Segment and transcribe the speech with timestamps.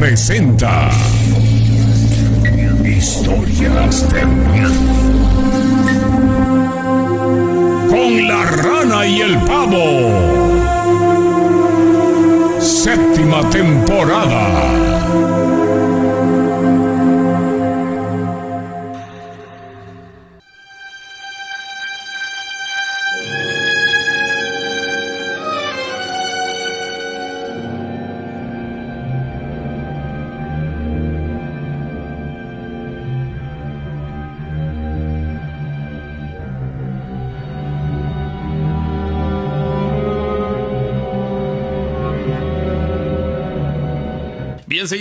[0.00, 0.88] presenta
[2.82, 4.22] Historias de.
[7.90, 9.84] Con la rana y el pavo.
[12.58, 14.89] Séptima temporada.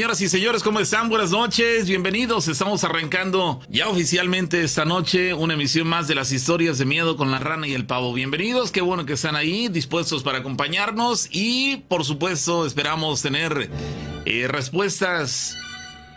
[0.10, 1.08] Señoras y señores, ¿cómo están?
[1.08, 2.48] Buenas noches, bienvenidos.
[2.48, 7.30] Estamos arrancando ya oficialmente esta noche una emisión más de las historias de miedo con
[7.30, 8.12] la rana y el pavo.
[8.12, 13.70] Bienvenidos, qué bueno que están ahí, dispuestos para acompañarnos y por supuesto esperamos tener
[14.26, 15.56] eh, respuestas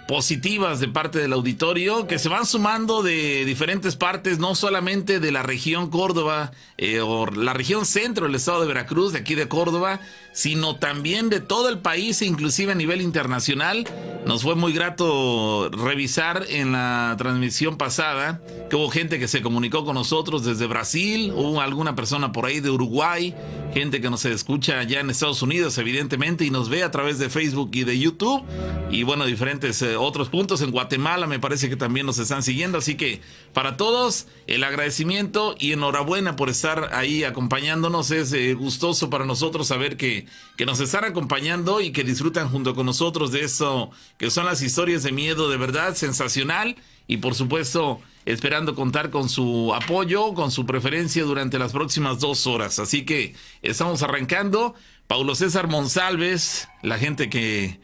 [0.07, 5.33] positivas de parte del auditorio que se van sumando de diferentes partes, no solamente de
[5.33, 9.49] la región Córdoba eh, o la región centro del estado de Veracruz, de aquí de
[9.49, 10.01] Córdoba,
[10.33, 13.87] sino también de todo el país e inclusive a nivel internacional.
[14.27, 19.85] Nos fue muy grato revisar en la transmisión pasada que hubo gente que se comunicó
[19.85, 23.35] con nosotros desde Brasil, hubo alguna persona por ahí de Uruguay,
[23.75, 27.31] gente que nos escucha allá en Estados Unidos evidentemente y nos ve a través de
[27.31, 28.43] Facebook y de YouTube
[28.91, 32.79] y bueno, diferentes eh, otros puntos en Guatemala me parece que también nos están siguiendo,
[32.79, 33.21] así que
[33.53, 39.69] para todos el agradecimiento y enhorabuena por estar ahí acompañándonos, es eh, gustoso para nosotros
[39.69, 40.13] saber que
[40.57, 44.63] que, nos están acompañando y que disfrutan junto con nosotros de eso que son las
[44.63, 46.77] historias de miedo de verdad sensacional
[47.07, 52.47] y por supuesto esperando contar con su apoyo, con su preferencia durante las próximas dos
[52.47, 52.79] horas.
[52.79, 54.75] Así que estamos arrancando.
[55.09, 57.81] Paulo César Monsalves, la gente que,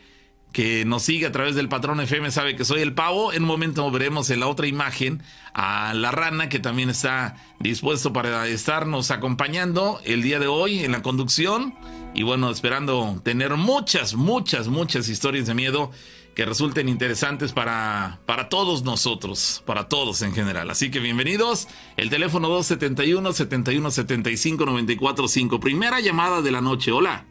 [0.53, 3.33] que nos sigue a través del patrón FM sabe que soy el pavo.
[3.33, 5.23] En un momento veremos en la otra imagen
[5.55, 10.93] a la rana que también está dispuesto para estarnos acompañando el día de hoy en
[10.93, 11.75] la conducción
[12.15, 15.91] y bueno, esperando tener muchas, muchas, muchas historias de miedo
[16.35, 20.71] que resulten interesantes para, para todos nosotros, para todos en general.
[20.71, 21.67] Así que bienvenidos.
[21.97, 25.61] El teléfono 271 7175 945.
[25.61, 26.93] Primera llamada de la noche.
[26.93, 27.27] Hola.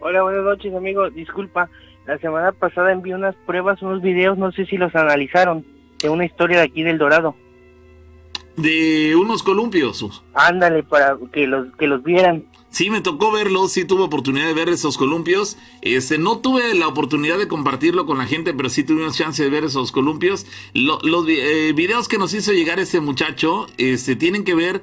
[0.00, 1.08] Hola, buenas noches, amigo.
[1.10, 1.70] Disculpa,
[2.08, 5.66] la semana pasada envié unas pruebas, unos videos, no sé si los analizaron,
[5.98, 7.36] de una historia de aquí del Dorado.
[8.56, 10.24] De unos columpios.
[10.32, 12.46] Ándale, para que los, que los vieran.
[12.70, 15.58] Sí, me tocó verlo, sí tuve oportunidad de ver esos columpios.
[15.82, 19.50] Este, no tuve la oportunidad de compartirlo con la gente, pero sí tuvimos chance de
[19.50, 20.46] ver esos columpios.
[20.72, 24.80] los eh, videos que nos hizo llegar este muchacho, este, tienen que ver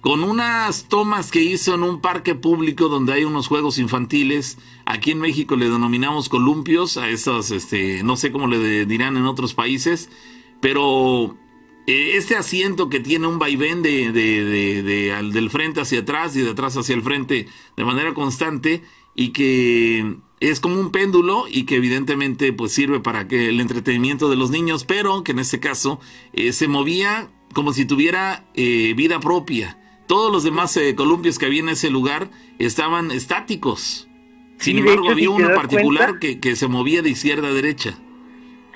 [0.00, 4.58] con unas tomas que hizo en un parque público donde hay unos juegos infantiles.
[4.84, 9.26] Aquí en México le denominamos columpios a esos, este, no sé cómo le dirán en
[9.26, 10.08] otros países,
[10.60, 11.36] pero
[11.86, 16.76] eh, este asiento que tiene un vaivén de, del frente hacia atrás y de atrás
[16.76, 18.82] hacia el frente de manera constante
[19.14, 24.30] y que es como un péndulo y que evidentemente pues sirve para que el entretenimiento
[24.30, 25.98] de los niños, pero que en este caso
[26.32, 29.78] eh, se movía como si tuviera eh, vida propia.
[30.08, 34.08] Todos los demás columpios que había en ese lugar estaban estáticos.
[34.56, 37.96] Sin embargo, había uno particular que, que se movía de izquierda a derecha.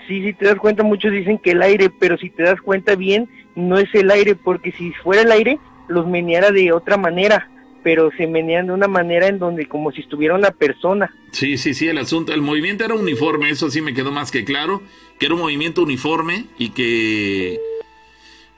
[0.06, 2.94] Sí, si te das cuenta, muchos dicen que el aire, pero si te das cuenta
[2.94, 7.50] bien, no es el aire, porque si fuera el aire, los meneara de otra manera,
[7.82, 11.14] pero se menean de una manera en donde como si estuviera una persona.
[11.32, 14.44] Sí, sí, sí, el asunto, el movimiento era uniforme, eso sí me quedó más que
[14.44, 14.82] claro,
[15.18, 17.58] que era un movimiento uniforme y que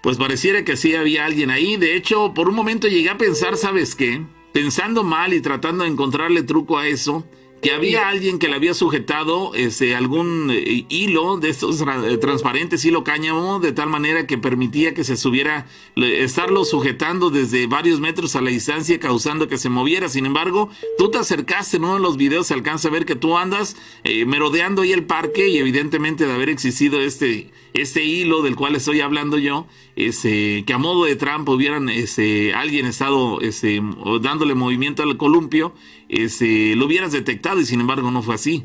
[0.04, 1.78] pues pareciera que sí había alguien ahí.
[1.78, 4.20] De hecho, por un momento llegué a pensar, ¿sabes qué?
[4.52, 7.24] Pensando mal y tratando de encontrarle truco a eso,
[7.62, 12.84] que había alguien que le había sujetado este, algún eh, hilo de estos eh, transparentes,
[12.84, 15.66] hilo cáñamo, de tal manera que permitía que se subiera,
[15.96, 20.10] estarlo sujetando desde varios metros a la distancia, causando que se moviera.
[20.10, 23.16] Sin embargo, tú te acercaste en uno de los videos, se alcanza a ver que
[23.16, 28.42] tú andas eh, merodeando ahí el parque y evidentemente de haber existido este, este hilo
[28.42, 29.66] del cual estoy hablando yo,
[29.96, 33.80] ese, que a modo de trampa hubieran ese, alguien estado ese,
[34.20, 35.74] dándole movimiento al columpio
[36.08, 38.64] este, lo hubieras detectado y sin embargo no fue así.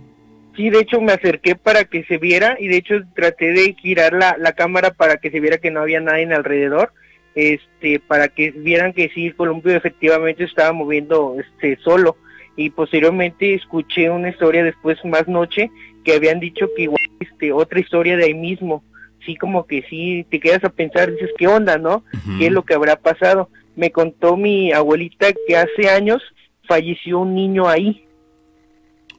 [0.56, 4.14] Sí, de hecho me acerqué para que se viera y de hecho traté de girar
[4.14, 6.92] la, la cámara para que se viera que no había nadie en alrededor,
[7.34, 12.18] este, para que vieran que sí, el columpio efectivamente estaba moviendo este, solo
[12.56, 15.72] y posteriormente escuché una historia después más noche
[16.04, 18.84] que habían dicho que igual este, otra historia de ahí mismo,
[19.30, 22.04] sí como que sí te quedas a pensar, dices, ¿qué onda, no?
[22.40, 23.50] ¿Qué es lo que habrá pasado?
[23.76, 26.22] Me contó mi abuelita que hace años
[26.68, 28.06] falleció un niño ahí.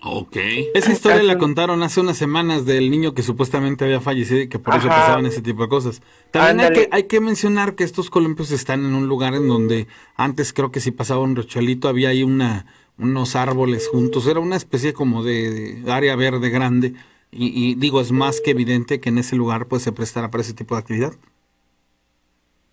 [0.02, 0.36] Ok.
[0.74, 4.58] Esa historia la contaron hace unas semanas del niño que supuestamente había fallecido y que
[4.58, 6.00] por eso pasaban ese tipo de cosas.
[6.30, 9.86] También hay que, hay que mencionar que estos columpios están en un lugar en donde
[10.16, 12.66] antes creo que si pasaba un rocholito había ahí una,
[12.98, 14.26] unos árboles juntos.
[14.26, 16.94] Era una especie como de, de área verde grande.
[17.32, 20.42] Y, y digo, es más que evidente que en ese lugar pues se prestara para
[20.42, 21.12] ese tipo de actividad.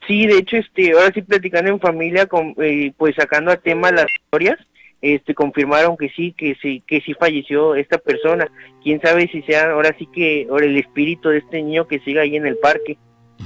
[0.07, 3.91] Sí, de hecho, este, ahora sí platicando en familia, con, eh, pues sacando a tema
[3.91, 4.57] las historias,
[5.01, 8.49] este, confirmaron que sí, que sí, que sí falleció esta persona.
[8.81, 12.21] Quién sabe si sea ahora sí que ahora el espíritu de este niño que siga
[12.21, 12.97] ahí en el parque.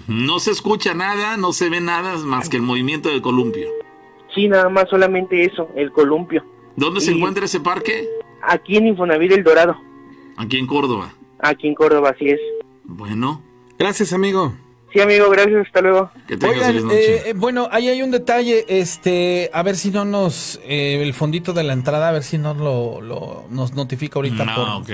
[0.08, 3.68] No se escucha nada, no se ve nada más que el movimiento del columpio.
[4.34, 6.46] Sí, nada más solamente eso, el columpio.
[6.76, 8.08] ¿Dónde se encuentra ese parque?
[8.44, 9.76] Aquí en Infonavit El Dorado,
[10.42, 11.14] Aquí en Córdoba.
[11.40, 12.40] aquí en Córdoba, así es.
[12.84, 13.42] Bueno,
[13.80, 14.54] Gracias, amigo.
[14.94, 16.12] Sí, amigo, gracias, hasta luego.
[16.28, 17.16] que tengas Oigan, feliz noche.
[17.16, 21.14] eh, eh, bueno, ahí hay un detalle, este, a ver si no nos, eh, el
[21.14, 24.68] fondito de la entrada, a ver si no lo, lo- nos notifica ahorita no, por...
[24.82, 24.88] ok.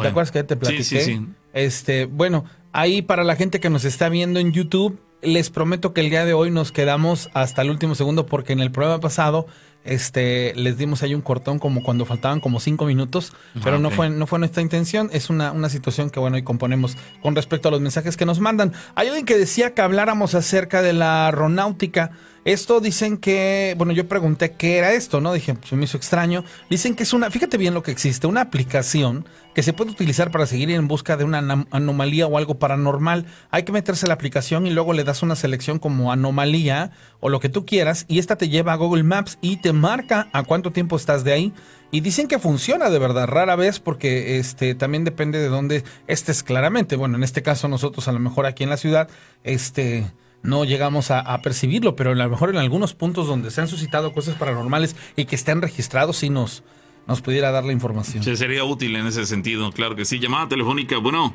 [0.00, 0.84] ¿Te acuerdas que te platiqué?
[0.84, 1.26] Sí, sí, sí.
[1.52, 6.00] Este, bueno, ahí para la gente que nos está viendo en YouTube, les prometo que
[6.00, 9.46] el día de hoy nos quedamos hasta el último segundo porque en el programa pasado
[9.84, 13.32] este les dimos ahí un cortón como cuando faltaban como cinco minutos,
[13.64, 13.94] pero Ah, no ok.
[13.94, 17.68] fue no fue nuestra intención, es una, una situación que bueno, hoy componemos con respecto
[17.68, 18.72] a los mensajes que nos mandan.
[18.94, 22.10] Hay alguien que decía que habláramos acerca de la aeronáutica.
[22.44, 25.32] Esto dicen que, bueno, yo pregunté qué era esto, ¿no?
[25.32, 26.42] Dije, pues me hizo extraño.
[26.68, 30.32] Dicen que es una, fíjate bien lo que existe, una aplicación que se puede utilizar
[30.32, 33.26] para seguir en busca de una anomalía o algo paranormal.
[33.52, 36.90] Hay que meterse a la aplicación y luego le das una selección como anomalía
[37.20, 40.28] o lo que tú quieras y esta te lleva a Google Maps y te marca
[40.32, 41.52] a cuánto tiempo estás de ahí.
[41.92, 46.42] Y dicen que funciona de verdad, rara vez, porque este también depende de dónde estés
[46.42, 46.96] claramente.
[46.96, 49.08] Bueno, en este caso nosotros a lo mejor aquí en la ciudad,
[49.44, 50.10] este
[50.42, 53.68] no llegamos a, a percibirlo, pero a lo mejor en algunos puntos donde se han
[53.68, 56.64] suscitado cosas paranormales y que estén registrados, sí nos,
[57.06, 58.22] nos pudiera dar la información.
[58.22, 60.18] Sí, sería útil en ese sentido, claro que sí.
[60.18, 61.34] Llamada telefónica, bueno,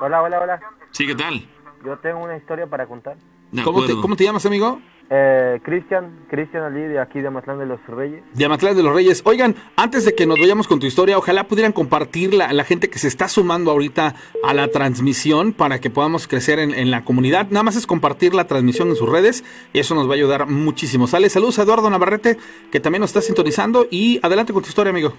[0.00, 0.60] Hola, hola, hola.
[0.92, 1.46] sí, ¿qué tal?
[1.84, 3.16] Yo tengo una historia para contar.
[3.64, 3.94] ¿Cómo te.
[3.94, 4.80] ¿Cómo te llamas, amigo?
[5.12, 8.22] Eh, Cristian, Cristian Ali de aquí de Matlán de los Reyes.
[8.32, 9.22] de Amatlán de los Reyes.
[9.24, 12.88] Oigan, antes de que nos vayamos con tu historia, ojalá pudieran compartir la, la gente
[12.88, 14.14] que se está sumando ahorita
[14.44, 17.48] a la transmisión para que podamos crecer en, en la comunidad.
[17.50, 19.42] Nada más es compartir la transmisión en sus redes
[19.72, 21.08] y eso nos va a ayudar muchísimo.
[21.08, 22.36] Sale, saludos a Eduardo Navarrete,
[22.70, 23.88] que también nos está sintonizando.
[23.90, 25.12] Y adelante con tu historia, amigo.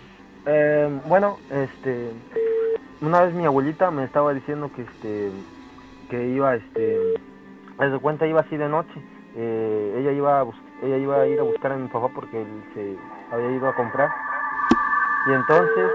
[0.45, 2.11] Eh, bueno, este,
[3.01, 5.31] una vez mi abuelita me estaba diciendo que este,
[6.09, 6.97] que iba, este,
[7.77, 8.93] haz de cuenta iba así de noche.
[9.35, 10.45] Eh, ella iba, a
[10.81, 12.97] ella iba a ir a buscar a mi papá porque él se
[13.31, 14.09] había ido a comprar.
[15.27, 15.91] Y entonces,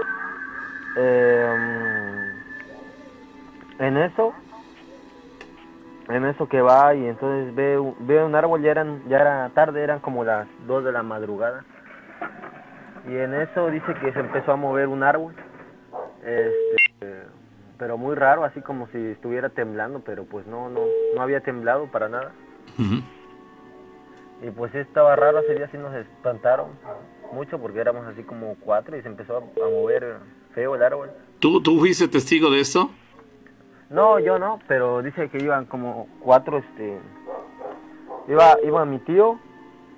[0.97, 2.33] eh,
[3.79, 4.33] en eso,
[6.09, 9.83] en eso que va y entonces ve, ve un árbol, ya eran, ya era tarde,
[9.83, 11.63] eran como las 2 de la madrugada.
[13.07, 15.33] Y en eso dice que se empezó a mover un árbol,
[16.23, 17.23] este,
[17.77, 20.81] pero muy raro, así como si estuviera temblando, pero pues no, no,
[21.15, 22.31] no había temblado para nada.
[24.41, 26.67] Y pues estaba raro, ese día sí nos espantaron
[27.33, 30.17] mucho porque éramos así como cuatro y se empezó a, mover
[30.53, 31.09] feo el árbol.
[31.39, 32.89] ¿Tú, ¿Tú fuiste testigo de esto?
[33.89, 36.99] No, yo no, pero dice que iban como cuatro, este,
[38.27, 39.39] iba, iba mi tío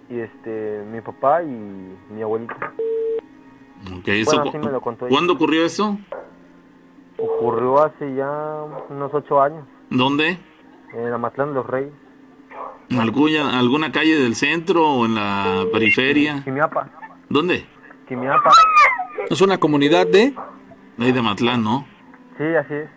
[0.09, 2.53] y este, mi papá y mi abuelito.
[3.98, 5.15] Ok, eso Bueno, cu- así me lo contó ella.
[5.15, 5.98] ¿Cuándo ocurrió eso?
[7.17, 10.38] Ocurrió hace ya unos ocho años ¿Dónde?
[10.93, 12.09] en Amatlán de los Reyes, ¿En
[12.98, 16.44] alguna, alguna calle del centro o en la periferia?
[16.44, 16.89] Quimiapa,
[17.30, 17.66] ¿Dónde?
[18.08, 18.51] Quimiapa.
[19.30, 20.34] Es una comunidad de...
[20.98, 21.86] Ahí de Matlán, ¿no?
[22.38, 22.89] Sí, así es.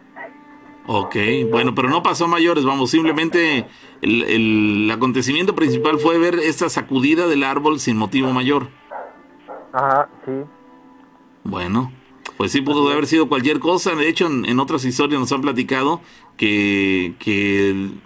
[0.86, 1.16] Ok,
[1.50, 3.66] bueno, pero no pasó mayores, vamos, simplemente
[4.00, 8.68] el, el acontecimiento principal fue ver esta sacudida del árbol sin motivo mayor.
[9.72, 10.32] Ajá, sí.
[11.44, 11.92] Bueno,
[12.36, 13.94] pues sí pudo haber sido cualquier cosa.
[13.94, 16.00] De hecho, en, en otras historias nos han platicado
[16.36, 18.00] que, que el-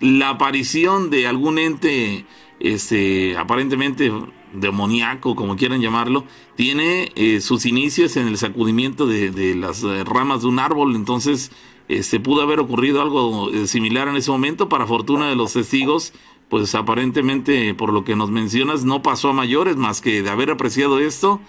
[0.00, 2.24] la aparición de algún ente,
[2.58, 4.10] este, aparentemente
[4.52, 6.24] demoníaco, como quieran llamarlo,
[6.56, 10.96] tiene eh, sus inicios en el sacudimiento de, de las eh, ramas de un árbol.
[10.96, 11.52] Entonces,
[11.88, 14.68] este, pudo haber ocurrido algo eh, similar en ese momento.
[14.68, 16.12] Para fortuna de los testigos,
[16.48, 20.50] pues aparentemente, por lo que nos mencionas, no pasó a mayores más que de haber
[20.50, 21.40] apreciado esto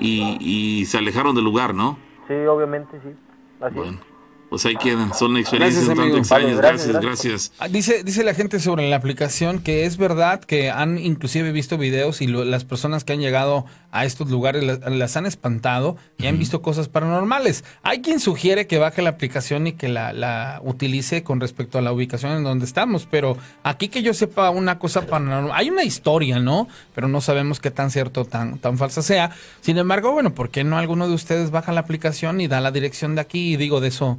[0.00, 1.98] y, y se alejaron del lugar, ¿no?
[2.26, 3.10] Sí, obviamente sí.
[3.60, 3.98] Así Bueno,
[4.50, 6.56] Pues ahí quedan, son experiencias Gracias, un tanto extrañas.
[6.56, 7.52] Gracias, gracias, gracias.
[7.58, 11.76] Ah, Dice, dice la gente sobre la aplicación que es verdad que han inclusive visto
[11.76, 15.96] videos y lo- las personas que han llegado a estos lugares la- las, han espantado
[16.18, 17.64] y han visto cosas paranormales.
[17.82, 21.82] Hay quien sugiere que baje la aplicación y que la, la utilice con respecto a
[21.82, 25.84] la ubicación en donde estamos, pero aquí que yo sepa una cosa paranormal, hay una
[25.84, 26.68] historia, ¿no?
[26.94, 29.30] Pero no sabemos qué tan cierto, tan, tan falsa sea.
[29.62, 32.70] Sin embargo, bueno, ¿por qué no alguno de ustedes baja la aplicación y da la
[32.72, 33.54] dirección de aquí?
[33.54, 34.18] Y digo de eso.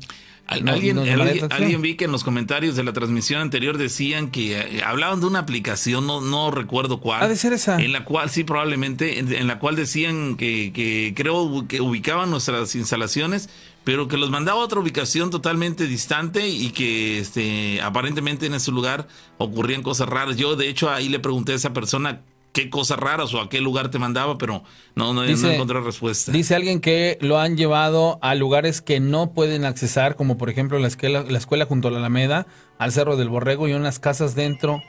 [0.49, 1.03] Al- no- alguien, no
[1.51, 5.27] alguien vi que en los comentarios de la transmisión anterior decían que eh, hablaban de
[5.27, 7.21] una aplicación, no, no recuerdo cuál.
[7.21, 7.79] Ha de ser esa.
[7.79, 12.31] En la cual, sí, probablemente, en, en la cual decían que, que creo que ubicaban
[12.31, 13.47] nuestras instalaciones,
[13.83, 18.71] pero que los mandaba a otra ubicación totalmente distante y que este, aparentemente en ese
[18.71, 20.35] lugar ocurrían cosas raras.
[20.35, 22.21] Yo, de hecho, ahí le pregunté a esa persona
[22.59, 24.63] qué cosas raras o a qué lugar te mandaba, pero
[24.95, 26.31] no, no, no encontré respuesta.
[26.31, 30.77] Dice alguien que lo han llevado a lugares que no pueden accesar, como por ejemplo
[30.79, 32.47] la escuela, la escuela junto a la Alameda,
[32.77, 34.81] al Cerro del Borrego y unas casas dentro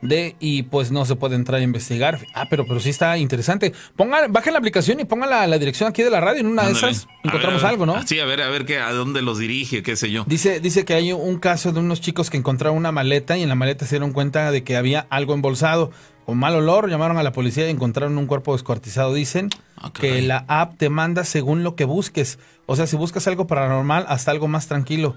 [0.00, 2.20] de y pues no se puede entrar a investigar.
[2.34, 3.72] Ah, pero pero sí está interesante.
[3.96, 6.40] Pongan, bajen la aplicación y pongan la, la dirección aquí de la radio.
[6.40, 6.86] En una Ándale.
[6.86, 8.06] de esas encontramos ver, algo, ¿no?
[8.06, 10.24] Sí, a ver, a ver qué, a dónde los dirige, qué sé yo.
[10.28, 13.48] Dice, dice que hay un caso de unos chicos que encontraron una maleta y en
[13.48, 15.90] la maleta se dieron cuenta de que había algo embolsado.
[16.28, 19.14] Con mal olor, llamaron a la policía y encontraron un cuerpo descuartizado.
[19.14, 22.38] Dicen Ah, que la app te manda según lo que busques.
[22.66, 25.16] O sea, si buscas algo paranormal, hasta algo más tranquilo.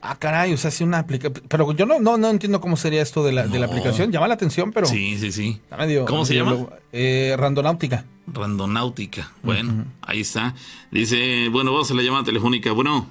[0.00, 1.44] Ah, caray, o sea, si una aplicación.
[1.50, 4.10] Pero yo no, no, no entiendo cómo sería esto de la, de la aplicación.
[4.10, 4.86] Llama la atención, pero.
[4.86, 5.60] Sí, sí, sí.
[5.64, 6.56] está medio- ¿Cómo se llama?
[6.94, 8.06] Eh, Randonáutica.
[8.26, 9.30] Randonáutica.
[9.42, 10.54] Bueno, ahí está.
[10.90, 12.72] Dice, bueno, vamos a la llamada telefónica.
[12.72, 13.06] Bueno,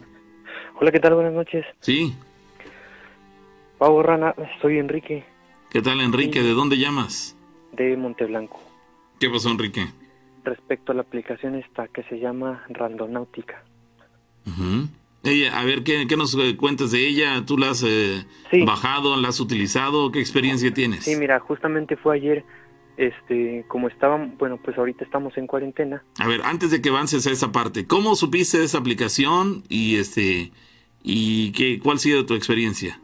[0.81, 1.13] Hola, ¿qué tal?
[1.13, 1.63] Buenas noches.
[1.81, 2.15] sí.
[3.77, 5.23] Pavo Rana, soy Enrique
[5.71, 6.41] ¿Qué tal, Enrique?
[6.41, 7.33] ¿De dónde llamas?
[7.73, 8.59] de Monteblanco.
[9.19, 9.85] ¿Qué pasó, Enrique?
[10.43, 13.63] Respecto a la aplicación esta que se llama Randonáutica.
[14.47, 14.87] Ujú.
[15.23, 17.45] Ella, a ver, ¿qué, qué nos eh, cuentas de ella?
[17.45, 18.63] ¿Tú la has eh, Sí.
[18.65, 20.11] bajado, la has utilizado?
[20.11, 21.03] ¿Qué experiencia tienes?
[21.03, 22.43] Sí, mira, justamente fue ayer,
[22.97, 26.03] este, como estaban, bueno, pues ahorita estamos en cuarentena.
[26.17, 29.97] A ver, antes de que avances a esa parte, ¿cómo supiste de esa aplicación y
[29.97, 30.51] este
[31.03, 32.99] y qué cuál ha sido tu experiencia?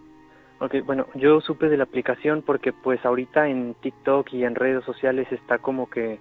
[0.63, 4.85] Ok, bueno, yo supe de la aplicación porque pues ahorita en TikTok y en redes
[4.85, 6.19] sociales está como que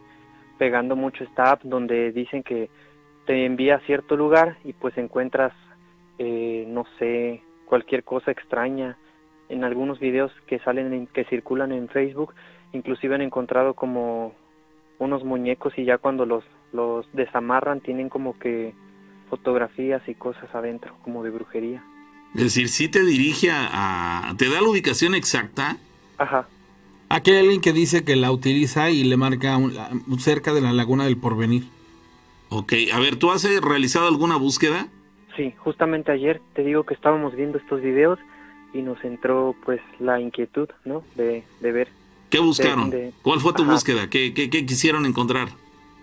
[0.58, 2.68] pegando mucho esta app donde dicen que
[3.24, 5.52] te envía a cierto lugar y pues encuentras,
[6.18, 8.98] eh, no sé, cualquier cosa extraña.
[9.48, 12.34] En algunos videos que salen, en- que circulan en Facebook,
[12.72, 14.32] inclusive han encontrado como
[14.98, 18.74] unos muñecos y ya cuando los, los desamarran tienen como que
[19.30, 21.84] fotografías y cosas adentro, como de brujería.
[22.34, 25.76] Es decir, si te dirige a, a- te da la ubicación exacta.
[26.18, 26.48] Ajá.
[27.08, 29.74] Aquí hay alguien que dice que la utiliza y le marca un-
[30.18, 31.64] cerca de la laguna del porvenir.
[32.48, 34.88] Ok, a ver, ¿tú has eh, realizado alguna búsqueda?
[35.36, 38.18] Sí, justamente ayer te digo que estábamos viendo estos videos
[38.74, 41.02] y nos entró pues la inquietud, ¿no?
[41.16, 41.88] De, de ver.
[42.30, 42.88] ¿Qué buscaron?
[42.90, 43.72] de- ¿Cuál fue tu Ajá.
[43.72, 44.08] búsqueda?
[44.08, 45.48] ¿Qué, qué, qué quisieron encontrar?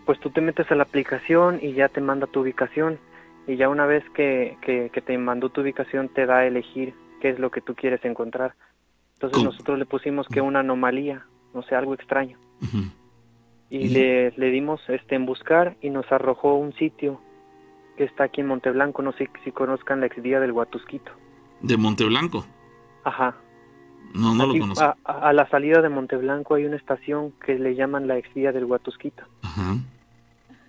[0.05, 2.99] Pues tú te metes a la aplicación y ya te manda tu ubicación
[3.49, 6.93] y ya una vez que, que, que te mandó tu ubicación te da a elegir
[7.19, 8.53] qué es lo que tú quieres encontrar.
[9.15, 9.51] Entonces ¿Cómo?
[9.51, 11.25] nosotros le pusimos que una anomalía,
[11.55, 12.37] no sé, algo extraño.
[13.71, 13.89] Y ¿Y?
[13.89, 17.19] le, le dimos este en buscar y nos arrojó un sitio
[17.97, 21.11] que está aquí en Monteblanco, no sé si conozcan la exvía del Huatusquito.
[21.61, 22.45] De Monteblanco.
[23.03, 23.35] Ajá.
[24.13, 24.95] No, no lo conozco.
[25.05, 29.23] A, la salida de Monteblanco hay una estación que le llaman la exvía del Huatusquito.
[29.41, 29.75] Ajá.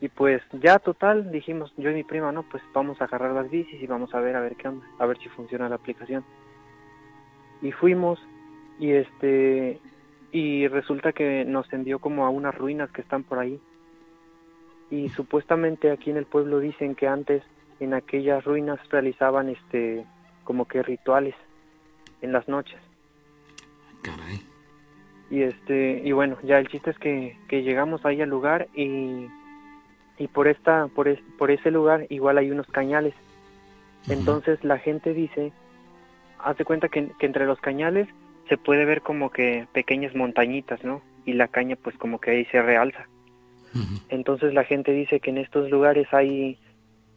[0.01, 3.51] Y pues ya total, dijimos yo y mi prima, no, pues vamos a agarrar las
[3.51, 6.25] bicis y vamos a ver a ver qué onda, a ver si funciona la aplicación.
[7.61, 8.19] Y fuimos
[8.79, 9.79] y este
[10.33, 13.61] y resulta que nos envió como a unas ruinas que están por ahí.
[14.91, 17.43] Y supuestamente aquí en el pueblo dicen que antes
[17.79, 20.07] en aquellas ruinas realizaban este
[20.45, 21.35] como que rituales
[22.23, 22.81] en las noches.
[24.03, 24.41] Caray.
[25.31, 29.29] Y este, y bueno, ya el chiste es que, que llegamos ahí al lugar y,
[30.21, 33.15] y por esta, por, es- por ese lugar igual hay unos cañales.
[34.09, 35.51] Entonces la gente dice,
[36.39, 38.07] hace cuenta que, que entre los cañales
[38.49, 41.01] se puede ver como que pequeñas montañitas, ¿no?
[41.25, 43.07] Y la caña pues como que ahí se realza.
[44.11, 46.59] Entonces la gente dice que en estos lugares hay,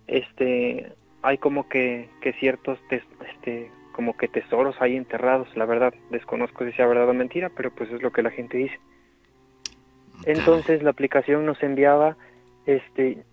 [0.07, 0.93] este,
[1.23, 5.47] hay como que, que ciertos, tes- este, como que tesoros ahí enterrados.
[5.57, 8.57] La verdad, desconozco si sea verdad o mentira, pero pues es lo que la gente
[8.57, 8.79] dice.
[10.25, 12.15] Entonces la aplicación nos enviaba,
[12.65, 13.23] este,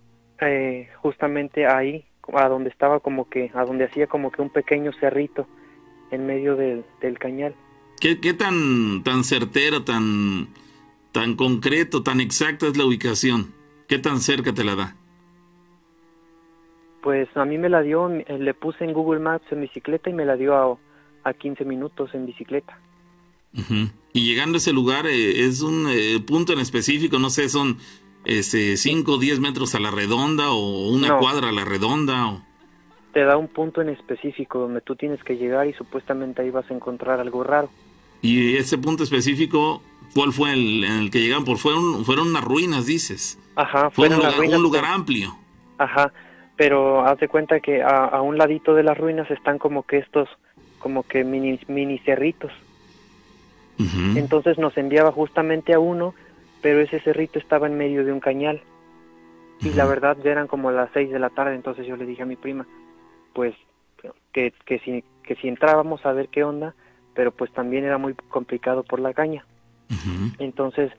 [0.40, 4.92] eh, justamente ahí, a donde estaba como que, a donde hacía como que un pequeño
[5.00, 5.46] cerrito
[6.10, 7.54] en medio del, del cañal.
[8.00, 10.48] ¿Qué, qué tan, tan certero, tan,
[11.12, 13.52] tan concreto, tan exacta es la ubicación?
[13.88, 14.96] ¿Qué tan cerca te la da?
[17.02, 20.12] Pues a mí me la dio, eh, le puse en Google Maps en bicicleta y
[20.12, 20.78] me la dio a,
[21.28, 22.78] a 15 minutos en bicicleta.
[24.12, 27.18] Y llegando a ese lugar, eh, ¿es un eh, punto en específico?
[27.18, 27.78] No sé, son
[28.24, 31.18] 5 o 10 metros a la redonda o una No.
[31.18, 32.28] cuadra a la redonda.
[32.28, 32.42] O...
[33.12, 36.70] Te da un punto en específico donde tú tienes que llegar y supuestamente ahí vas
[36.70, 37.70] a encontrar algo raro.
[38.22, 39.82] Y ese punto específico,
[40.14, 41.44] ¿cuál fue el en el que llegaron?
[41.44, 43.38] Por fueron, fueron unas ruinas, dices.
[43.56, 45.34] Ajá, Fue un lugar, ruinas, un lugar amplio.
[45.78, 46.12] Ajá,
[46.56, 49.96] pero haz de cuenta que a, a un ladito de las ruinas están como que
[49.98, 50.28] estos,
[50.78, 52.52] como que mini, mini cerritos.
[54.14, 56.14] Entonces nos enviaba justamente a uno,
[56.62, 58.62] pero ese cerrito estaba en medio de un cañal.
[59.62, 62.22] Y la verdad ya eran como las seis de la tarde, entonces yo le dije
[62.22, 62.66] a mi prima,
[63.34, 63.54] pues
[64.32, 66.74] que, que, si, que si entrábamos a ver qué onda,
[67.14, 69.44] pero pues también era muy complicado por la caña.
[70.38, 70.90] Entonces,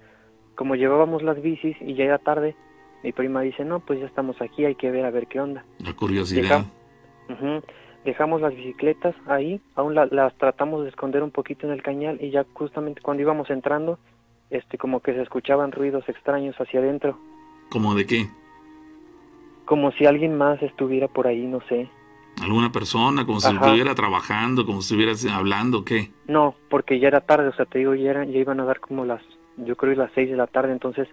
[0.56, 2.56] como llevábamos las bicis y ya era tarde,
[3.04, 5.66] mi prima dice, no, pues ya estamos aquí, hay que ver a ver qué onda.
[5.80, 6.66] La curiosidad.
[7.28, 7.62] Deja-.
[8.06, 12.18] Dejamos las bicicletas ahí, aún la- las tratamos de esconder un poquito en el cañal
[12.22, 14.00] y ya justamente cuando íbamos entrando,
[14.52, 17.18] este como que se escuchaban ruidos extraños hacia adentro,
[17.70, 18.28] ¿Cómo de qué?
[19.66, 21.90] como si alguien más estuviera por ahí, no sé.
[22.42, 23.26] ¿Alguna persona?
[23.26, 24.66] ¿Como si estuviera trabajando?
[24.66, 25.86] ¿Como si estuviera hablando?
[25.86, 26.12] ¿Qué?
[26.28, 28.80] No, porque ya era tarde, o sea, te digo, ya, eran- ya iban a dar
[28.80, 29.22] como las,
[29.58, 31.08] yo creo las seis de la tarde, entonces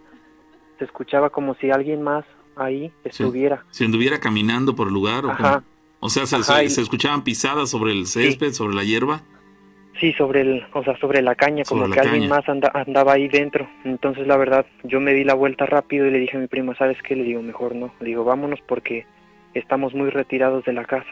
[0.78, 2.24] se escuchaba como si alguien más
[2.56, 3.64] ahí estuviera.
[3.70, 5.26] ¿Si anduviera caminando por el lugar?
[5.26, 5.62] ¿o Ajá.
[6.00, 9.20] O sea, se, Ajá, se- y- se escuchaban pisadas sobre el césped, sobre la hierba.
[10.00, 13.26] Sí, sobre el, o sea, sobre la caña, como que alguien más anda- andaba ahí
[13.28, 13.68] dentro.
[13.84, 16.74] Entonces, la verdad, yo me di la vuelta rápido y le dije a mi prima,
[16.76, 17.16] ¿sabes qué?
[17.16, 17.92] Le digo, mejor no.
[18.00, 19.06] Le digo, vámonos porque
[19.54, 21.10] estamos muy retirados de la casa.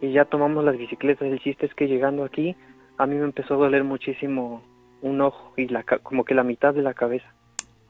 [0.00, 1.26] Y ya tomamos las bicicletas.
[1.26, 2.54] El chiste es que llegando aquí,
[2.98, 4.62] a mí me empezó a doler muchísimo
[5.02, 7.26] un ojo y la, como que la mitad de la cabeza.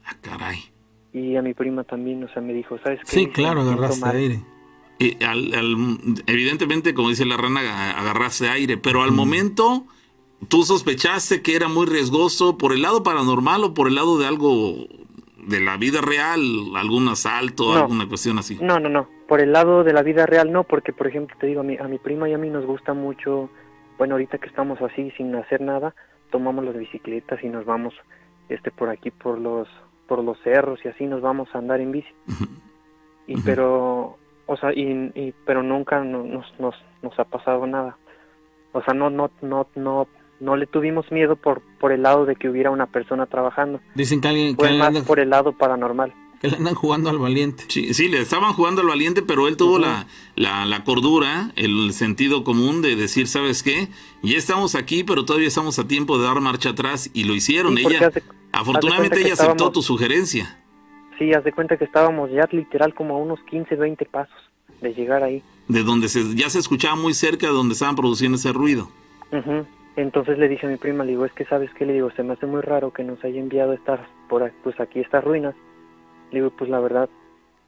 [0.05, 0.57] Ah, caray.
[1.13, 3.05] Y a mi prima también, o sea, me dijo, ¿sabes qué?
[3.05, 4.15] Sí, claro, "Me siento agarraste mal".
[4.15, 4.39] aire.
[4.99, 9.85] Eh, al- al- evidentemente, como dice la rana, aga- agarraste aire, pero al momento
[10.47, 14.25] tú sospechaste que era muy riesgoso por el lado paranormal o por el lado de
[14.27, 14.87] algo
[15.47, 16.41] de la vida real,
[16.75, 17.81] algún asalto, No.
[17.81, 18.57] alguna cuestión así.
[18.61, 19.07] No, no, no.
[19.27, 21.77] Por el lado de la vida real no, porque por ejemplo te digo, a mi,
[21.77, 23.49] a mi prima y a mí nos gusta mucho,
[23.97, 25.93] bueno, ahorita que estamos así sin hacer nada,
[26.31, 27.93] tomamos las bicicletas y nos vamos
[28.49, 29.67] este por aquí por los
[30.07, 32.09] por los cerros y así nos vamos a andar en bici.
[33.27, 37.97] Y pero o sea, y, y- pero nunca no- nos, nos nos ha pasado nada.
[38.73, 40.07] O sea, no no no no
[40.39, 43.79] no le tuvimos miedo por por el lado de que hubiera una persona trabajando.
[43.95, 46.13] Dicen que alguien Fue más andan, por el lado paranormal.
[46.41, 47.63] que le andan jugando al valiente.
[47.69, 51.93] Sí, sí, le estaban jugando al valiente, pero él tuvo la, la, la cordura, el
[51.93, 53.87] sentido común de decir, ¿sabes qué?
[54.21, 57.77] Ya estamos aquí, pero todavía estamos a tiempo de dar marcha atrás y lo hicieron.
[57.77, 58.11] Sí, ella,
[58.51, 60.59] afortunadamente, ella aceptó tu sugerencia.
[61.17, 64.35] Sí, haz de cuenta que estábamos ya literal como a unos 15, 20 pasos
[64.81, 65.41] de llegar ahí.
[65.67, 68.89] de donde se, ya se escuchaba muy cerca de donde estaban produciendo ese ruido.
[69.95, 72.23] Entonces le dije a mi prima, le digo, es que sabes qué, le digo, se
[72.23, 73.99] me hace muy raro que nos haya enviado estas,
[74.29, 75.55] por pues aquí estas ruinas.
[76.31, 77.09] Le digo, pues la verdad,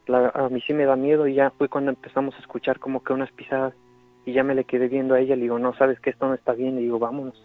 [0.07, 3.01] la- a mí sí me da miedo y ya fue cuando empezamos a escuchar como
[3.01, 3.73] que unas pisadas
[4.25, 6.33] y ya me le quedé viendo a ella, le digo, no, sabes que esto no
[6.33, 7.41] está bien, le digo, vámonos.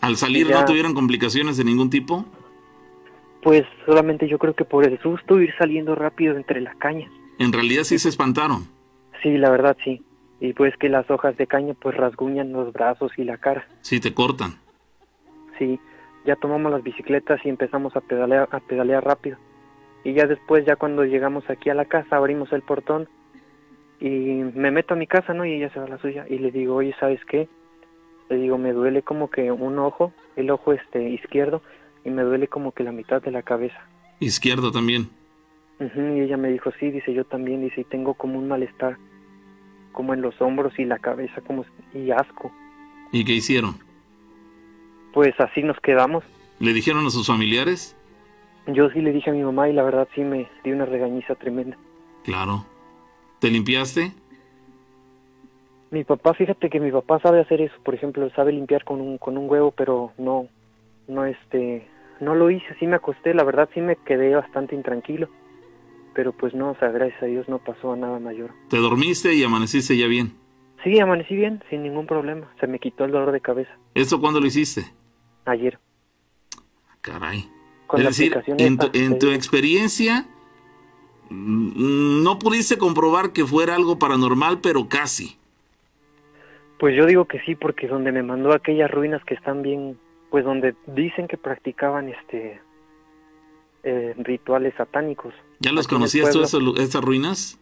[0.00, 0.60] Al salir Ya.
[0.60, 2.24] no tuvieron complicaciones de ningún tipo.
[3.46, 7.12] Pues solamente yo creo que por el susto ir saliendo rápido entre las cañas.
[7.38, 8.66] En realidad sí se espantaron.
[9.22, 10.02] Sí, la verdad sí.
[10.40, 13.64] Y pues que las hojas de caña pues rasguñan los brazos y la cara.
[13.82, 14.56] Sí te cortan.
[15.60, 15.78] Sí,
[16.24, 19.38] ya tomamos las bicicletas y empezamos a pedalear, a pedalear rápido.
[20.02, 23.08] Y ya después, ya cuando llegamos aquí a la casa, abrimos el portón
[24.00, 25.44] y me meto a mi casa, ¿no?
[25.44, 27.48] Y ella se va a la suya y le digo, oye, ¿sabes qué?
[28.28, 31.62] Le digo, me duele como que un ojo, el ojo este izquierdo,
[32.06, 33.78] y me duele como que la mitad de la cabeza.
[34.20, 35.10] Izquierdo también.
[35.80, 38.96] Ujú, Y ella me dijo, sí, dice, yo también, dice, y tengo como un malestar,
[39.90, 42.52] como en los hombros y la cabeza, como y asco.
[43.10, 43.74] ¿Y qué hicieron?
[45.12, 46.22] Pues así nos quedamos.
[46.60, 47.96] ¿Le dijeron a sus familiares?
[48.68, 51.34] Yo sí le dije a mi mamá y la verdad sí me dio una regañiza
[51.34, 51.76] tremenda.
[52.24, 52.64] Claro.
[53.40, 54.12] ¿Te limpiaste?
[55.90, 59.18] Mi papá, fíjate que mi papá sabe hacer eso, por ejemplo, sabe limpiar con un,
[59.18, 60.48] con un huevo, pero no,
[61.08, 61.86] no este,
[62.20, 65.28] no lo hice, sí me acosté, la verdad sí me quedé bastante intranquilo,
[66.14, 68.50] pero pues no, o sea, gracias a Dios no pasó a nada mayor.
[68.68, 70.32] ¿Te dormiste y amaneciste ya bien?
[70.84, 74.40] Sí, amanecí bien, sin ningún problema, se me quitó el dolor de cabeza ¿Esto cuándo
[74.40, 74.84] lo hiciste?
[75.46, 75.78] ayer.
[77.00, 77.48] Caray.
[77.86, 78.88] Con es decir, en tu,
[79.28, 80.26] en experiencia,
[81.30, 85.38] mm, no pudiste comprobar que fuera algo paranormal, pero casi.
[86.78, 89.98] Pues yo digo que sí, porque donde me mandó aquellas ruinas que están bien,
[90.30, 92.60] pues donde dicen que practicaban este,
[93.82, 95.34] eh, rituales satánicos.
[95.60, 97.58] ¿Ya los conocías tú, estas ruinas?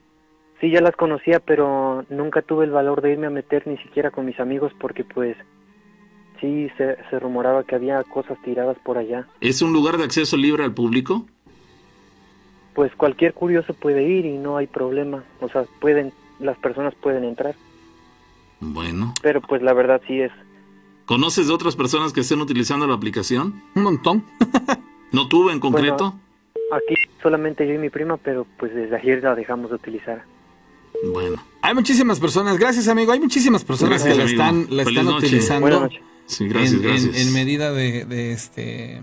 [0.60, 4.10] Sí, ya las conocía, pero nunca tuve el valor de irme a meter ni siquiera
[4.10, 5.36] con mis amigos porque pues
[6.40, 9.26] sí se, se rumoraba que había cosas tiradas por allá.
[9.40, 11.26] ¿Es un lugar de acceso libre al público?
[12.74, 15.24] Pues cualquier curioso puede ir y no hay problema.
[15.40, 17.54] O sea, pueden, las personas pueden entrar.
[18.60, 19.14] Bueno.
[19.22, 20.32] Pero pues la verdad sí es.
[21.06, 23.62] ¿Conoces de otras personas que estén utilizando la aplicación?
[23.74, 24.24] Un montón.
[25.12, 26.18] ¿No tuve en concreto?
[26.72, 30.24] Aquí solamente yo y mi prima, pero pues desde ayer la dejamos de utilizar.
[31.12, 31.36] Bueno.
[31.60, 35.26] Hay muchísimas personas, gracias amigo, hay muchísimas personas Gracias, que la están, la están noche.
[35.26, 35.88] utilizando.
[36.26, 37.26] Sí, gracias, en, en- gracias.
[37.26, 39.02] en medida de, de este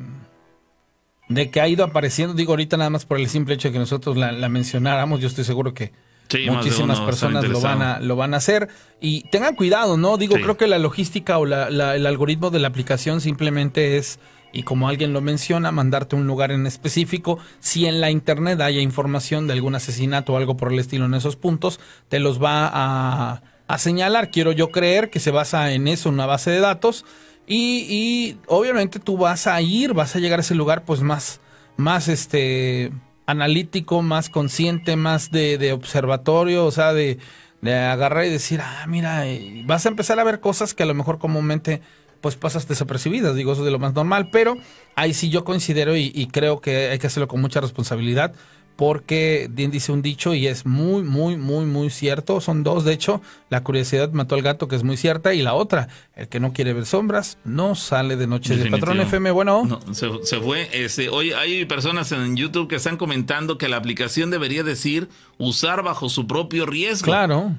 [1.30, 3.80] de que ha ido apareciendo, digo ahorita nada más por el simple hecho de que
[3.80, 5.92] nosotros la, la mencionáramos, yo estoy seguro que
[6.32, 8.67] Sí, muchísimas uno personas lo van a lo van a hacer
[9.00, 10.17] y tengan cuidado, ¿no?
[10.17, 10.41] Digo, Sí.
[10.44, 14.20] creo que la logística o la- la- el algoritmo de la aplicación simplemente es
[14.54, 17.39] y como alguien lo menciona, mandarte a un lugar en específico.
[17.62, 21.13] Si en la internet haya información de algún asesinato o algo por el estilo en
[21.13, 24.30] esos puntos, te los va a, a señalar.
[24.30, 27.06] Quiero yo creer que se basa en eso, una base de datos.
[27.48, 31.39] Y, y obviamente tú vas a ir, vas a llegar a ese lugar pues más,
[31.78, 32.91] más este
[33.32, 37.17] analítico, más consciente, más de, de observatorio, o sea, de,
[37.62, 40.86] de agarrar y decir, ah, mira, y vas a empezar a ver cosas que a
[40.86, 41.82] lo mejor comúnmente
[42.22, 44.56] pues pasas desapercibidas, digo, eso de lo más normal, pero
[44.96, 48.34] ahí sí yo considero y, y creo que hay que hacerlo con mucha responsabilidad,
[48.76, 52.94] porque bien dice un dicho y es muy, muy, muy, muy cierto, son dos, de
[52.94, 56.40] hecho, la curiosidad mató al gato, que es muy cierta, y la otra, el que
[56.40, 60.40] no quiere ver sombras, no sale de noche de patrón FM, bueno, No, se, se
[60.40, 60.70] fue.
[60.74, 65.84] Este, hoy hay personas en YouTube que están comentando que la aplicación debería decir usar
[65.84, 67.06] bajo su propio riesgo.
[67.06, 67.56] claro.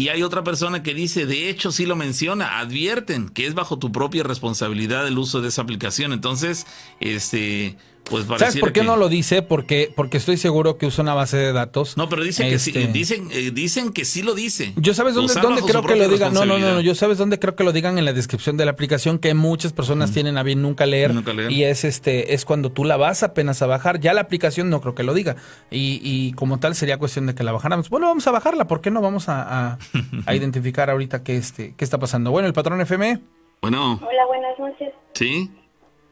[0.00, 3.78] Y hay otra persona que dice, de hecho sí lo menciona, advierten que es bajo
[3.78, 6.14] tu propia responsabilidad el uso de esa aplicación.
[6.14, 6.66] Entonces,
[7.00, 7.76] este,
[8.10, 9.40] pues ¿Sabes por qué que- no lo dice?
[9.42, 11.96] Porque, porque estoy seguro que usa una base de datos.
[11.96, 14.72] No, pero dicen que sí, Este, dicen, eh, dicen que sí lo dice.
[14.76, 16.34] Yo sabes dónde, dónde creo que lo digan.
[16.34, 16.80] No, no, no, no.
[16.80, 19.72] Yo sabes dónde creo que lo digan en la descripción de la aplicación que muchas
[19.72, 21.14] personas tienen a bien nunca leer.
[21.14, 21.50] Nunca leer.
[21.52, 24.00] Y es este, es cuando tú la vas apenas a bajar.
[24.00, 25.36] Ya la aplicación no creo que lo diga.
[25.70, 27.88] Y, y como tal sería cuestión de que la bajáramos.
[27.90, 28.66] Bueno, vamos a bajarla.
[28.66, 29.78] ¿Por qué no vamos a, a-
[30.26, 32.30] a identificar ahorita qué este, qué está pasando?
[32.32, 33.20] Bueno, el patrón FM.
[33.62, 34.92] Bueno, Hola, buenas noches.
[35.12, 35.50] sí,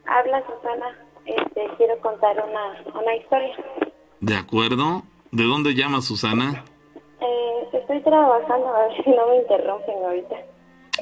[0.05, 0.85] Habla Susana.
[1.37, 3.55] Este, quiero contar una, una historia.
[4.19, 5.03] de acuerdo.
[5.31, 6.65] ¿De dónde llama Susana?
[7.21, 10.35] Eh, estoy trabajando, a ver si no me interrumpen ahorita.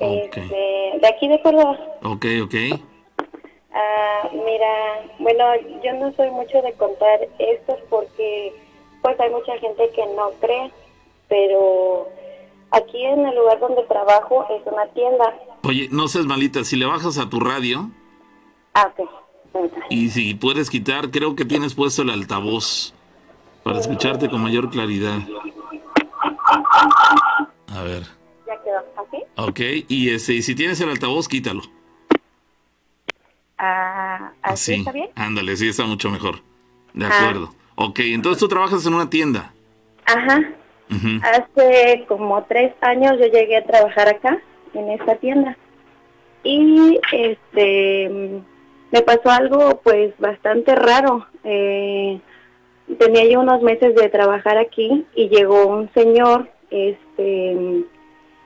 [0.02, 0.38] Ok.
[0.38, 1.78] Este, de aquí de Córdoba.
[2.04, 2.56] Ok, ok.
[3.74, 5.44] Ah, mira, bueno,
[5.84, 8.54] yo no soy mucho de contar esto porque
[9.02, 10.72] pues hay mucha gente que no cree,
[11.30, 12.08] pero
[12.72, 15.34] aquí en el lugar donde trabajo es una tienda.
[15.64, 17.90] Oye, no seas malita, si le bajas a tu radio
[18.74, 19.10] Ah, ok.
[19.90, 22.94] Y si puedes quitar, creo que tienes puesto el altavoz
[23.64, 25.20] para escucharte con mayor claridad.
[27.76, 28.04] A ver,
[28.48, 29.24] Ya quedó, ¿así?
[29.36, 31.62] ok, y, ese, y si tienes el altavoz, quítalo.
[33.58, 35.10] Ah, ¿así Así, está bien?
[35.16, 36.42] ándale, sí está mucho mejor.
[36.94, 37.10] De Ah.
[37.20, 37.54] acuerdo.
[37.76, 39.54] Ok, entonces tú trabajas en una tienda.
[40.06, 40.42] Ajá.
[41.22, 44.38] Hace como tres años yo llegué a trabajar acá,
[44.74, 45.58] en esta tienda.
[46.44, 48.42] Y este
[48.92, 51.26] me pasó algo pues bastante raro.
[51.44, 52.20] Eh,
[53.00, 57.84] tenía yo unos meses de trabajar aquí y llegó un señor, este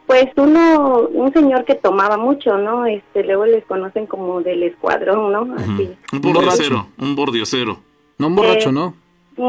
[0.08, 2.86] pues uno, un señor que tomaba mucho, ¿no?
[2.86, 5.56] Este, luego les conocen como del escuadrón, ¿no?
[5.56, 5.96] Así.
[6.12, 6.34] Un borracho.
[6.34, 7.80] bordiocero, un bordiocero,
[8.18, 8.94] No un borracho, Eh, ¿no?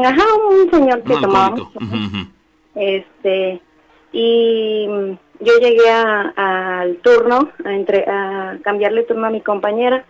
[0.05, 1.71] Ajá, un señor que un tomaba mucho.
[2.75, 3.61] Este,
[4.13, 4.85] y
[5.39, 6.33] yo llegué a-
[6.81, 10.05] al turno, a, entre, a cambiarle turno a mi compañera,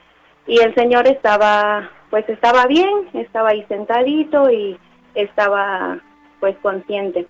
[0.48, 4.78] y el señor estaba, pues estaba bien, estaba ahí sentadito y
[5.16, 6.00] estaba
[6.40, 7.28] pues consciente.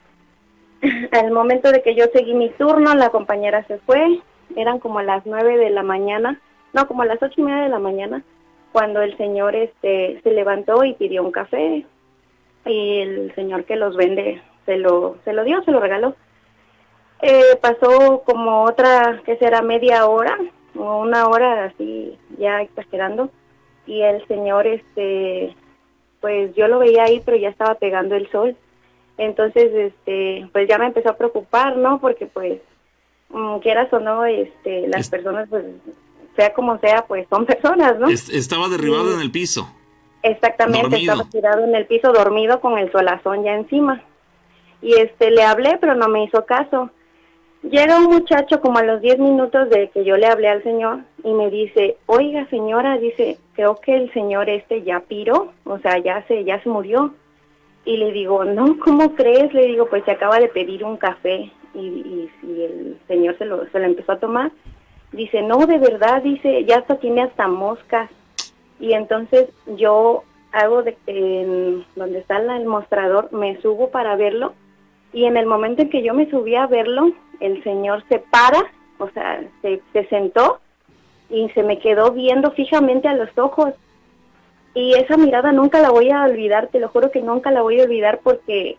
[1.12, 4.20] Al momento de que yo seguí mi turno, la compañera se fue,
[4.56, 6.40] eran como las nueve de la mañana,
[6.74, 8.24] no, como las ocho y media de la mañana,
[8.72, 11.86] cuando el señor este se levantó y pidió un café,
[12.66, 16.16] y el señor que los vende se lo, se lo dio, se lo regaló.
[17.22, 20.38] Eh, pasó como otra, que será media hora,
[20.76, 23.30] una hora así, ya exagerando,
[23.86, 25.56] y el señor, este,
[26.22, 28.56] pues yo lo veía ahí, pero ya estaba pegando el sol.
[29.18, 32.00] Entonces, este, pues ya me empezó a preocupar, ¿no?
[32.00, 32.60] Porque pues,
[33.30, 35.66] mm, quieras o no, este, las Es- personas, pues,
[36.36, 38.08] sea como sea, pues son personas, ¿no?
[38.08, 39.14] Es- estaba derribado Sí.
[39.16, 39.68] en el piso.
[40.24, 41.14] Exactamente, Dormido.
[41.14, 44.02] estaba tirado en el piso dormido con el solazón ya encima.
[44.82, 46.90] Y este le hablé, pero no me hizo caso.
[47.64, 51.00] Llega un muchacho como a los 10 minutos de que yo le hablé al señor
[51.24, 55.98] y me dice, oiga señora, dice, creo que el señor este ya piró, o sea,
[55.98, 57.14] ya se, ya se murió.
[57.86, 59.54] Y le digo, no, ¿cómo crees?
[59.54, 63.46] Le digo, pues se acaba de pedir un café y, y, y el señor se
[63.46, 64.52] lo, se lo empezó a tomar.
[65.14, 68.10] Dice, no, de verdad, dice, ya hasta tiene hasta moscas.
[68.80, 69.48] Y entonces
[69.78, 74.54] yo hago de, en donde está el mostrador, me subo para verlo
[75.14, 77.12] y en el momento en que yo me subí a verlo,
[77.46, 80.60] el señor se para, o sea, se, se sentó
[81.30, 83.74] y se me quedó viendo fijamente a los ojos.
[84.74, 87.80] Y esa mirada nunca la voy a olvidar, te lo juro que nunca la voy
[87.80, 88.78] a olvidar porque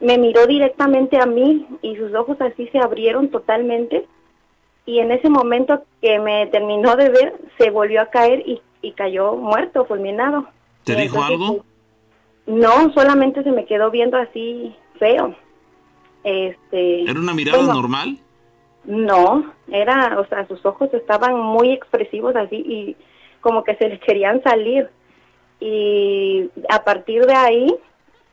[0.00, 4.06] me miró directamente a mí y sus ojos así se abrieron totalmente.
[4.84, 8.92] Y en ese momento que me terminó de ver, se volvió a caer y, y
[8.92, 10.46] cayó muerto, fulminado.
[10.84, 11.64] ¿Te Y dijo entonces, algo?
[12.46, 15.34] No, solamente se me quedó viendo así feo.
[16.28, 18.18] Este, ¿Era una mirada bueno, normal?
[18.84, 22.96] No, era, o sea, sus ojos estaban muy expresivos así y
[23.40, 24.88] como que se le querían salir.
[25.60, 27.76] Y a partir de ahí,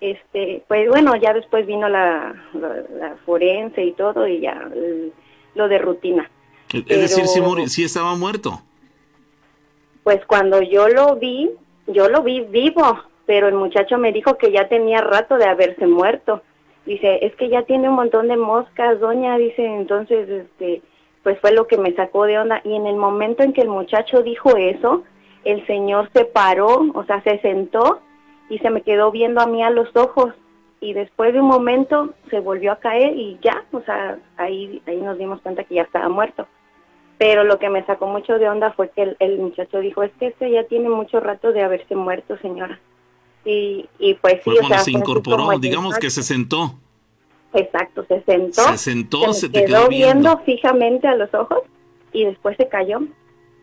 [0.01, 5.13] este, pues bueno, ya después vino la, la, la forense y todo y ya el-
[5.53, 6.29] lo de rutina.
[6.73, 8.60] Es decir, sí, Pero- muri- sí estaba muerto.
[10.03, 11.51] Pues cuando yo lo vi,
[11.88, 15.86] yo lo vi vivo, pero el muchacho me dijo que ya tenía rato de haberse
[15.86, 16.41] muerto.
[16.86, 20.82] Dice, es que ya tiene un montón de moscas, doña, dice, entonces, este,
[21.24, 22.62] pues fue lo que me sacó de onda.
[22.63, 25.04] Y en el momento en que el muchacho dijo eso,
[25.46, 28.02] el señor se paró, o sea, se sentó
[28.50, 30.34] y se me quedó viendo a mí a los ojos.
[30.82, 34.98] Y después de un momento se volvió a caer y ya, o sea, ahí, ahí
[34.98, 36.46] nos dimos cuenta que ya estaba muerto
[37.24, 40.12] pero lo que me sacó mucho de onda fue que el, el muchacho dijo, es
[40.19, 42.82] que este ya tiene mucho rato de haberse muerto, señora.
[43.45, 46.75] Y, y pues sí, Fue o cuando sea, se incorporó, digamos que se sentó.
[47.53, 48.62] Exacto, se sentó.
[48.63, 50.38] Se sentó, se te quedó quedó viendo viendo.
[50.39, 51.60] fijamente a los ojos
[52.12, 53.01] y después se cayó.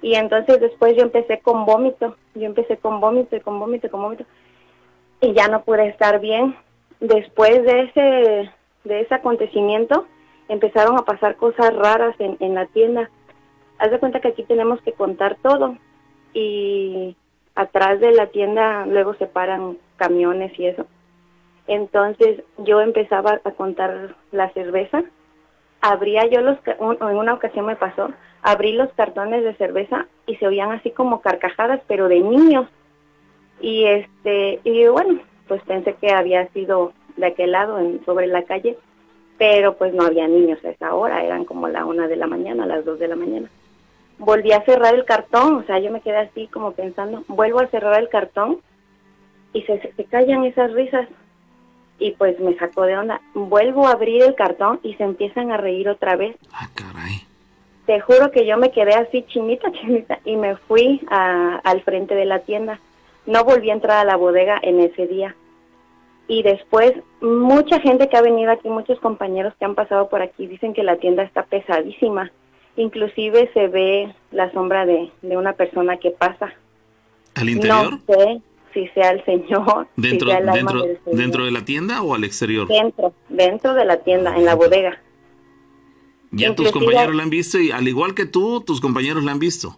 [0.03, 3.91] Y entonces después yo empecé con vómito, yo empecé con vómito y con vómito y
[3.91, 4.25] con vómito
[5.21, 6.57] y ya no pude estar bien.
[7.01, 8.51] Después de ese
[8.85, 10.07] de ese acontecimiento
[10.49, 13.11] empezaron a pasar cosas raras en, en la tienda.
[13.79, 15.77] Haz de cuenta que aquí tenemos que contar todo
[16.33, 17.17] y
[17.55, 20.87] atrás de la tienda luego se paran camiones y eso.
[21.67, 25.03] Entonces yo empezaba a contar la cerveza,
[25.81, 28.11] abría yo los, en una ocasión me pasó,
[28.43, 32.67] abrí los cartones de cerveza y se oían así como carcajadas, pero de niños.
[33.61, 38.43] Y este, y bueno, pues pensé que había sido de aquel lado, en, sobre la
[38.45, 38.77] calle,
[39.39, 42.67] pero pues no había niños a esa hora, eran como la una de la mañana,
[42.67, 43.49] las dos de la mañana.
[44.21, 47.67] Volví a cerrar el cartón, o sea, yo me quedé así como pensando, vuelvo a
[47.69, 48.59] cerrar el cartón
[49.55, 51.09] y se, se callan esas risas
[51.99, 53.21] y pues me sacó de onda.
[53.35, 56.37] Vuelvo a abrir el cartón y se empiezan a reír otra vez.
[56.53, 57.23] Ah, caray.
[57.87, 62.15] Te juro que yo me quedé así chinita, chinita y me fui a- al frente
[62.15, 62.79] de la tienda.
[63.27, 65.35] No volví a entrar a la bodega en ese día.
[66.29, 70.47] Y después, mucha gente que ha venido aquí, muchos compañeros que han pasado por aquí,
[70.47, 72.31] dicen que la tienda está pesadísima.
[72.77, 76.53] Inclusive se ve la sombra de, de una persona que pasa.
[77.35, 77.93] ¿Al interior?
[77.93, 78.41] No sé
[78.73, 81.19] si sea el Señor, ¿Dentro, si sea el alma dentro, del Señor.
[81.19, 82.69] ¿Dentro de la tienda o al exterior?
[82.69, 84.99] Dentro, dentro de la tienda, en la bodega.
[86.31, 89.33] Ya tus Inclusive- compañeros la han visto y al igual que tú, tus compañeros la
[89.33, 89.77] han visto.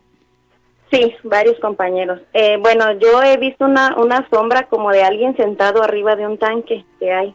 [0.90, 2.20] Sí, varios compañeros.
[2.34, 6.36] Eh, bueno, yo he visto una, una sombra como de alguien sentado arriba de un
[6.36, 7.34] tanque que hay,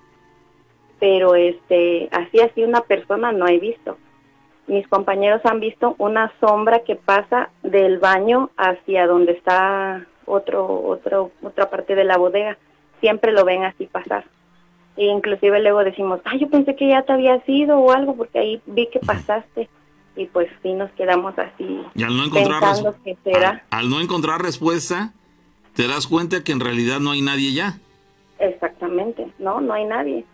[1.00, 3.98] pero este, así así una persona no he visto.
[4.68, 11.32] Mis compañeros han visto una sombra que pasa del baño hacia donde está otro, otro,
[11.42, 12.58] otra parte de la bodega.
[13.00, 14.26] Siempre lo ven así pasar.
[14.98, 18.40] E inclusive luego decimos, ay, yo pensé que ya te había sido o algo porque
[18.40, 19.70] ahí vi que pasaste.
[20.18, 23.64] Y pues sí nos quedamos así Y al no encontrar, pensando res- que será.
[23.70, 25.14] al, al no encontrar respuesta,
[25.76, 27.78] te das cuenta que en realidad no hay nadie ya.
[28.40, 30.26] Exactamente, no, no hay nadie.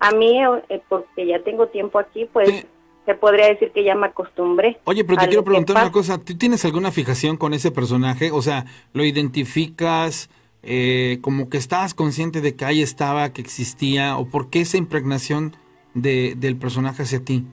[0.00, 2.66] A mí, eh, porque ya tengo tiempo aquí, pues
[3.06, 4.78] se podría decir que ya me acostumbré.
[4.84, 6.18] Oye, pero te quiero preguntar una cosa.
[6.18, 8.30] ¿Tú tienes alguna fijación con ese personaje?
[8.30, 10.30] O sea, ¿lo identificas
[10.62, 14.16] eh, como que estabas consciente de que ahí estaba, que existía?
[14.18, 15.56] ¿O por qué esa impregnación
[15.94, 17.44] de, del personaje hacia ti?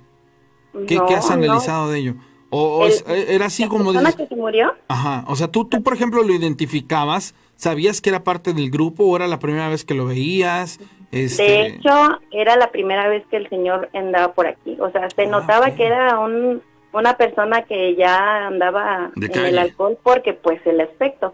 [0.87, 1.33] ¿Qué, No, qué has no.
[1.33, 2.15] analizado de ello?
[2.51, 4.15] ¿O, El- eh, era así ¿La como dices?
[4.15, 4.71] que se murió?
[4.87, 9.03] Ajá, o sea, tú, tú, por ejemplo, lo identificabas, ¿sabías que era parte del grupo
[9.05, 10.79] o era la primera vez que lo veías?
[11.11, 14.77] Este, De hecho, era la primera vez que el señor andaba por aquí.
[14.79, 16.61] O sea, se notaba que era un,
[16.93, 19.49] una persona que ya andaba De en calle.
[19.49, 21.33] el alcohol porque pues el aspecto.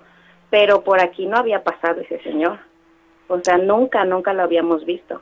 [0.50, 2.60] Pero por aquí no había pasado ese señor.
[3.28, 5.22] O sea, nunca, nunca lo habíamos visto.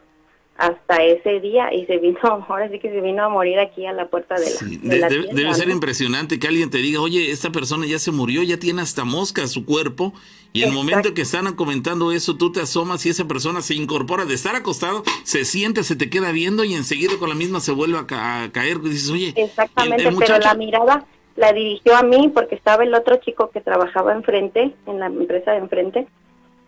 [0.58, 3.92] Hasta ese día y se vino, ahora sí que se vino a morir aquí a
[3.94, 6.70] la puerta de la, Sí, de de- la debe, tienda, debe ser impresionante que alguien
[6.70, 10.13] te diga, oye, esta persona ya se murió, ya tiene hasta mosca su cuerpo,
[10.56, 10.84] y el Exacto.
[10.86, 14.56] momento que están comentando eso, tú te asomas y esa persona se incorpora de estar
[14.56, 18.06] acostado, se siente, se te queda viendo y enseguida con la misma se vuelve a,
[18.06, 18.78] ca- a caer.
[18.84, 22.84] Y dices, oye, Exactamente, el- el pero la mirada la dirigió a mí porque estaba
[22.84, 26.08] el otro chico que trabajaba enfrente, en la empresa de enfrente,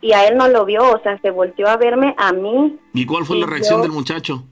[0.02, 3.06] y a él no lo vio, o sea, se volteó a verme a mí, ¿Y
[3.06, 4.44] cuál fue y la reacción yo- del muchacho?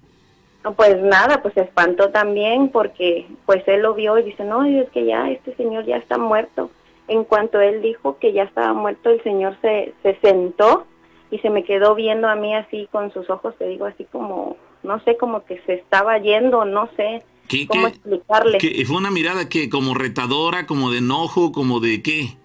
[0.78, 4.90] pues nada, pues se espantó también porque pues él lo vio y dice, no, es
[4.92, 6.72] que ya este señor ya está muerto.
[7.10, 10.86] En cuanto él dijo que ya estaba muerto, el señor se, se sentó
[11.32, 14.56] y se me quedó viendo a mí así con sus ojos, te digo así como,
[14.84, 18.58] no sé, como que se estaba yendo, no sé ¿Qué, cómo qué- explicarle.
[18.60, 22.38] qué- fue una mirada que como retadora, como de enojo, como de qué?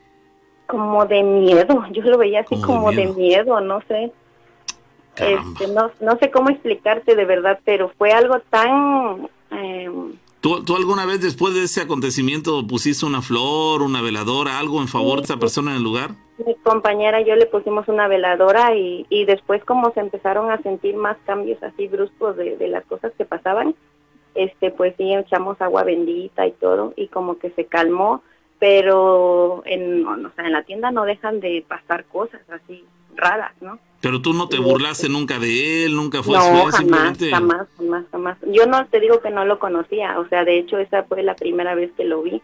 [0.68, 3.61] Como de miedo, yo lo veía así Como de miedo.
[3.61, 4.12] no sé,
[5.16, 9.90] este, no, no sé cómo explicarte de verdad, pero fue algo tan, eh,
[10.40, 14.87] ¿Tú, tú alguna vez después de ese acontecimiento pusiste una flor, una veladora, algo en
[14.87, 16.11] favor de esa persona en el lugar?
[16.46, 20.62] mi compañera y yo le pusimos una veladora y, y después como se empezaron a
[20.62, 23.74] sentir más cambios así bruscos de, de las cosas que pasaban,
[24.37, 28.22] este pues sí echamos agua bendita y todo y como que se calmó,
[28.59, 33.79] pero en, o sea, en la tienda no dejan de pasar cosas así raras, ¿no?
[34.01, 37.31] Pero tú no te burlaste nunca de él, nunca fue no, jamás, simplemente...
[37.31, 38.38] jamás, jamás, jamás.
[38.47, 41.35] Yo no te digo que no lo conocía, o sea, de hecho esa fue la
[41.35, 42.40] primera vez que lo vi,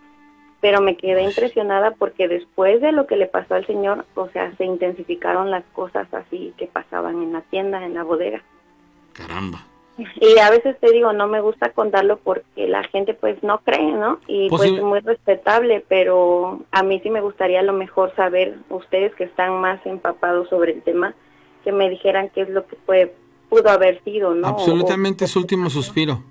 [0.61, 4.55] pero me quedé impresionada porque después de lo que le pasó al señor, o sea,
[4.57, 8.42] se intensificaron las cosas así que pasaban en la tienda, en la bodega.
[9.12, 9.64] Caramba.
[9.96, 13.92] Y a veces te digo, no me gusta contarlo porque la gente pues no cree,
[13.92, 14.18] ¿no?
[14.26, 18.12] Y pues Posible- es muy respetable, pero a mí sí me gustaría a lo mejor
[18.16, 21.14] saber, ustedes que están más empapados sobre el tema,
[21.62, 23.14] que me dijeran qué es lo que fue,
[23.48, 24.48] pudo haber sido, ¿no?
[24.48, 26.24] Absolutamente O- su último suspiro.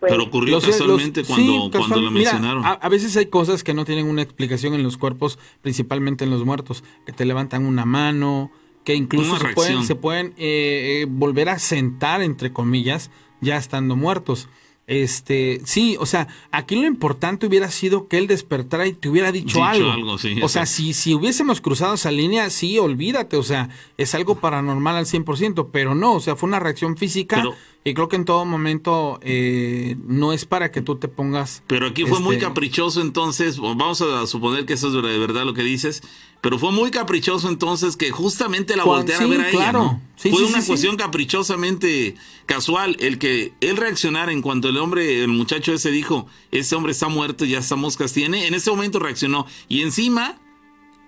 [0.00, 2.64] pues, Pero ocurrió Los- casualmente los- cuando, sí, cuando casual- lo mira, mencionaron.
[2.64, 6.30] a, a veces hay cosas que no tienen una explicación en los cuerpos, principalmente en
[6.30, 8.50] los muertos, que te levantan una mano,
[8.86, 9.84] que incluso se pueden, reacción.
[9.84, 14.48] se pueden eh, eh, volver a sentar, entre comillas, ya estando muertos.
[14.86, 19.32] Este, sí, o sea, aquí lo importante hubiera sido que él despertara y te hubiera
[19.32, 19.90] dicho, Dicho algo.
[19.90, 24.14] algo, sí, o sea, si, si hubiésemos cruzado esa línea, sí, olvídate, o sea, es
[24.14, 28.08] algo paranormal al 100%, pero no, o sea, fue una reacción física Pero- y creo
[28.08, 31.62] que en todo momento eh, no es para que tú te pongas...
[31.66, 35.44] Pero aquí fue muy este, caprichoso entonces, vamos a suponer que eso es de verdad
[35.44, 36.02] lo que dices,
[36.40, 39.58] pero fue muy caprichoso entonces que justamente la Juan, volteara sí, a ver a ella,
[39.58, 39.78] claro.
[39.82, 40.00] ¿no?
[40.16, 42.14] Sí, fue sí, una cuestión caprichosamente
[42.46, 46.92] casual, el que él reaccionara en cuanto el hombre, el muchacho ese dijo, ese hombre
[46.92, 50.38] está muerto, ya está moscas tiene, en ese momento reaccionó y encima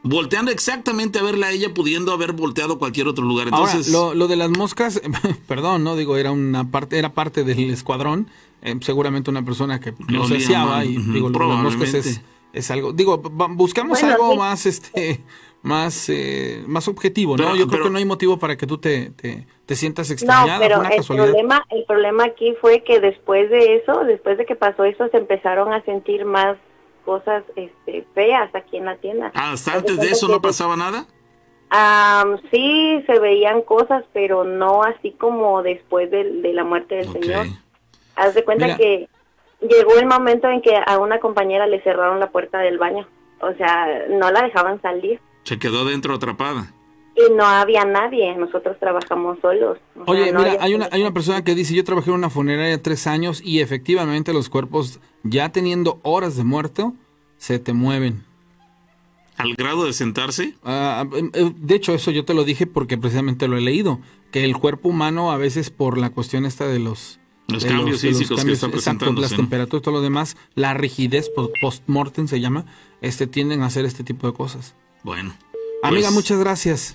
[0.03, 3.49] volteando exactamente a verla a ella pudiendo haber volteado a cualquier otro lugar.
[3.49, 5.01] Entonces, Ahora, lo, lo de las moscas,
[5.47, 8.29] perdón, no digo, era una parte, era parte del escuadrón,
[8.63, 12.21] eh, seguramente una persona que no se y ujú, digo, lo de las moscas es.
[12.53, 14.39] Es algo, digo, buscamos Bueno, algo sí.
[14.39, 15.21] más, este,
[15.63, 17.45] más, eh, más objetivo, ¿no?
[17.45, 20.09] Pero- Yo creo pero- que no hay motivo para que tú te, te, te sientas
[20.09, 21.27] No, extrañada, pero fue una el casualidad.
[21.27, 25.17] problema, el problema aquí fue que después de eso, después de que pasó eso, se
[25.19, 26.57] empezaron a sentir más
[27.05, 29.27] cosas este, feas aquí en la tienda.
[29.35, 31.07] hasta Haz de antes de eso no pasaba nada.
[32.51, 37.47] Sí, se veían cosas, pero no así como después de, de la muerte del señor.
[38.17, 38.77] Haz de cuenta Mira.
[38.79, 39.09] que
[39.61, 43.07] llegó el momento en que a una compañera le cerraron la puerta del baño.
[43.41, 45.21] O sea, no la dejaban salir.
[45.45, 46.73] Se quedó dentro atrapada.
[47.15, 48.35] Y no había nadie.
[48.37, 49.79] Nosotros trabajamos solos.
[49.97, 52.17] O sea, Oye, no mira, hay una, hay una persona que dice, yo trabajé en
[52.17, 56.95] una funeraria tres años y efectivamente los cuerpos, ya teniendo horas de muerto,
[57.37, 58.25] se te mueven.
[59.37, 60.55] Al grado de sentarse.
[60.67, 64.01] Eh, de hecho, eso yo te lo dije porque precisamente lo he leído,
[64.33, 67.21] que el cuerpo humano a veces por la cuestión esta de los...
[67.51, 69.37] Los de cambios de físicos que están exacto, las ¿no?
[69.39, 72.67] temperaturas y todo lo demás, la rigidez po- post-mortem se llama,
[73.01, 74.75] este tienden a hacer este tipo de cosas.
[75.03, 75.35] Bueno.
[75.83, 76.95] Amiga, pues, muchas gracias.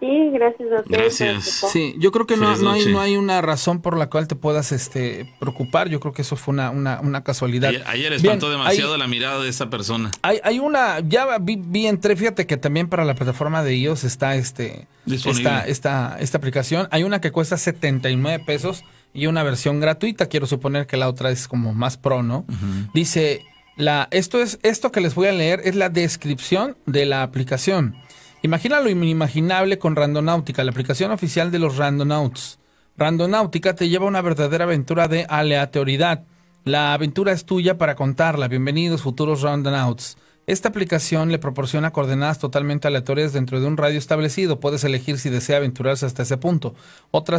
[0.00, 1.44] Sí, gracias a Gracias.
[1.70, 3.80] Sí, yo creo que no, no hay, no hay una razón.
[3.80, 5.88] por la cual te puedas este preocupar.
[5.88, 7.68] Yo creo que eso fue una, una, una casualidad.
[7.70, 10.10] Ayer, ayer Bien, espantó hay- demasiado la mirada de esa persona.
[10.22, 14.02] Hay, hay una, ya vi, vi entré, fíjate que también para la plataforma de iOS
[14.02, 16.88] está este esta, esta, esta aplicación.
[16.90, 18.82] Hay una que cuesta 79 pesos
[19.14, 20.26] y una versión gratuita.
[20.26, 22.44] Quiero suponer que la otra es como más pro, ¿no?
[22.92, 23.42] Dice,
[23.76, 27.96] la, esto es, esto que les voy a leer es la descripción de la aplicación.
[28.42, 32.58] Imagina lo inimaginable con Randonáutica, la aplicación oficial de los Randonauts.
[32.98, 36.24] Randonáutica te lleva a una verdadera aventura de aleatoriedad.
[36.64, 38.48] La aventura es tuya para contarla.
[38.48, 40.18] Bienvenidos, futuros Randonauts.
[40.46, 44.60] Esta aplicación le proporciona coordenadas totalmente aleatorias dentro de un radio establecido.
[44.60, 46.74] Puedes elegir si desea aventurarse hasta ese punto.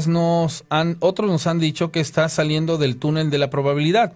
[0.07, 4.13] Nos han, otros nos han dicho que está saliendo del túnel de la probabilidad.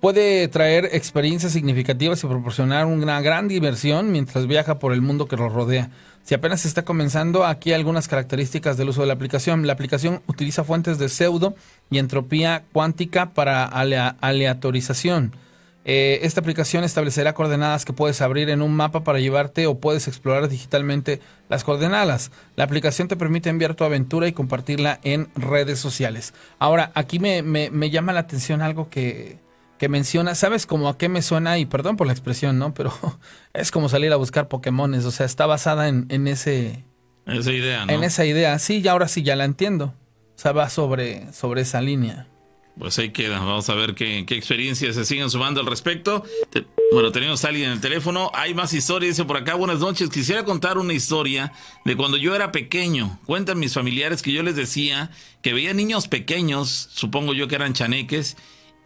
[0.00, 5.36] Puede traer experiencias significativas y proporcionar una gran diversión mientras viaja por el mundo que
[5.36, 5.90] lo rodea.
[6.24, 9.66] Si apenas está comenzando, aquí algunas características del uso de la aplicación.
[9.66, 11.54] La aplicación utiliza fuentes de pseudo
[11.90, 15.32] y entropía cuántica para aleatorización.
[15.84, 20.08] Eh, esta aplicación establecerá coordenadas que puedes abrir en un mapa para llevarte o puedes
[20.08, 22.30] explorar digitalmente las coordenadas.
[22.56, 26.34] La aplicación te permite enviar tu aventura y compartirla en redes sociales.
[26.58, 29.38] Ahora, aquí me, me, llama la atención algo que,
[29.78, 31.58] que menciona, ¿sabes cómo a qué me suena?
[31.58, 32.74] Y perdón por la expresión, ¿no?
[32.74, 32.92] Pero
[33.54, 36.84] es como salir a buscar Pokémones, o sea, está basada en, en ese...
[37.26, 37.92] Esa idea, ¿no?
[37.92, 39.94] En esa idea, sí, y ahora sí ya la entiendo.
[40.36, 42.26] O sea, va sobre, sobre esa línea.
[42.78, 46.24] Pues ahí queda, vamos a ver qué, experiencias se siguen sumando al respecto.
[46.92, 50.08] bueno, tenemos a alguien en el teléfono, hay más historias, dice por acá, buenas noches,
[50.08, 51.52] quisiera contar una historia
[51.84, 53.18] de cuando yo era pequeño.
[53.26, 55.10] Cuentan mis familiares que yo les decía
[55.42, 58.36] que veía niños pequeños, supongo yo que eran chaneques,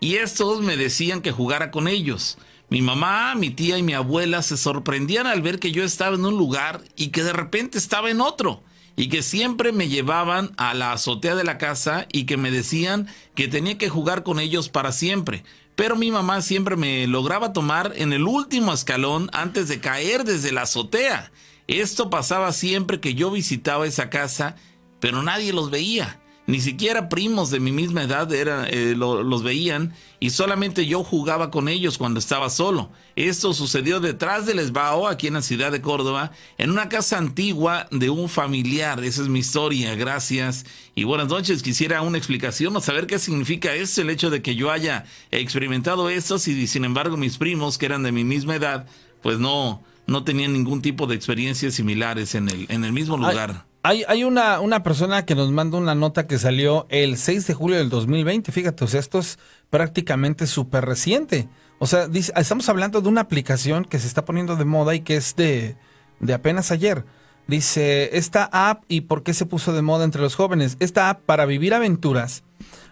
[0.00, 2.38] y estos me decían que jugara con ellos.
[2.70, 6.24] Mi mamá, mi tía y mi abuela se sorprendían al ver que yo estaba en
[6.24, 8.62] un lugar y que de repente estaba en otro
[8.96, 13.08] y que siempre me llevaban a la azotea de la casa y que me decían
[13.34, 15.44] que tenía que jugar con ellos para siempre.
[15.74, 20.52] Pero mi mamá siempre me lograba tomar en el último escalón antes de caer desde
[20.52, 21.32] la azotea.
[21.66, 24.54] Esto pasaba siempre que yo visitaba esa casa,
[25.00, 26.20] pero nadie los veía.
[26.46, 31.68] Ni siquiera primos de mi misma edad eh, los veían y solamente yo jugaba con
[31.68, 32.90] ellos cuando estaba solo.
[33.16, 37.88] Esto sucedió detrás del Esbao, aquí en la ciudad de Córdoba, en una casa antigua
[37.90, 39.02] de un familiar.
[39.02, 40.66] Esa es mi historia, gracias.
[40.94, 44.54] Y buenas noches, quisiera una explicación o saber qué significa esto, el hecho de que
[44.54, 48.86] yo haya experimentado esto y sin embargo mis primos, que eran de mi misma edad,
[49.22, 53.64] pues no, no tenían ningún tipo de experiencias similares en el, en el mismo lugar.
[53.86, 57.52] Hay, hay una, una persona que nos manda una nota que salió el 6 de
[57.52, 58.50] julio del 2020.
[58.50, 61.50] Fíjate, o sea, esto es prácticamente súper reciente.
[61.78, 65.02] O sea, dice, estamos hablando de una aplicación que se está poniendo de moda y
[65.02, 65.76] que es de,
[66.18, 67.04] de apenas ayer.
[67.46, 70.78] Dice, esta app y por qué se puso de moda entre los jóvenes.
[70.80, 72.42] Esta app para vivir aventuras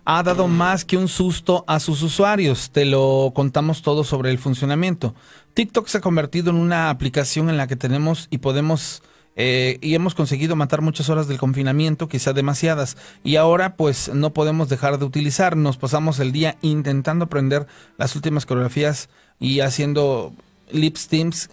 [0.04, 2.70] ha dado más que un susto a sus usuarios.
[2.70, 5.14] Te lo contamos todo sobre el funcionamiento.
[5.54, 9.02] TikTok se ha convertido en una aplicación en la que tenemos y podemos
[9.36, 14.30] eh, y hemos conseguido matar muchas horas del confinamiento, quizá demasiadas, y ahora pues no
[14.30, 15.56] podemos dejar de utilizar.
[15.56, 17.66] Nos pasamos el día intentando aprender
[17.96, 19.08] las últimas coreografías
[19.38, 20.32] y haciendo
[20.70, 20.96] lip,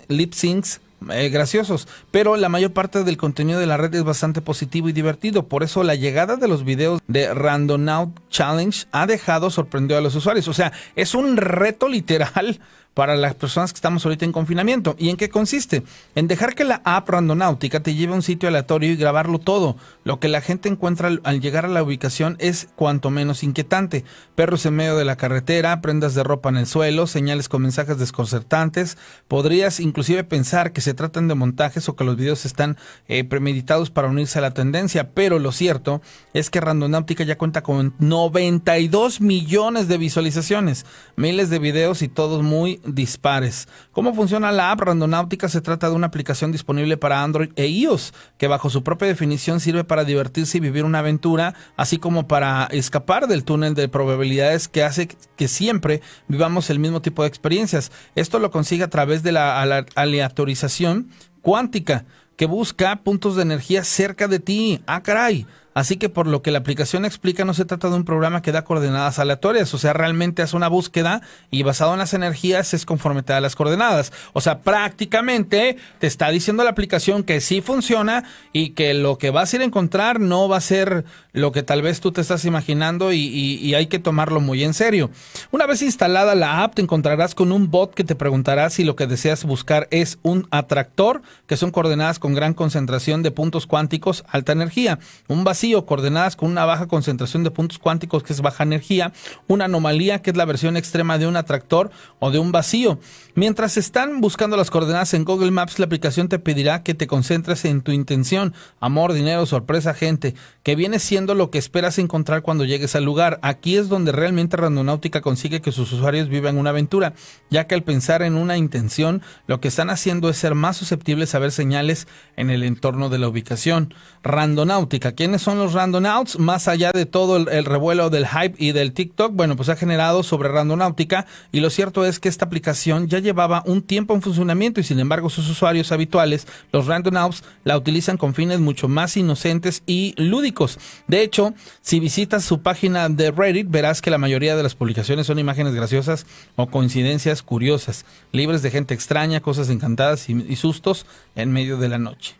[0.07, 4.41] lip syncs eh, graciosos, pero la mayor parte del contenido de la red es bastante
[4.41, 9.49] positivo y divertido, por eso la llegada de los videos de Randomout Challenge ha dejado
[9.49, 12.59] sorprendido a los usuarios, o sea, es un reto literal
[12.93, 14.95] para las personas que estamos ahorita en confinamiento.
[14.97, 15.83] ¿Y en qué consiste?
[16.15, 19.77] En dejar que la app randonáutica te lleve a un sitio aleatorio y grabarlo todo.
[20.03, 24.03] Lo que la gente encuentra al, llegar a la ubicación es cuanto menos inquietante.
[24.35, 27.97] Perros en medio de la carretera, prendas de ropa en el suelo, señales con mensajes
[27.97, 28.97] desconcertantes.
[29.27, 32.77] Podrías inclusive pensar que se tratan de montajes o que los videos están
[33.07, 36.01] eh, premeditados para unirse a la tendencia, pero lo cierto
[36.33, 40.85] es que Randonáutica ya cuenta con 92 millones de visualizaciones,
[41.15, 43.67] miles de videos y todos muy dispares.
[43.91, 45.49] ¿Cómo funciona la app Randonáutica?
[45.49, 49.59] Se trata de una aplicación disponible para Android e iOS, que bajo su propia definición
[49.59, 54.67] sirve para divertirse y vivir una aventura, así como para escapar del túnel de probabilidades
[54.67, 57.91] que hace que siempre vivamos el mismo tipo de experiencias.
[58.15, 59.61] Esto lo consigue a través de la
[59.95, 61.09] aleatorización
[61.41, 62.05] cuántica,
[62.35, 64.81] que busca puntos de energía cerca de ti.
[64.87, 65.45] Ah, caray.
[65.79, 68.51] Así que por lo que la aplicación explica, no se trata de un programa que
[68.51, 71.21] da coordenadas aleatorias, o sea, realmente hace una búsqueda
[71.51, 74.11] y basado en las energías es conforme te da las coordenadas.
[74.33, 79.29] O sea, prácticamente te está diciendo la aplicación que sí funciona y que lo que
[79.29, 81.05] vas a ir a encontrar no va a ser
[81.39, 85.09] lo que tal vez tú te estás imaginando y, hay que tomarlo muy en serio.
[85.51, 88.95] Una vez instalada la app, te encontrarás con un bot que te preguntará si lo
[88.95, 94.23] que deseas buscar es un atractor, que son coordenadas con gran concentración de puntos cuánticos,
[94.27, 98.63] alta energía, un vacío coordenadas con una baja concentración de puntos cuánticos, que es baja
[98.63, 99.13] energía,
[99.47, 102.99] una anomalía, que es la versión extrema de un atractor o de un vacío.
[103.35, 107.65] Mientras están buscando las coordenadas en Google Maps, la aplicación te pedirá que te concentres
[107.65, 112.65] en tu intención, amor, dinero, sorpresa, gente, que viene siendo lo que esperas encontrar cuando
[112.65, 113.39] llegues al lugar.
[113.41, 117.13] Aquí es donde realmente Randonáutica consigue que sus usuarios vivan una aventura,
[117.49, 121.35] ya que al pensar en una intención, lo que están haciendo es ser más susceptibles
[121.35, 123.93] a ver señales en el entorno de la ubicación.
[124.23, 126.39] Randonáutica, ¿quiénes son los Randonauts?
[126.39, 129.75] Más allá de todo el, el revuelo del hype y del TikTok, bueno, pues ha
[129.75, 134.21] generado sobre Randonáutica y lo cierto es que esta aplicación ya llevaba un tiempo en
[134.21, 139.17] funcionamiento y sin embargo sus usuarios habituales, los Randonauts, la utilizan con fines mucho más
[139.17, 140.79] inocentes y lúdicos.
[141.09, 145.25] De hecho, si visitas su página de Reddit, verás que la mayoría de las publicaciones
[145.25, 151.51] son imágenes graciosas o coincidencias curiosas, libres de gente extraña, cosas encantadas y, sustos en
[151.51, 152.35] medio de la noche.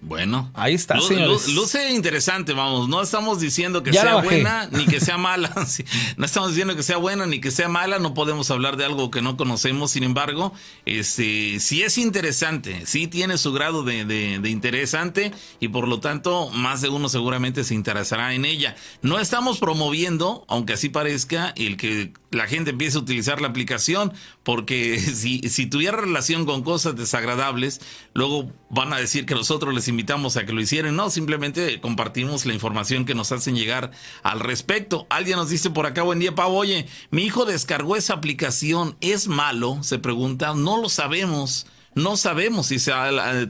[0.00, 1.48] Bueno, ahí está, Lu- señores.
[1.48, 2.88] lu- Luce interesante, vamos.
[2.88, 5.52] No estamos diciendo que Ya sea buena ni que sea mala.
[6.16, 7.98] No estamos diciendo que sea buena ni que sea mala.
[7.98, 9.90] No podemos hablar de algo que no conocemos.
[9.90, 10.52] Sin embargo,
[10.86, 12.86] este, sí es interesante.
[12.86, 17.08] Sí tiene su grado de, de- de interesante y por lo tanto más de uno
[17.08, 18.76] seguramente se interesará en ella.
[19.02, 24.12] No estamos promoviendo, aunque así parezca, el que la gente empiece a utilizar la aplicación
[24.44, 27.80] porque si, si tuviera relación con cosas desagradables,
[28.14, 30.96] luego van a decir que nosotros les invitamos a que lo hicieran.
[30.96, 33.90] No, simplemente compartimos la información que nos hacen llegar
[34.22, 35.06] al respecto.
[35.10, 39.28] Alguien nos dice por acá, buen día, Pau, oye, mi hijo descargó esa aplicación, ¿es
[39.28, 39.78] malo?
[39.82, 41.66] Se pregunta, no lo sabemos.
[41.94, 42.92] No sabemos si se,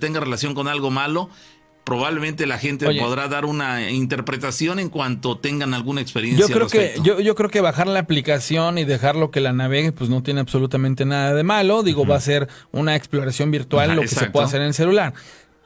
[0.00, 1.28] tenga relación con algo malo.
[1.84, 3.00] Probablemente la gente Oye.
[3.00, 6.46] podrá dar una interpretación en cuanto tengan alguna experiencia.
[6.46, 9.54] Yo creo al que yo, yo creo que bajar la aplicación y dejarlo que la
[9.54, 13.86] navegue pues no tiene absolutamente nada de malo, digo, va a ser una exploración virtual
[13.86, 15.14] Ajá, lo que se puede hacer en el celular.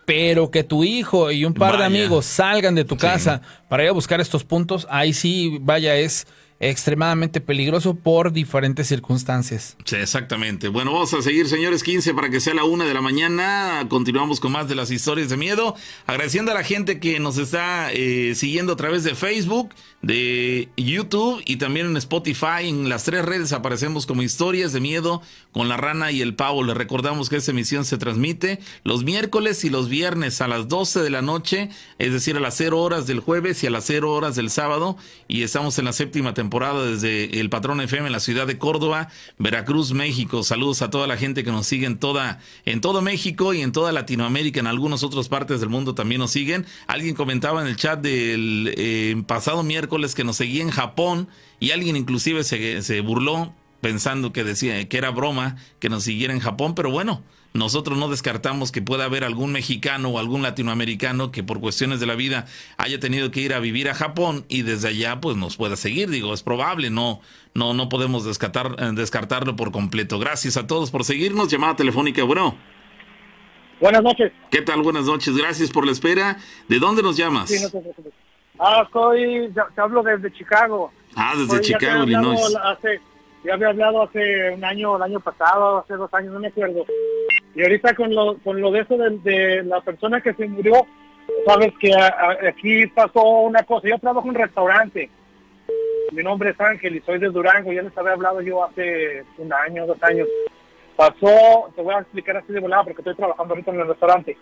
[0.04, 3.00] Pero que tu hijo y un par de amigos salgan de tu Sí.
[3.02, 6.26] casa para ir a buscar estos puntos, ahí sí, vaya, es
[6.62, 9.76] extremadamente peligroso por diferentes circunstancias.
[9.84, 10.68] Sí, exactamente.
[10.68, 13.84] Bueno, vamos a seguir, señores, 15 para que sea la una de la mañana.
[13.88, 15.74] Continuamos con más de las historias de miedo.
[16.06, 19.70] Agradeciendo a la gente que nos está eh, siguiendo a través de Facebook,
[20.02, 22.68] de YouTube y también en Spotify.
[22.68, 26.62] En las tres redes aparecemos como historias de miedo con la rana y el pavo.
[26.62, 31.00] Les recordamos que esta emisión se transmite los miércoles y los viernes a las 12
[31.02, 34.12] de la noche, es decir, a las 0 horas del jueves y a las 0
[34.12, 34.96] horas del sábado.
[35.26, 39.08] Y estamos en la séptima temporada desde el Patrón FM en la ciudad de Córdoba,
[39.38, 40.42] Veracruz, México.
[40.42, 43.72] Saludos a toda la gente que nos sigue en toda, en todo México y en
[43.72, 46.66] toda Latinoamérica, en algunas otras partes del mundo también nos siguen.
[46.86, 51.26] Alguien comentaba en el chat del eh, pasado miércoles que nos seguía en Japón
[51.58, 56.34] y alguien inclusive se, se burló pensando que decía que era broma que nos siguiera
[56.34, 57.22] en Japón, pero bueno,
[57.54, 62.06] nosotros no descartamos que pueda haber algún mexicano o algún latinoamericano que por cuestiones de
[62.06, 62.46] la vida
[62.78, 66.08] haya tenido que ir a vivir a Japón y desde allá pues nos pueda seguir.
[66.10, 67.20] Digo, es probable, no,
[67.54, 70.18] no, no podemos descartar, eh, descartarlo por completo.
[70.18, 71.48] Gracias a todos por seguirnos.
[71.48, 72.56] Llamada telefónica, bueno.
[73.80, 74.32] Buenas noches.
[74.50, 74.82] ¿Qué tal?
[74.82, 75.36] Buenas noches.
[75.36, 76.38] Gracias por la espera.
[76.68, 77.50] ¿De dónde nos llamas?
[77.50, 77.82] Sí, no te.
[78.58, 80.92] Ah, soy, te hablo desde Chicago.
[81.16, 82.40] Ah, desde Soy- Chicago, Illinois.
[82.62, 83.00] Hace,
[83.44, 86.84] ya había hablado hace un año, el año pasado, hace dos años, no me acuerdo.
[87.54, 90.86] Y ahorita con lo, con lo de eso de, de la persona que se murió,
[91.46, 91.92] sabes que
[92.48, 93.88] aquí pasó una cosa.
[93.88, 95.10] Yo trabajo en un restaurante.
[96.12, 97.72] Mi nombre es Ángel y soy de Durango.
[97.72, 100.28] Ya les había hablado yo hace un año, dos años.
[100.96, 104.36] Pasó, te voy a explicar así de volada porque estoy trabajando ahorita en el restaurante.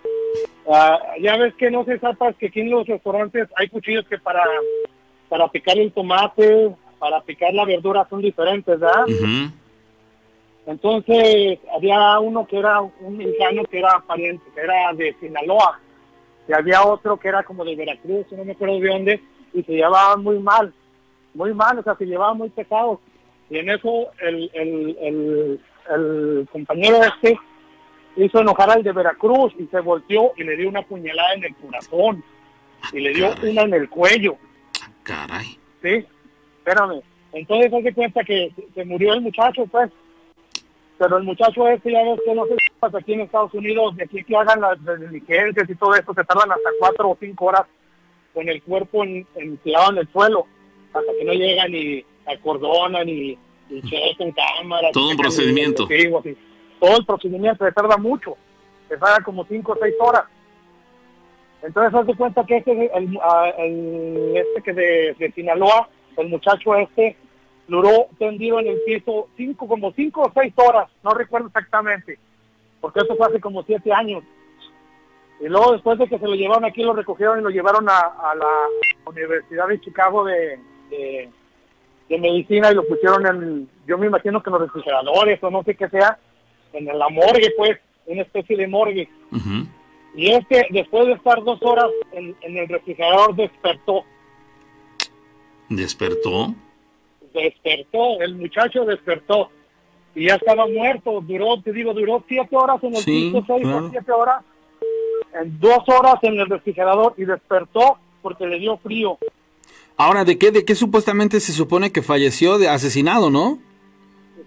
[0.68, 4.18] Ah, ya ves que no se sepas que aquí en los restaurantes hay cuchillos que
[4.18, 4.44] para,
[5.28, 9.06] para picar el tomate, para picar la verdura son diferentes, ¿verdad?
[10.66, 15.80] Entonces había uno que era un mexicano que era pariente, que era de Sinaloa,
[16.46, 19.20] y había otro que era como de Veracruz, no me acuerdo de dónde,
[19.54, 20.72] y se llevaban muy mal,
[21.34, 23.00] muy mal, o sea, se llevaban muy pesados.
[23.48, 27.36] Y en eso el, el, el, el compañero este
[28.16, 31.54] hizo enojar al de Veracruz y se volteó y le dio una puñalada en el
[31.56, 32.22] corazón
[32.92, 33.50] y le dio Caray.
[33.50, 34.36] una en el cuello.
[35.02, 35.58] Caray.
[35.82, 36.06] Sí,
[36.64, 37.02] espérame.
[37.32, 39.90] Entonces haz de cuenta que se- se murió el muchacho, pues.
[40.98, 44.04] Pero el muchacho este, ya ves que no si pasa aquí en Estados Unidos, de
[44.04, 47.62] aquí que hagan las diligencias y todo esto, se tardan hasta cuatro o cinco horas
[48.34, 50.46] con el cuerpo en, en- tirado en el suelo,
[50.92, 53.38] hasta que no llegan y acordonan y,
[53.70, 54.92] y checan cámaras.
[54.92, 56.28] Todo un procedimiento.
[56.28, 56.36] y
[56.78, 58.36] todo el procedimiento se tarda mucho,
[58.88, 60.24] se tarda como cinco o seis horas.
[61.62, 67.16] Entonces, haz de cuenta que este, el- este que de, de Sinaloa, el muchacho este,
[67.68, 72.18] duró tendido en el piso cinco, como cinco o seis horas, no recuerdo exactamente,
[72.80, 74.24] porque eso fue hace como siete años.
[75.40, 77.98] Y luego después de que se lo llevaron aquí, lo recogieron y lo llevaron a,
[77.98, 78.46] a la
[79.06, 80.58] Universidad de Chicago de,
[80.90, 81.30] de,
[82.08, 85.62] de Medicina y lo pusieron en, yo me imagino que en los refrigeradores o no
[85.62, 86.18] sé qué sea,
[86.72, 89.08] en la morgue pues, una especie de morgue.
[90.14, 94.04] Y este, después de estar dos horas en, en el refrigerador, despertó.
[95.70, 96.54] ¿Despertó?
[97.32, 99.50] Despertó, el muchacho despertó
[100.14, 101.20] y ya estaba muerto.
[101.22, 103.86] Duró, te digo, duró siete horas en el Sí, piso, seis claro.
[103.86, 104.42] o siete horas,
[105.40, 109.16] en dos horas en el refrigerador y despertó porque le dio frío.
[109.96, 112.58] Ahora, ¿de qué, ¿de qué supuestamente se supone que falleció?
[112.58, 113.58] De asesinado, ¿no?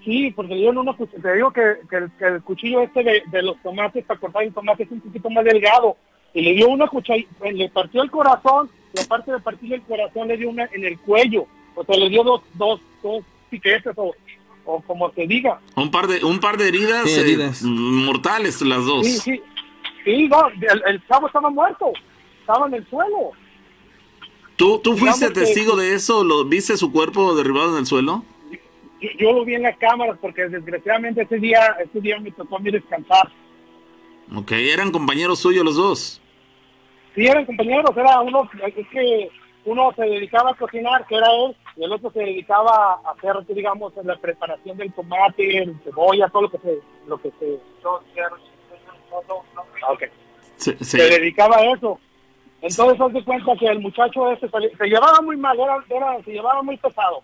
[0.03, 3.03] Sí, porque le dieron una cuch- Te digo que, que el, que el cuchillo este
[3.03, 5.95] de, de los tomates para cortar el tomate es un poquito más delgado.
[6.33, 7.21] Y le dio una cuchara,
[7.53, 10.97] le partió el corazón, y aparte de partirle el corazón le dio una en el
[10.99, 11.45] cuello.
[11.75, 14.13] O sea, le dio dos, dos, dos piquetes o,
[14.65, 15.59] o como se diga.
[15.75, 17.63] Un par de, un par de heridas, Sí, eh, heridas.
[17.63, 19.05] mortales las dos.
[19.05, 19.41] Sí, sí.
[20.05, 21.91] Sí, no, el, el chavo estaba muerto.
[22.41, 23.31] Estaba en el suelo.
[24.55, 26.23] ¿Tú, ¿Tú fuiste que- testigo de eso?
[26.23, 28.23] ¿Lo, ¿Viste su cuerpo derribado en el suelo?
[29.01, 32.57] Yo, yo lo vi en las cámaras porque desgraciadamente ese día, ese día me tocó
[32.57, 33.31] a mí descansar.
[34.35, 36.21] Ok, eran compañeros suyos los dos.
[37.15, 39.29] Sí, eran compañeros, era uno, es que
[39.65, 43.35] uno se dedicaba a cocinar, que era él, y el otro se dedicaba a hacer,
[43.53, 47.59] digamos, la preparación del tomate, el cebolla, todo lo que se, lo que se,
[49.85, 50.03] Ah, ok.
[50.55, 51.99] Se- se- se dedicaba a eso.
[52.61, 56.23] Entonces, haz de cuenta que el muchacho ese se, se llevaba muy mal, era, era-
[56.23, 57.21] se llevaba muy pesado.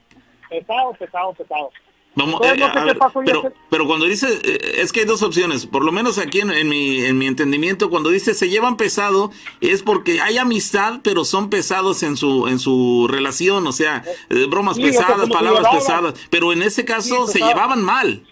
[0.49, 1.71] Pesado, pesado, pesado.
[2.19, 5.83] Vamos, eh, a ver, pero, pero cuando dice, eh, es que hay dos opciones, por
[5.83, 9.81] lo menos aquí en, en mi, en mi entendimiento, cuando dice se llevan pesado, es
[9.81, 14.75] porque hay amistad, pero son pesados en su, en su relación, o sea, eh, bromas
[14.75, 18.23] Sí, o sea, pesadas, palabras pesadas, pero en ese caso Sí, se llevaban mal.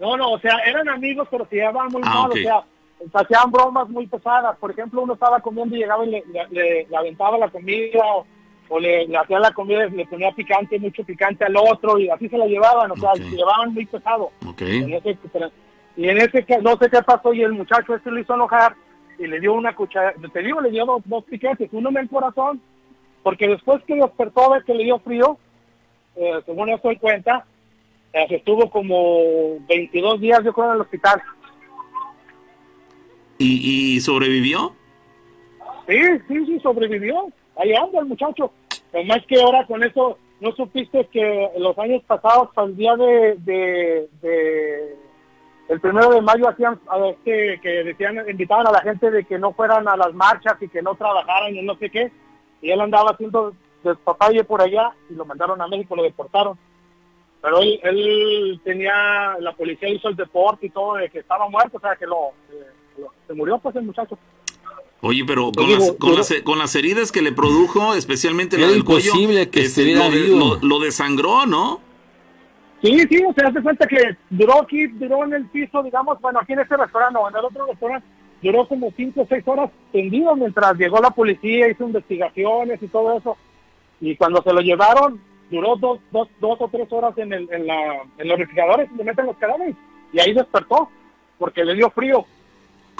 [0.00, 2.64] No, no, o sea, eran amigos, pero se llevaban muy Ah, mal, o sea,
[2.98, 4.56] se hacían bromas muy pesadas.
[4.58, 7.98] Por ejemplo, uno estaba comiendo y llegaba y le, le- le- le aventaba la comida
[8.16, 8.26] o,
[8.72, 12.08] o le, le hacía la comida y le ponía picante, mucho picante al otro y
[12.08, 14.30] así se la llevaban, o sea, se llevaban muy pesado.
[14.46, 14.62] Ok.
[14.62, 15.18] En ese-
[15.96, 18.74] y en ese no sé qué pasó y el muchacho este lo hizo enojar
[19.18, 22.08] y le dio una cuchara, te digo, le dio dos, dos piquetes, uno en el
[22.08, 22.62] corazón,
[23.24, 25.36] porque después que despertó de que le dio frío,
[26.16, 27.44] eh, según eso doy cuenta,
[28.12, 31.20] eh, estuvo como 22 días yo creo en el hospital.
[33.38, 34.74] ¿Y, y sobrevivió?
[35.88, 35.98] Sí,
[36.28, 37.32] sí, sí, sobrevivió.
[37.56, 38.52] Ahí anda el muchacho.
[38.92, 43.36] Además que ahora con eso, ¿no supiste que los años pasados, el día de,
[44.20, 44.96] de,
[45.68, 49.38] el primero de mayo, hacían, a que, que decían, invitaban a la gente de que
[49.38, 52.10] no fueran a las marchas y que no trabajaran y no sé qué?
[52.62, 56.58] Y él andaba haciendo despapalle por allá y lo mandaron a México, lo deportaron.
[57.40, 61.78] Pero él, él tenía, la policía hizo el deporte y todo, de que estaba muerto,
[61.78, 62.66] o sea, que lo, eh,
[62.98, 64.18] lo- se murió pues el muchacho.
[65.02, 68.68] Oye, pero con, digo, las, con, las, con las heridas que le produjo, especialmente la
[68.68, 70.38] del cuello, imposible que este, lo, de- vivo.
[70.60, 71.80] lo- lo desangró, ¿no?
[72.82, 73.98] Sí, sí, o sea, hace cuenta que
[74.30, 77.44] duró aquí, duró en el piso, digamos, bueno, aquí en este restaurante, no, en el
[77.44, 78.06] otro restaurante,
[78.42, 83.18] duró como cinco o seis horas tendido mientras llegó la policía, hizo investigaciones y todo
[83.18, 83.36] eso.
[84.00, 85.20] Y cuando se lo llevaron,
[85.50, 88.96] duró dos, dos, dos o tres horas en, el, en, la, en los refrigeradores, y
[88.96, 89.76] le meten los cadáveres.
[90.12, 90.88] Y ahí despertó,
[91.38, 92.24] porque le dio frío.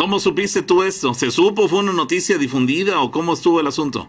[0.00, 1.12] ¿Cómo supiste tú esto?
[1.12, 1.68] ¿Se supo?
[1.68, 4.08] ¿Fue una noticia difundida o cómo estuvo el asunto?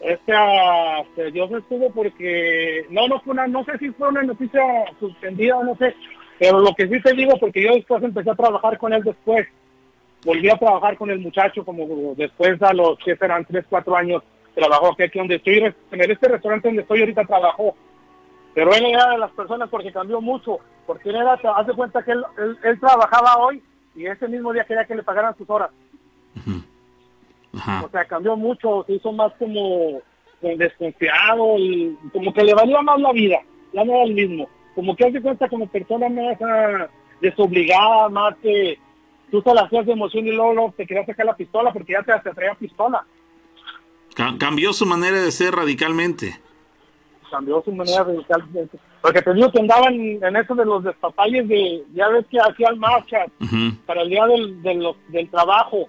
[0.00, 4.62] Esta, este, yo estuvo porque, no, no fue una, no sé si fue una noticia
[4.98, 5.94] suspendida o no sé,
[6.38, 9.46] pero lo que sí te digo, porque yo después empecé a trabajar con él después,
[10.24, 14.22] volví a trabajar con el muchacho como después a los que serán tres, cuatro años,
[14.54, 17.76] trabajó aquí, aquí donde estoy, en este restaurante donde estoy ahorita trabajó,
[18.54, 22.12] pero él era de las personas porque cambió mucho, porque él era, hace cuenta que
[22.12, 23.62] él, él, él trabajaba hoy
[23.94, 25.70] y ese mismo día quería que le pagaran sus horas.
[27.84, 30.00] O sea, cambió mucho, se hizo más como
[30.40, 33.38] desconfiado y como que le valía más la vida,
[33.72, 34.48] ya no era el mismo.
[34.74, 36.88] Como que hace cuenta como persona más ah,
[37.20, 38.78] desobligada, más que
[39.30, 41.92] tú te la hacías de emoción y luego, luego te querías sacar la pistola porque
[41.92, 43.04] ya te, te traía pistola.
[44.14, 46.40] Ca- cambió su manera de ser radicalmente.
[47.30, 48.44] Cambió su manera radical.
[49.02, 52.78] Porque te digo que andaban en eso de los despapalles de, ya ves que hacían
[52.78, 53.26] marchas
[53.84, 54.62] para el día del,
[55.08, 55.88] del trabajo.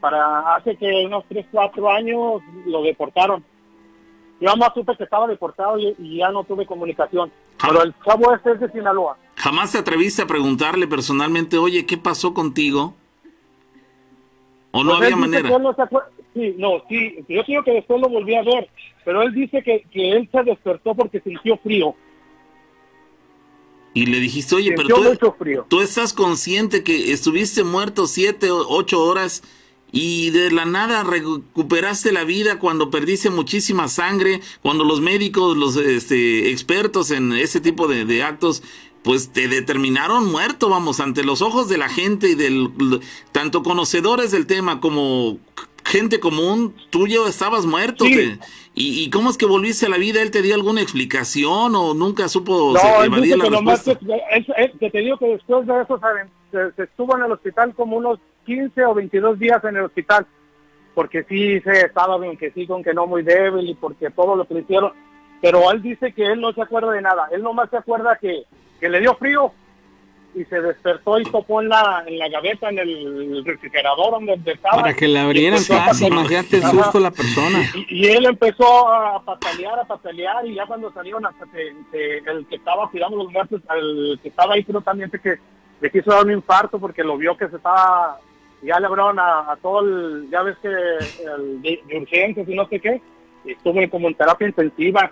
[0.00, 3.42] Para hace que unos 3, 4 años lo deportaron.
[4.40, 7.30] Yo más supe que estaba deportado y, y ya no tuve comunicación.
[7.60, 9.16] Pero el chavo este es de Sinaloa.
[9.36, 12.94] ¿Jamás te atreviste a preguntarle personalmente, oye, ¿qué pasó contigo?
[14.72, 15.58] ¿O no Pues había manera?
[15.58, 15.74] no
[16.34, 17.24] Sí, no, sí.
[17.28, 18.68] Yo creo que después lo volví a ver.
[19.04, 21.94] Pero él dice que, que él se despertó porque sintió frío.
[23.94, 25.16] Y le dijiste, oye, pero
[25.68, 29.42] tú, estás consciente que estuviste muerto siete o ocho horas
[29.90, 35.76] y de la nada recuperaste la vida cuando perdiste muchísima sangre, cuando los médicos, los
[35.76, 38.62] este, expertos en ese tipo de, de actos,
[39.02, 42.70] pues te determinaron muerto, vamos, ante los ojos de la gente y del
[43.32, 45.38] tanto conocedores del tema como
[45.84, 48.04] gente común, tú ya estabas muerto.
[48.04, 48.14] Sí.
[48.14, 48.38] te-
[48.74, 50.22] ¿Y, y cómo es que volviste a la vida?
[50.22, 53.94] ¿Él te dio alguna explicación o nunca supo No, se- él evadir la respuesta?
[53.98, 57.24] que, es- es- que te digo que después de eso saben, se, se estuvo en
[57.24, 60.26] el hospital como unos 15 o 22 días en el hospital,
[60.94, 64.36] porque sí se estaba bien, que sí, con que no muy débil y porque todo
[64.36, 64.92] lo que le hicieron,
[65.40, 68.44] pero él dice que él no se acuerda de nada, él nomás se acuerda que,
[68.80, 69.52] que le dio frío
[70.34, 74.82] y se despertó y topó en la, en la gaveta, en el refrigerador donde estaba.
[74.82, 77.58] Para que le abrieran casi, imagínate el susto la persona.
[77.74, 82.18] Y, y él empezó a patalear, a patalear, y ya cuando salieron hasta que, que
[82.30, 85.38] el que estaba cuidando los muertos, el que estaba ahí, pero también que
[85.80, 88.18] le quiso dar un infarto porque lo vio que se estaba,
[88.62, 92.54] ya le abrieron a, a todo el, ya ves que el de, de urgencias y
[92.54, 93.02] no sé qué,
[93.44, 95.10] y estuvo como en terapia intensiva.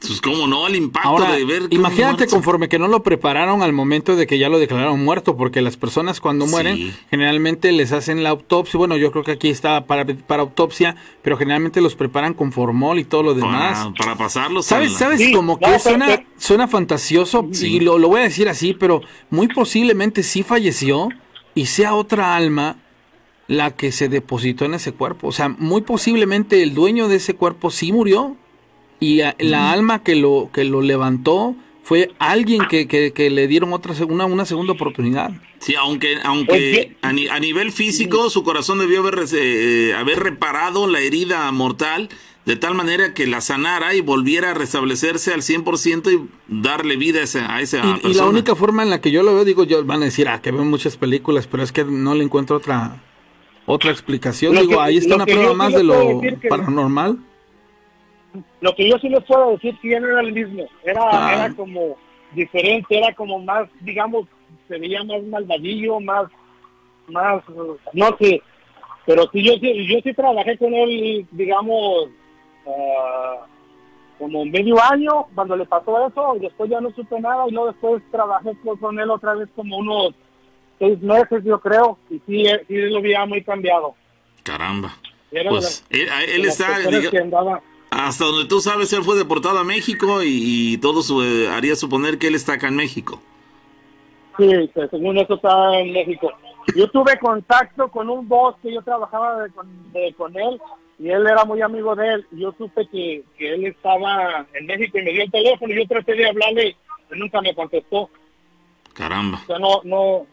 [0.00, 1.62] Pues cómo no, el impacto Ahora, de ver...
[1.68, 5.60] imagínate conforme que no lo prepararon al momento de que ya lo declararon muerto, porque
[5.60, 6.94] las personas cuando mueren Sí.
[7.10, 11.36] generalmente les hacen la autopsia, bueno, yo creo que aquí está para, para autopsia, pero
[11.36, 13.78] generalmente los preparan con formol y todo lo demás.
[13.80, 14.92] Para, para pasarlos ¿Sabes?
[14.92, 15.20] al- ¿Sabes?
[15.20, 17.76] Sí, como que no, suena, pero- suena fantasioso Sí.
[17.76, 21.10] y lo, lo voy a decir así, pero muy posiblemente sí falleció
[21.54, 22.78] y sea otra alma
[23.48, 25.28] la que se depositó en ese cuerpo.
[25.28, 28.38] O sea, muy posiblemente el dueño de ese cuerpo sí murió
[29.00, 33.46] y a- la alma que lo, que lo levantó fue alguien que, que- que le
[33.48, 35.32] dieron otra una, una segunda oportunidad.
[35.58, 40.86] Sí, aunque, aunque a, ni- a nivel físico su corazón debió haber, eh, haber reparado
[40.86, 42.08] la herida mortal
[42.44, 47.20] de tal manera que la sanara y volviera a restablecerse al 100% y darle vida
[47.20, 48.28] a esa, a esa Y, y la persona.
[48.28, 50.50] única forma en la que yo lo veo, digo, yo van a decir, ah, que
[50.52, 53.02] veo muchas películas, pero es que no le encuentro otra
[53.66, 54.54] otra explicación.
[54.54, 56.20] Lo digo, que- ahí está una prueba más de lo
[56.50, 57.18] paranormal.
[58.60, 61.32] Lo que yo sí les puedo decir que ya no era el mismo, era, Ah.
[61.34, 61.96] era como
[62.32, 64.26] diferente, era como más, digamos,
[64.68, 66.26] se veía más malvadillo, más,
[67.08, 67.42] más,
[67.92, 68.42] no sé,
[69.06, 72.08] pero sí, yo, sí- yo sí trabajé con él, digamos,
[72.66, 73.46] ah,
[74.18, 77.68] como medio año cuando le pasó eso, y después ya no supe nada, y luego
[77.72, 80.14] después trabajé con- con él otra vez como unos
[80.78, 83.94] seis meses, yo creo, y sí, eh, sí lo veía muy cambiado.
[84.42, 84.92] Caramba.
[85.30, 87.10] Era Pues de él, él está, diga-
[87.96, 91.76] hasta donde tú sabes, él fue deportado a México y, y todo su, eh, haría
[91.76, 93.20] suponer que él está acá en México.
[94.36, 96.32] Sí, que según eso estaba en México.
[96.74, 100.58] Yo tuve contacto con un boss que yo trabajaba de- con, de- con él
[100.98, 102.26] y él era muy amigo de él.
[102.32, 105.86] Yo supe que, que él estaba en México y me dio el teléfono y yo
[105.86, 106.68] traté de hablarle
[107.14, 108.10] y nunca me contestó.
[108.94, 109.40] Caramba.
[109.42, 110.26] O sea, no, no,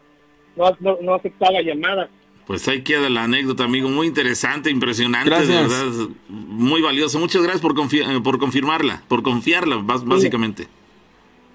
[0.56, 2.08] no, no, no aceptaba llamadas.
[2.46, 3.88] Pues ahí queda la anécdota, amigo.
[3.88, 5.86] Muy interesante, impresionante, de verdad.
[6.28, 7.18] Muy valioso.
[7.18, 10.66] Muchas gracias por, confi- eh, por confirmarla, por confiarla, básicamente.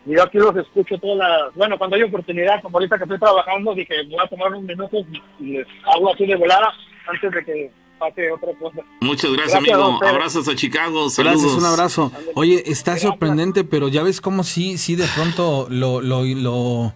[0.05, 1.53] Y yo aquí los escucho todas las...
[1.55, 5.05] Bueno, cuando hay oportunidad, como ahorita que estoy trabajando, dije, voy a tomar unos minutos
[5.39, 6.71] y les hago así de volada
[7.11, 8.79] antes de que pase otra cosa.
[9.01, 9.99] Muchas gracias, Gracias, amigo.
[10.05, 11.09] Abrazos a Chicago.
[11.09, 11.41] Saludos.
[11.41, 12.11] Gracias, un abrazo.
[12.35, 16.93] Oye, está sorprendente, pero ya ves cómo sí, sí, de pronto lo, lo, lo-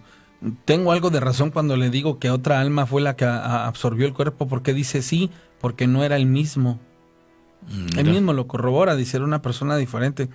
[0.64, 4.12] tengo algo de razón cuando le digo que otra alma fue la que absorbió el
[4.14, 5.30] cuerpo, porque dice sí,
[5.60, 6.80] porque no era el mismo.
[7.96, 10.28] Él mismo lo corrobora, dice era una persona diferente.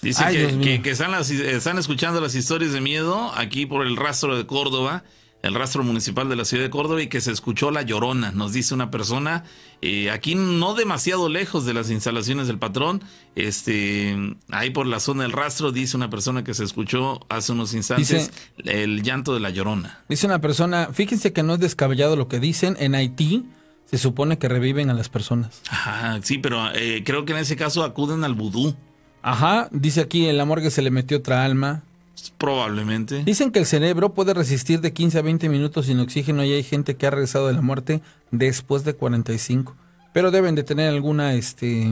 [0.00, 3.84] Dice Ay, que, que- que están, las- están escuchando las historias de miedo aquí por
[3.84, 5.02] el rastro de Córdoba,
[5.42, 8.52] el rastro municipal de la ciudad de Córdoba, y que se escuchó la llorona, nos
[8.52, 9.44] dice una persona,
[9.82, 13.02] eh, aquí no demasiado lejos de las instalaciones del patrón,
[13.36, 14.16] este,
[14.50, 18.30] ahí por la zona del rastro, dice una persona que se escuchó hace unos instantes
[18.64, 20.00] el llanto de la llorona.
[20.08, 23.46] Dice una persona, fíjense que no es descabellado lo que dicen, en Haití
[23.84, 25.62] se supone que reviven a las personas.
[25.70, 28.76] Ajá, sí, pero eh, creo que en ese caso acuden al vudú,
[29.22, 31.82] Ajá, dice aquí en la morgue se le metió otra alma.
[32.38, 33.22] Probablemente.
[33.24, 36.62] Dicen que el cerebro puede resistir de 15 a 20 minutos sin oxígeno y hay
[36.62, 38.00] gente que ha regresado de la muerte
[38.30, 39.74] después de 45.
[40.12, 41.90] Pero deben de tener alguna, este,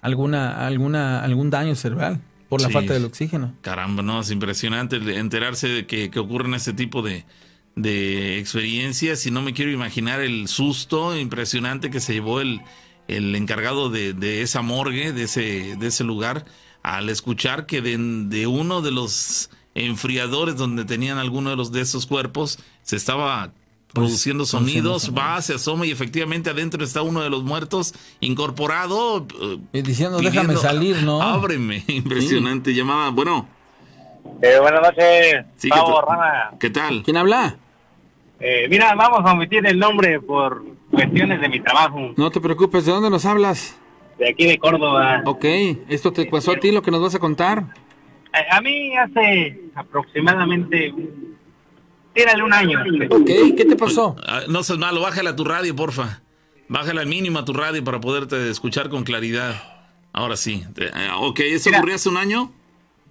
[0.00, 2.74] alguna, alguna, algún daño cerebral por la Sí.
[2.74, 3.54] falta del oxígeno.
[3.62, 7.24] Caramba, no, es impresionante enterarse de que, que ocurren este tipo de,
[7.76, 12.60] de experiencias y no me quiero imaginar el susto impresionante que se llevó el,
[13.08, 16.44] el encargado de, de esa morgue, de ese, de ese lugar,
[16.82, 21.80] al escuchar que de, de uno de los enfriadores donde tenían alguno de los de
[21.80, 23.52] esos cuerpos se estaba
[23.92, 29.26] produciendo sonidos, produciendo va, se asoma y efectivamente adentro está uno de los muertos incorporado.
[29.72, 31.20] Y diciendo, déjame salir, ¿no?
[31.22, 33.10] Ábreme, impresionante llamada.
[33.10, 33.48] Bueno,
[34.42, 36.18] Eh, buenas noches, Sí, ¿qué Pavo tal?
[36.18, 36.50] Rana.
[36.60, 37.02] ¿qué tal?
[37.02, 37.56] ¿Quién habla?
[38.38, 42.86] Eh, mira, vamos a omitir el nombre por cuestiones de mi trabajo, No te preocupes,
[42.86, 43.76] ¿de dónde nos hablas?
[44.20, 45.22] De aquí de Córdoba.
[45.24, 45.44] Ok,
[45.88, 47.64] ¿esto te pasó a ti lo que nos vas a contar?
[48.34, 51.36] Eh, a mí hace aproximadamente, un-
[52.14, 52.78] tírale un año.
[53.10, 54.14] Ok, ¿qué te pasó?
[54.26, 56.20] Ah, No seas malo, bájale a tu radio, porfa.
[56.68, 59.54] Bájale al mínimo a tu radio para poderte escuchar con claridad.
[60.12, 60.62] Ahora sí.
[60.76, 61.78] Eh, ok, ¿eso Mira.
[61.78, 62.52] ocurrió hace un año?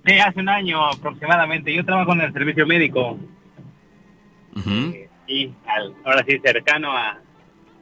[0.05, 1.73] Sí, hace un año aproximadamente.
[1.73, 3.17] Yo trabajo en el servicio médico
[4.55, 4.93] Ujú.
[5.27, 7.17] y al- ahora sí cercano a...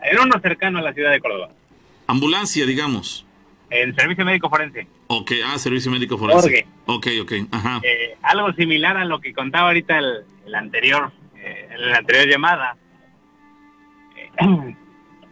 [0.01, 1.49] En uno cercano a la ciudad de Córdoba.
[2.07, 3.25] Ambulancia, digamos.
[3.69, 4.87] En servicio médico forense.
[5.07, 6.41] Ok, ah, servicio médico forense.
[6.41, 6.67] Morgue.
[6.85, 7.81] Ok, ok, ajá.
[7.83, 12.27] Eh, algo similar a lo que contaba ahorita el, el anterior, eh, en la anterior
[12.27, 12.77] llamada.
[14.15, 14.45] Eh,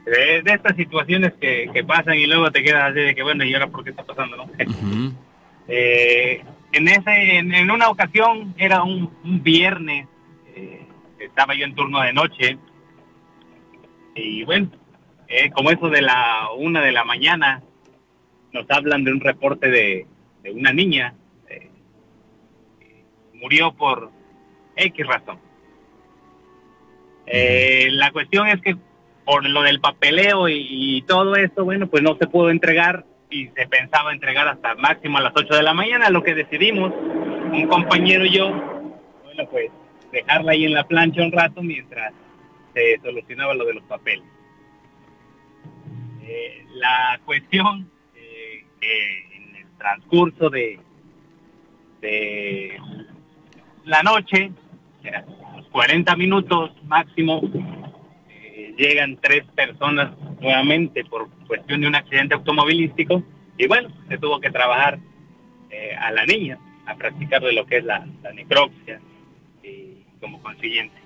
[0.05, 3.43] de, de estas situaciones que, que pasan y luego te quedas así de que, bueno,
[3.43, 4.49] ¿y ahora por qué está pasando, no?
[5.67, 10.07] Eh, en, ese, en, en una ocasión, era un, un viernes,
[10.55, 10.85] eh,
[11.19, 12.57] estaba yo en turno de noche,
[14.13, 14.69] y bueno,
[15.27, 17.61] eh, como eso de la una de la mañana,
[18.51, 20.07] nos hablan de un reporte de,
[20.53, 21.13] una niña,
[21.49, 21.69] eh,
[23.33, 24.11] murió por
[24.75, 25.39] X razón.
[27.25, 28.77] Eh, la cuestión es que
[29.25, 33.47] por lo del papeleo y, y todo esto, bueno, pues no se pudo entregar y
[33.47, 37.67] se pensaba entregar hasta máximo a las 8 de la mañana, lo que decidimos, un
[37.67, 38.51] compañero y yo,
[39.23, 39.71] bueno, pues
[40.11, 42.13] dejarla ahí en la plancha un rato mientras
[42.73, 44.34] se solucionaba lo de los papeles.
[46.23, 50.79] Eh, la cuestión eh, que en el transcurso de,
[52.01, 52.77] de
[53.85, 54.51] la noche,
[55.03, 57.41] ya, unos 40 minutos máximo,
[58.29, 60.11] eh, llegan tres personas
[60.41, 63.23] nuevamente por cuestión de un accidente automovilístico
[63.57, 64.99] y bueno, se tuvo que trabajar
[65.99, 69.01] a la niña a practicar de lo que es la, la necropsia
[69.61, 71.04] y como consiguiente.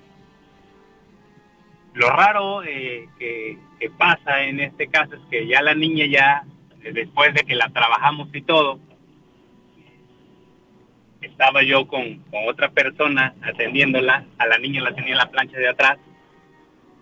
[1.94, 3.58] Lo raro eh, que,
[3.98, 6.44] pasa en este caso es que ya la niña ya,
[6.82, 8.78] eh, después de que la trabajamos y todo,
[11.20, 15.58] estaba yo con, con otra persona atendiéndola, a la niña la tenía en la plancha
[15.58, 15.98] de atrás,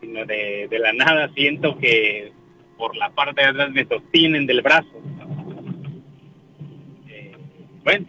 [0.01, 2.33] sino de, de la nada siento que
[2.77, 5.03] por la parte de atrás me sostienen del brazo.
[7.09, 7.37] Eh,
[7.85, 8.07] bueno,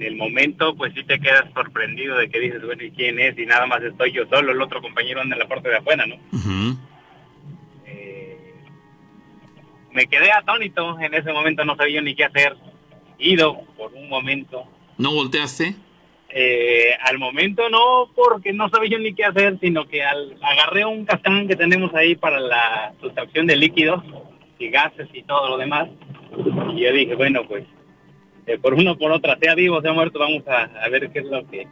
[0.00, 3.38] en el momento pues sí te quedas sorprendido de que dices, bueno, ¿y quién es?
[3.38, 6.06] Y nada más estoy yo solo, el otro compañero anda en la parte de afuera,
[6.06, 6.16] ¿no?
[7.84, 8.54] Eh,
[9.92, 12.56] me quedé atónito, en ese momento no sabía ni qué hacer,
[13.18, 14.64] ido por un momento.
[14.96, 15.74] ¿No volteaste?
[16.30, 21.04] Eh, al momento no, porque no sabía ni qué hacer, sino que al, agarré un
[21.04, 24.02] castán que tenemos ahí para la sustracción de líquidos
[24.58, 25.90] y gases y todo lo demás.
[26.74, 27.64] Y yo dije, bueno, pues
[28.46, 31.10] eh, por uno o por otra, sea vivo o sea muerto, vamos a, a ver
[31.10, 31.66] qué es lo que,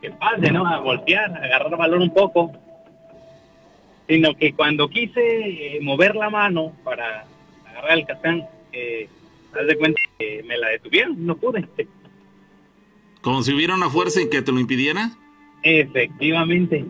[0.00, 0.66] que pase, ¿no?
[0.66, 2.52] A voltear, a agarrar valor un poco.
[4.08, 7.24] Sino que cuando quise eh, mover la mano para
[7.70, 9.08] agarrar el castán, eh,
[9.58, 11.66] haz de cuenta que me la detuvieron, no pude.
[13.20, 15.10] ¿Como si hubiera una fuerza y que te lo impidiera?
[15.62, 16.84] Efectivamente.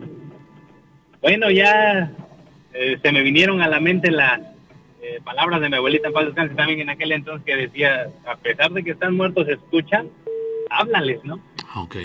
[1.21, 2.11] Bueno, ya
[2.73, 4.41] eh, se me vinieron a la mente las
[5.03, 8.37] eh, palabras de mi abuelita en paz descanse también en aquel entonces que decía, a
[8.37, 10.07] pesar de que están muertos, escuchan,
[10.69, 11.39] háblales, ¿no?
[11.67, 11.97] Ah, Ok.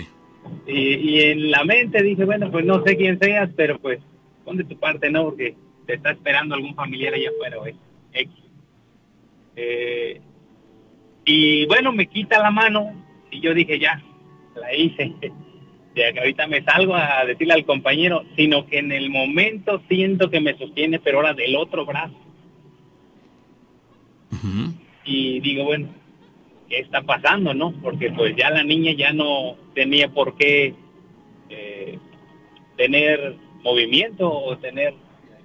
[0.65, 3.99] Y, y en la mente dije, bueno, pues no sé quién seas, pero pues
[4.43, 5.25] pon de tu parte, ¿no?
[5.25, 7.75] Porque te está esperando algún familiar allá afuera, güey.
[8.13, 8.33] X.
[9.55, 10.21] Eh,
[11.25, 12.93] y bueno, me quita la mano
[13.31, 14.01] y yo dije, ya,
[14.55, 15.13] la hice.
[15.95, 20.29] Ya que ahorita me salgo a decirle al compañero, sino que en el momento siento
[20.29, 22.15] que me sostiene, pero ahora del otro brazo.
[25.05, 25.89] Y digo, bueno,
[26.69, 27.71] ¿qué está pasando, no?
[27.81, 30.75] Porque pues ya la niña ya no tenía por qué
[31.49, 31.97] eh,
[32.77, 34.93] tener movimiento o tener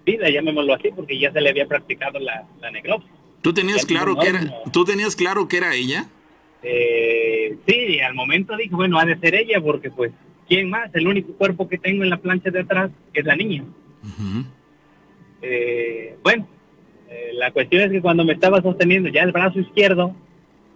[0.04, 3.10] vida, llamémoslo así, porque ya se le había practicado la, la necropsia.
[3.42, 4.40] ¿Tú tenías Ya claro que era,
[4.72, 6.06] tú tenías claro que era ella?
[6.62, 10.12] Eh, sí, al momento dije, bueno, ha de ser ella, porque pues,
[10.48, 10.94] ¿quién más?
[10.94, 13.64] El único cuerpo que tengo en la plancha de atrás es la niña.
[15.42, 16.46] Eh, bueno,
[17.32, 20.14] la cuestión es que cuando me estaba sosteniendo ya el brazo izquierdo,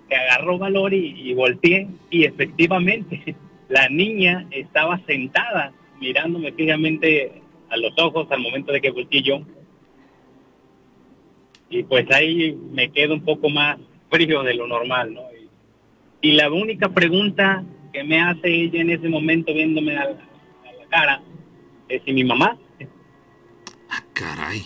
[0.09, 3.37] que agarró valor y, y volteé, y efectivamente
[3.69, 9.41] la niña estaba sentada mirándome fijamente a los ojos al momento de que volteé yo.
[11.71, 13.79] Y pues ahí me quedo un poco más
[14.11, 15.23] frío de lo normal, ¿no?
[16.23, 20.73] Y, la única pregunta que me hace ella en ese momento viéndome a la, a
[20.73, 21.23] la cara
[21.89, 22.59] es si mi mamá
[23.91, 24.63] Ah, caray.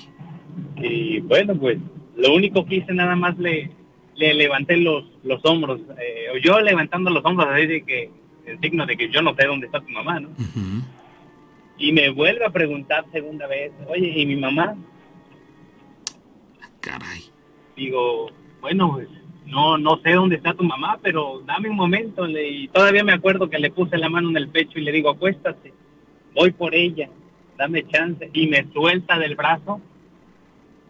[0.76, 1.78] Y bueno, pues
[2.16, 3.70] lo único que hice nada más le,
[4.16, 8.11] le levanté los, los hombros, eh, o yo levantando los hombros, así de que,
[8.46, 10.30] en signo de que yo no sé dónde está tu mamá, ¿no?
[11.78, 14.76] Y me vuelve a preguntar segunda vez, oye, ¿y mi mamá?
[16.80, 17.22] Caray.
[17.76, 18.30] Digo,
[18.61, 19.09] bueno, pues
[19.46, 22.26] no, no sé dónde está tu mamá, pero dame un momento.
[22.26, 24.92] Le, y todavía me acuerdo que le puse la mano en el pecho y le
[24.92, 25.72] digo, acuéstate,
[26.34, 27.09] voy por ella,
[27.57, 28.30] dame chance.
[28.32, 29.80] Y me suelta del brazo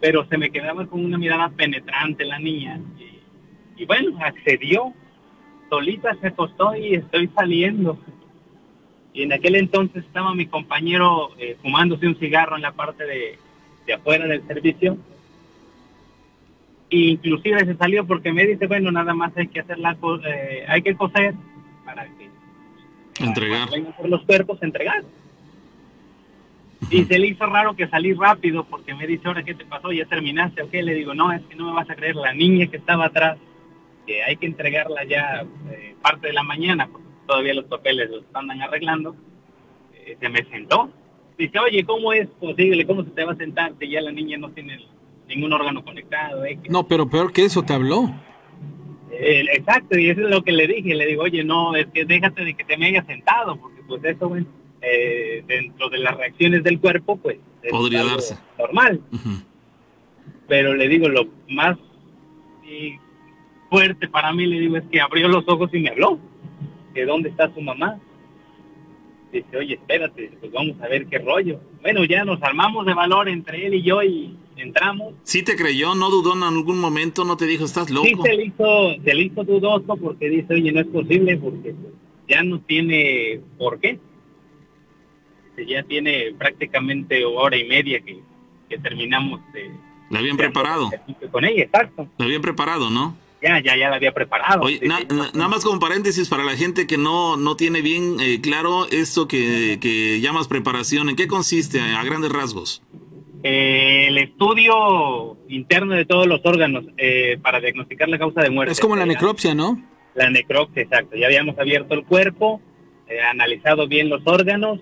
[0.03, 2.81] pero se me quedaba con una mirada penetrante la niña.
[2.99, 4.93] Y, y bueno, accedió,
[5.71, 7.97] solita se acostó y estoy saliendo.
[9.15, 13.39] Y en aquel entonces estaba mi compañero eh, fumándose un cigarro en la parte de,
[13.87, 14.99] de afuera del servicio.
[16.91, 19.97] E inclusive se salió porque me dice, bueno, nada más hay que hacer la
[20.27, 21.33] eh, hay que coser
[21.85, 23.69] para que Entregar.
[24.09, 25.05] los cuerpos entregar.
[26.91, 29.93] Y se le hizo raro que salí rápido porque me dice, ahora qué te pasó,
[29.93, 30.73] ya terminaste, ¿ok?
[30.73, 33.39] Le digo, no, es que no me vas a creer, la niña que estaba atrás,
[34.07, 38.25] que hay que entregarla ya eh, parte de la mañana, porque todavía los papeles los
[38.35, 39.17] andan arreglando,
[39.95, 40.91] eh, se me sentó.
[41.39, 42.87] Dice, oye, ¿cómo es posible?
[42.87, 44.79] ¿Cómo se te va a sentar si ya la niña no tiene
[45.29, 46.45] ningún órgano conectado?
[46.45, 46.59] eh?
[46.69, 48.11] No, pero peor que eso, te habló.
[49.11, 50.95] Exacto, y eso es lo que le dije.
[50.95, 54.05] Le digo, oye, no, es que déjate de que te me hayas sentado, porque pues
[54.05, 54.47] eso, bueno,
[54.83, 58.37] eh, dentro de las reacciones del cuerpo, pues es Podría algo darse.
[58.59, 59.01] normal.
[60.49, 61.79] Pero le digo, lo más
[63.71, 66.19] fuerte para mí, le digo, es que abrió los ojos y me habló.
[66.95, 67.99] Que dónde está su mamá.
[69.33, 71.59] Dice, oye, espérate, pues vamos a ver qué rollo.
[71.81, 75.15] Bueno, ya nos armamos de valor entre él y yo y entramos.
[75.23, 78.25] Sí te creyó, no dudó en algún momento, no te dijo, estás Sí, loco.
[78.25, 81.75] se le hizo, se le hizo dudoso porque dice, oye, no es posible porque
[82.29, 83.99] ya no tiene por qué.
[85.67, 88.19] Ya tiene prácticamente hora y media que,
[88.69, 89.71] que terminamos de,
[90.11, 90.91] La habían de preparado,
[91.31, 92.09] con ella, exacto.
[92.19, 93.17] la habían preparado, ¿no?
[93.43, 94.63] Ya, ya, ya la había preparado.
[94.63, 95.07] Oye, Sí, na- sí.
[95.11, 98.87] na- nada más como paréntesis para la gente que no, no tiene bien eh, claro
[98.91, 102.83] esto que, que llamas preparación, ¿en qué consiste a, grandes rasgos?
[103.43, 108.71] Eh, el estudio interno de todos los órganos eh, para diagnosticar la causa de muerte.
[108.73, 109.83] Es como la necropsia, ¿no?
[110.15, 111.17] La necropsia, exacto.
[111.17, 112.61] Ya habíamos abierto el cuerpo,
[113.09, 114.79] eh, analizado bien los órganos,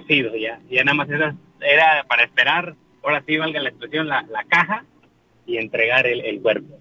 [0.00, 0.60] y cosido ya.
[0.70, 4.84] Ya nada más era, era para esperar, ahora sí valga la expresión, la, la caja
[5.46, 6.78] y entregar el, el cuerpo.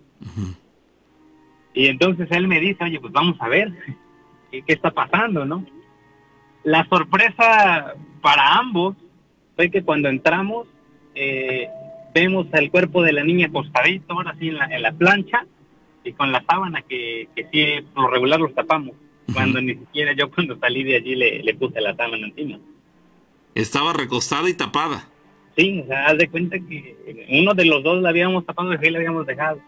[1.73, 3.71] Y entonces él me dice, oye, pues vamos a ver
[4.51, 5.65] qué, qué está pasando, ¿no?
[6.63, 8.95] La sorpresa para ambos
[9.55, 10.67] fue que cuando entramos
[11.13, 11.67] eh,
[12.13, 15.45] vemos el cuerpo de la niña acostadito, ahora sí en la, en la plancha,
[16.03, 18.95] y con la sábana que, que sí, por lo regular los tapamos.
[19.33, 22.59] Cuando ni siquiera yo cuando salí de allí le, le puse la sábana encima.
[23.55, 25.07] Estaba recostada y tapada.
[25.55, 28.89] Sí, o sea, haz de cuenta que uno de los dos la habíamos tapado y
[28.89, 29.59] la habíamos dejado.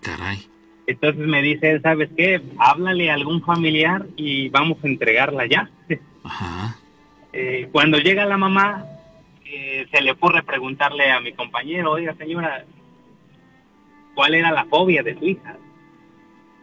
[0.00, 0.46] Caray.
[0.86, 2.40] Entonces me dice, ¿sabes qué?
[2.58, 5.70] Háblale a algún familiar y vamos a entregarla ya.
[7.32, 8.86] Eh, cuando llega la mamá,
[9.44, 12.64] eh, se le ocurre preguntarle a mi compañero, oiga señora,
[14.14, 15.56] ¿cuál era la fobia de su hija?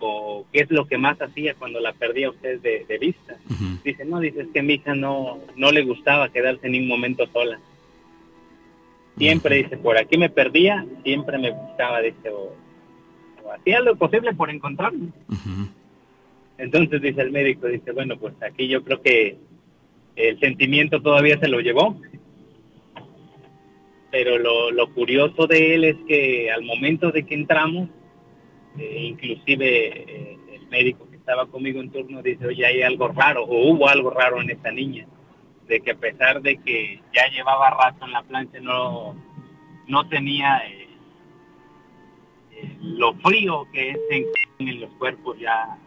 [0.08, 3.38] ¿O qué es lo que más hacía cuando la perdía usted de, de vista?
[3.84, 6.88] Dice, no, dice, es que a mi hija no, no le gustaba quedarse en un
[6.88, 7.60] momento sola.
[9.18, 12.53] Siempre, dice, por aquí me perdía, siempre me buscaba, dice, o,
[13.43, 15.10] o hacía lo posible por encontrarme.
[16.58, 19.38] Entonces dice el médico, dice, bueno, pues aquí yo creo que
[20.16, 21.99] el sentimiento todavía se lo llevó.
[24.12, 27.89] Pero lo, lo curioso de él es que al momento de que entramos,
[28.78, 33.43] eh, inclusive eh, el médico que estaba conmigo en turno dice, oye, hay algo raro,
[33.43, 35.07] o hubo algo raro en esta niña,
[35.67, 39.15] de que a pesar de que ya llevaba rato en la plancha, no,
[39.88, 40.88] no tenía eh,
[42.51, 44.26] eh, lo frío que es en,
[44.67, 45.78] en los cuerpos ya.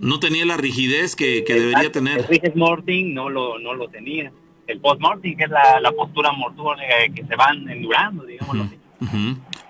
[0.00, 2.18] No tenía la rigidez que, que debería tener.
[2.18, 4.32] El rigid morting no lo, no lo tenía.
[4.66, 8.68] El post-morting, que es la, la postura mortuoria que se van endurando, digamos.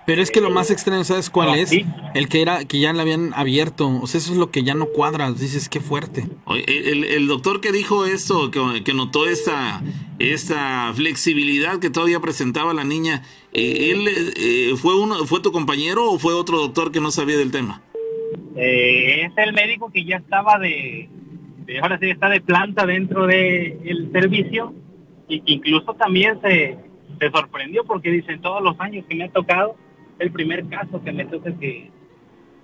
[0.05, 1.71] Pero es que lo más extraño, ¿sabes cuál es?
[2.13, 3.87] El que era que ya la habían abierto.
[4.01, 5.31] O sea, eso es lo que ya no cuadra.
[5.31, 6.27] Dices, qué fuerte.
[6.45, 9.81] Oye, El, el doctor que dijo esto, que, que notó esta,
[10.19, 13.23] esta flexibilidad que todavía presentaba la niña,
[13.53, 14.07] eh, ¿él
[14.37, 17.81] eh, fue uno, fue tu compañero o fue otro doctor que no sabía del tema?
[18.55, 21.09] Eh, es el médico que ya estaba de,
[21.65, 24.73] de- ahora sí está de planta dentro del servicio
[25.27, 26.77] y que incluso también se,
[27.19, 29.75] se sorprendió porque dicen todos los años que me ha tocado,
[30.19, 31.89] el primer caso que me toca que,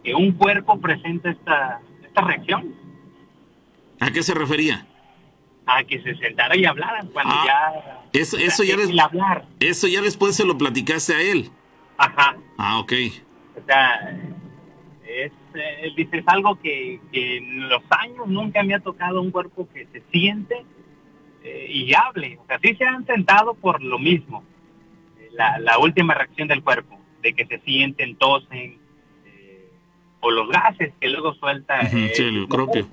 [0.04, 2.74] que un cuerpo presenta esta, esta reacción
[4.00, 4.86] ¿A qué se refería?
[5.68, 9.46] a que se sentara y hablaran cuando ya Eso, eso, ya el des- hablar.
[9.60, 11.50] eso ya después se lo platicaste a él.
[11.98, 12.36] Ajá.
[12.58, 12.92] Ah, ok.
[13.62, 14.18] O sea,
[15.08, 19.30] es, eh, dice, es algo que, que en los años nunca me ha tocado un
[19.30, 20.66] cuerpo que se siente
[21.44, 22.38] eh, y hable.
[22.42, 24.44] O sea, sí se han sentado por lo mismo.
[25.20, 28.78] Eh, La, la última reacción del cuerpo, de que se sienten, tosen,
[29.26, 29.70] eh,
[30.20, 31.82] o los gases que luego suelta.
[31.82, 32.88] Eh, sí, el propio.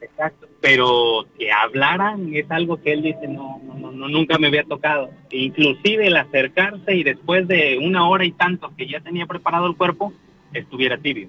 [0.00, 0.46] Exacto.
[0.60, 5.10] Pero que hablaran es algo que él dice, no, no, no, nunca me había tocado.
[5.30, 9.66] E inclusive el acercarse y después de una hora y tanto que ya tenía preparado
[9.66, 10.12] el cuerpo,
[10.52, 11.28] estuviera tibio.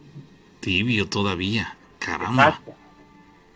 [0.60, 1.78] Tibio todavía.
[1.99, 2.49] Caramba.
[2.49, 2.74] Exacto.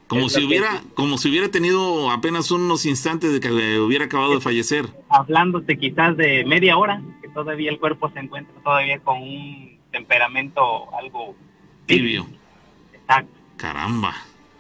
[0.08, 4.34] Como si que- hubiera, como si hubiera tenido apenas unos instantes de que hubiera acabado
[4.36, 4.86] de fallecer.
[5.10, 10.94] Hablándote quizás de media hora, que todavía el cuerpo se encuentra todavía con un temperamento
[10.96, 11.36] algo
[11.88, 12.28] Tibio.
[12.94, 13.32] Exacto.
[13.58, 14.14] Caramba.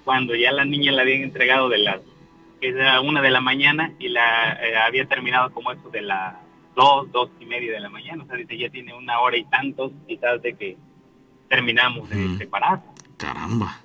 [0.03, 1.99] Cuando ya la niña la habían entregado de las,
[2.61, 6.35] que era una de la mañana y la eh, había terminado como eso de las
[6.75, 8.23] dos, dos y media de la mañana.
[8.23, 10.77] O sea, dice, ya tiene una hora y tantos quizás de que
[11.49, 12.81] terminamos de separar.
[13.17, 13.79] Caramba.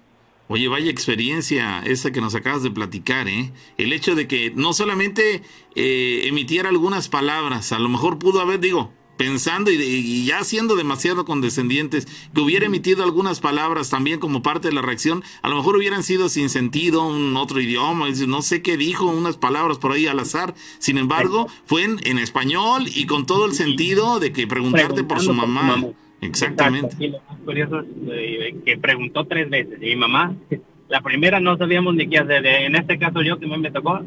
[0.53, 3.53] Oye, vaya experiencia esa que nos acabas de platicar, ¿eh?
[3.79, 5.43] El hecho de que no solamente
[5.77, 10.43] eh, emitiera algunas palabras, a lo mejor pudo haber, digo, pensando y, de- y ya
[10.43, 15.49] siendo demasiado condescendientes, que hubiera emitido algunas palabras también como parte de la reacción, a
[15.49, 19.79] lo mejor hubieran sido sin sentido, un otro idioma, no sé qué dijo, unas palabras
[19.79, 20.55] por ahí al azar.
[20.81, 25.21] Sin embargo, fue en, en español y con todo el sentido de que preguntarte por
[25.21, 25.77] su mamá.
[26.21, 26.97] Exactamente.
[26.99, 29.79] Y lo más curioso es eh, que preguntó tres veces.
[29.81, 30.35] Y mi mamá,
[30.89, 32.45] la primera no sabíamos ni qué hacer.
[32.47, 34.01] En este caso yo que me, me tocó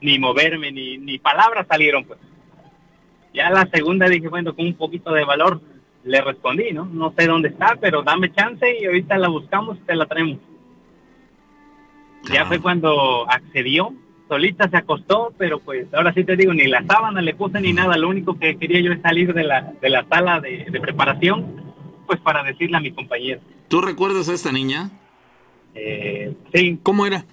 [0.00, 2.04] ni moverme, ni, ni palabras salieron.
[2.04, 2.18] pues
[3.34, 5.60] Ya la segunda dije, bueno, con un poquito de valor
[6.04, 6.86] le respondí, ¿no?
[6.86, 10.38] No sé dónde está, pero dame chance y ahorita la buscamos y te la traemos.
[12.32, 13.92] Ya fue cuando accedió,
[14.28, 17.72] solita se acostó, pero pues ahora sí te digo, ni la sábana le puse ni
[17.72, 20.80] nada, lo único que quería yo es salir de la, de la sala de, de
[20.80, 21.74] preparación,
[22.06, 23.40] pues para decirle a mi compañero.
[23.68, 24.90] ¿Tú recuerdas a esta niña?
[25.74, 26.78] Eh, sí.
[26.82, 27.24] ¿Cómo era?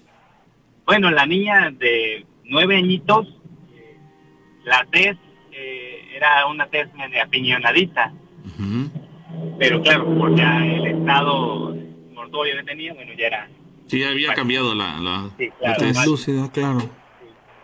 [0.85, 3.27] Bueno, la niña de nueve añitos,
[3.75, 3.97] eh,
[4.65, 5.17] la tez
[5.51, 8.13] eh, era una tez media apiñonadita,
[9.57, 11.75] pero claro, por ya el estado
[12.13, 13.49] mortuorio que tenía, bueno, ya era
[13.87, 16.79] Sí, había cambiado la, la, Sí, la claro, más- Lúcido, claro.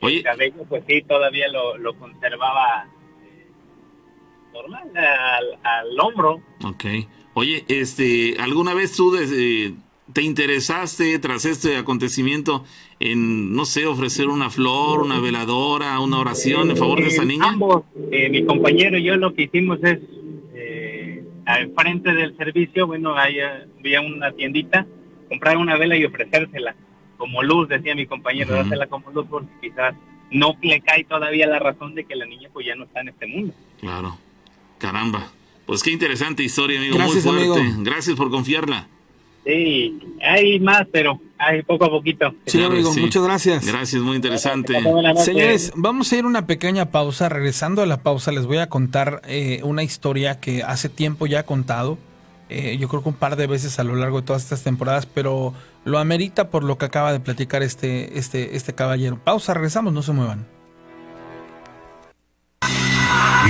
[0.02, 2.88] el cabello, pues sí, todavía lo, lo conservaba
[3.26, 3.48] eh,
[4.54, 6.42] normal al, al hombro.
[6.64, 6.86] Ok.
[7.34, 9.74] Oye, este, ¿alguna vez tú desde-
[10.14, 12.66] te interesaste tras este acontecimiento
[13.00, 17.28] en, no sé, ofrecer una flor, una veladora, una oración en favor de esa Eh,
[17.28, 17.48] niña?
[17.50, 20.00] Ambos, eh, mi compañero y yo lo que hicimos es,
[20.54, 24.86] eh, al frente del servicio, bueno, ahí eh, había una tiendita,
[25.32, 26.76] comprar una vela y ofrecérsela
[27.18, 28.58] como luz, decía mi compañero, Ujú.
[28.58, 29.96] dársela como luz porque quizás
[30.30, 33.08] no le cae todavía la razón de que la niña pues ya no está en
[33.10, 33.54] este mundo.
[33.80, 34.18] Claro.
[34.78, 35.32] Caramba.
[35.66, 36.98] Pues qué interesante historia, amigo.
[36.98, 37.62] Gracias, Muy fuerte.
[37.62, 37.84] amigo.
[37.84, 38.88] Gracias por confiarla.
[39.46, 42.34] Sí, hay más, pero hay poco a poquito.
[42.46, 43.00] Sí, Claro amigo, sí.
[43.02, 43.66] muchas gracias.
[43.66, 44.76] Gracias, muy interesante.
[45.18, 47.30] Señores, vamos a ir a una pequeña pausa.
[47.30, 51.40] Regresando a la pausa, les voy a contar eh, una historia que hace tiempo ya
[51.40, 51.98] he contado.
[52.54, 55.06] Eh, yo creo que un par de veces a lo largo de todas estas temporadas,
[55.06, 55.54] pero
[55.86, 59.18] lo amerita por lo que acaba de platicar este, este, este caballero.
[59.24, 60.46] Pausa, regresamos, no se muevan.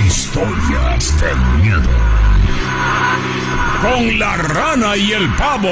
[0.06, 1.90] Historias de miedo.
[3.82, 5.68] Con la rana y el pavo.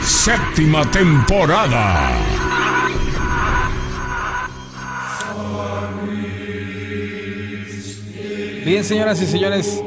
[0.00, 2.12] Séptima temporada.
[8.64, 9.82] Bien, señoras y señores.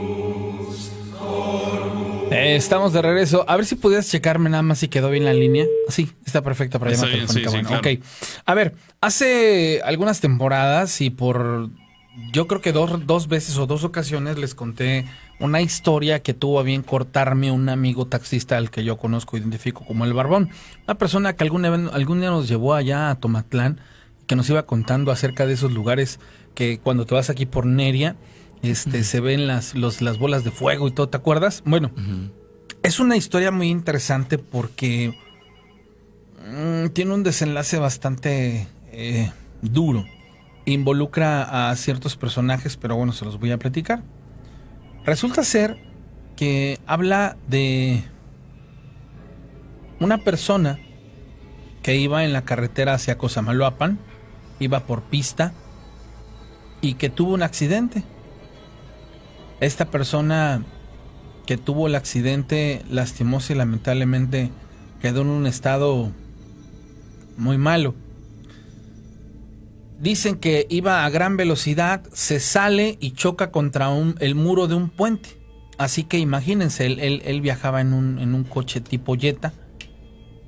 [2.32, 3.46] Eh, estamos de regreso.
[3.48, 5.66] A ver si pudieras checarme nada más si quedó bien la línea.
[5.90, 7.34] Sí, está perfecta para llamar telefónica.
[7.34, 7.98] sí, sí, Bueno, claro.
[7.98, 8.04] ok.
[8.46, 11.70] A ver, hace algunas temporadas y por
[12.34, 15.06] yo creo que dos, dos veces o dos ocasiones les conté
[15.40, 19.86] una historia que tuvo a bien cortarme un amigo taxista al que yo conozco, identifico
[19.86, 20.50] como el Barbón.
[20.86, 23.80] Una persona que algún, algún día nos llevó allá a Tomatlán,
[24.28, 26.20] que nos iba contando acerca de esos lugares
[26.54, 28.16] que cuando te vas aquí por Neria,
[28.62, 31.64] este, se ven las, los, las bolas de fuego y todo, ¿te acuerdas?
[31.66, 31.92] Bueno,
[32.84, 35.14] es una historia muy interesante porque
[36.48, 39.32] mm, tiene un desenlace bastante eh,
[39.62, 40.06] duro.
[40.66, 44.04] Involucra a ciertos personajes, pero bueno, se los voy a platicar.
[45.06, 45.78] Resulta ser
[46.36, 48.04] que habla de
[50.00, 50.80] una persona
[51.82, 54.00] que iba en la carretera hacia Cosamaloapan,
[54.60, 55.54] iba por pista
[56.82, 58.04] y que tuvo un accidente.
[59.62, 60.66] Esta persona
[61.46, 64.50] que tuvo el accidente lastimosa y lamentablemente
[65.02, 66.12] quedó en un estado
[67.38, 67.94] muy malo.
[70.00, 74.90] Dicen que iba a gran velocidad, se sale y choca contra el muro de un
[74.90, 75.38] puente.
[75.78, 79.54] Así que imagínense, él, viajaba en un, coche tipo Jetta.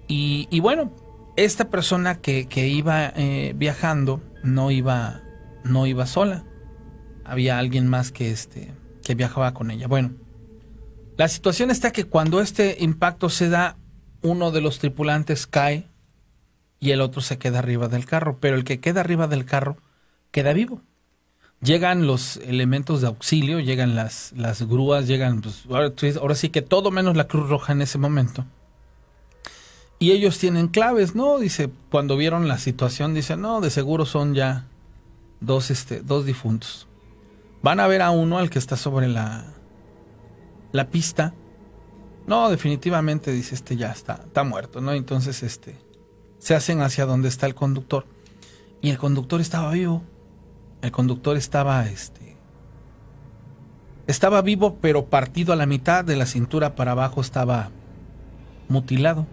[0.07, 0.91] Y, bueno,
[1.38, 5.22] esta persona que, que iba eh, viajando no iba,
[5.64, 6.45] no iba sola.
[7.23, 8.72] Había alguien más que, este,
[9.04, 9.88] que viajaba con ella.
[9.88, 10.12] Bueno,
[11.16, 13.78] La situación está que cuando este impacto se da,
[14.24, 15.86] uno de los tripulantes cae
[16.80, 19.78] y el otro se queda arriba del carro, pero el que queda arriba del carro
[20.32, 20.82] queda vivo.
[21.62, 26.62] Llegan los elementos de auxilio, llegan las, las grúas, llegan, pues, ahora, ahora sí que
[26.62, 28.46] todo menos la Cruz Roja en ese momento.
[30.00, 31.38] Y ellos tienen claves, ¿no?
[31.40, 34.66] Dice, cuando vieron la situación, dice, no, de seguro son ya
[35.40, 36.88] dos, este, dos difuntos.
[37.64, 39.45] Van a ver a uno, al que está sobre la,
[40.73, 41.34] la pista.
[42.27, 44.91] No, definitivamente, dice, este ya está, está muerto, ¿no?
[44.91, 45.77] Entonces, este,
[46.40, 48.06] se hacen hacia donde está el conductor.
[48.81, 50.03] Y el conductor estaba vivo.
[50.81, 52.35] El conductor estaba, este,
[54.07, 57.72] estaba vivo, pero partido a la mitad, de la cintura para abajo estaba
[58.68, 59.26] mutilado.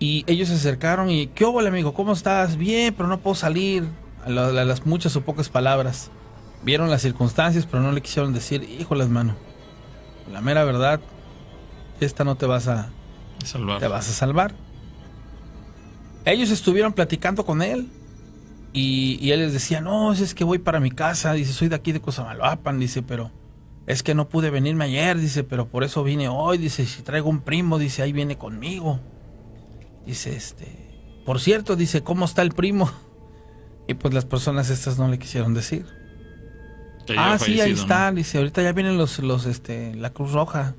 [0.00, 1.94] Y ellos se acercaron y, ¿qué hubo, amigo?
[1.94, 2.56] ¿Cómo estás?
[2.56, 3.88] Bien, pero no puedo salir.
[4.24, 6.10] A, las muchas o pocas palabras.
[6.62, 9.36] Vieron las circunstancias, pero no le quisieron decir, híjoles, mano.
[10.32, 11.00] La mera verdad,
[12.00, 12.90] esta no te vas a
[13.44, 13.80] salvar.
[13.80, 14.54] Te vas a salvar.
[16.24, 17.88] Ellos estuvieron platicando con él.
[18.72, 21.32] Y, y, él les decía, no, es que voy para mi casa.
[21.32, 22.78] Dice, soy de aquí de Cosamaloapan.
[22.78, 23.30] Dice, pero
[23.86, 25.18] es que no pude venirme ayer.
[25.18, 26.58] Dice, pero por eso vine hoy.
[26.58, 29.00] Dice, si traigo un primo, dice, ahí viene conmigo.
[30.04, 32.90] Dice, este, por cierto, dice, ¿cómo está el primo?
[33.88, 35.86] Y pues las personas estas no le quisieron decir.
[37.16, 40.74] Ah, sí, ahí está, dice, ahorita ya vienen los, los, este, la Cruz Roja.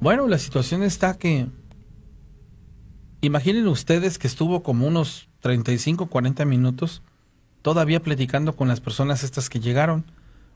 [0.00, 1.48] Bueno, la situación está que,
[3.20, 7.02] imaginen ustedes que estuvo como unos 35, 40 minutos
[7.62, 10.04] todavía platicando con las personas estas que llegaron.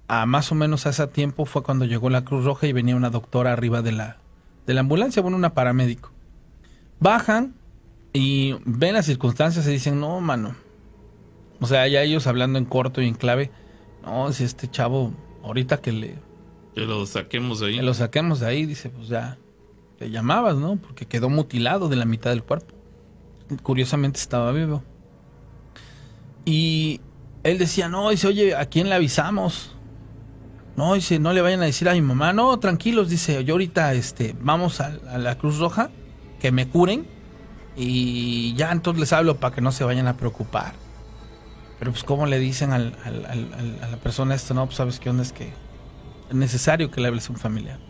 [0.09, 2.97] A más o menos a ese tiempo fue cuando llegó la Cruz Roja y venía
[2.97, 4.19] una doctora arriba de la,
[4.67, 6.11] de la ambulancia, bueno, una paramédico.
[7.01, 7.55] Bajan
[8.13, 10.55] y ven las circunstancias y dicen, no, mano.
[11.61, 13.51] O sea, ya ellos hablando en corto y en clave,
[14.03, 15.13] no, si este chavo,
[15.43, 16.19] ahorita que le...
[16.75, 17.77] Que lo saquemos de ahí.
[17.77, 19.39] Que lo saquemos de ahí, dice, pues ya,
[19.99, 20.77] te llamabas, ¿no?
[20.77, 22.75] Porque quedó mutilado de la mitad del cuerpo.
[23.63, 24.83] Curiosamente estaba vivo.
[26.45, 27.01] Y
[27.45, 29.77] él decía, no, dice, oye, ¿a quién le avisamos?
[30.77, 32.33] No, dice, no le vayan a decir a mi mamá.
[32.33, 35.91] No, tranquilos, dice, yo ahorita, este, vamos a la Cruz Roja
[36.41, 37.07] que me curen
[37.77, 40.75] y ya entonces les hablo para que no se vayan a preocupar.
[41.83, 45.25] Pero pues como le dicen al, a la persona esto, no, pues sabes qué onda
[45.25, 45.53] es que
[46.29, 47.81] es necesario que le hables a un familiar.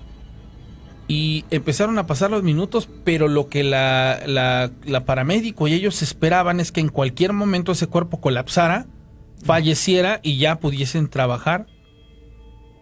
[1.08, 6.00] Y empezaron a pasar los minutos, pero lo que la, la, la paramédico y ellos
[6.00, 8.86] esperaban es que en cualquier momento ese cuerpo colapsara,
[9.44, 11.66] falleciera y ya pudiesen trabajar.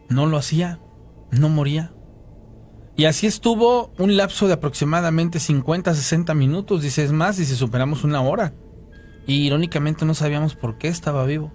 [0.08, 0.78] No lo hacía,
[1.32, 1.92] no moría.
[2.96, 8.04] Y así estuvo un lapso de aproximadamente 50, 60 minutos, dice, es más, si superamos
[8.04, 8.54] una hora.
[9.30, 11.52] Y irónicamente no sabíamos por qué estaba vivo.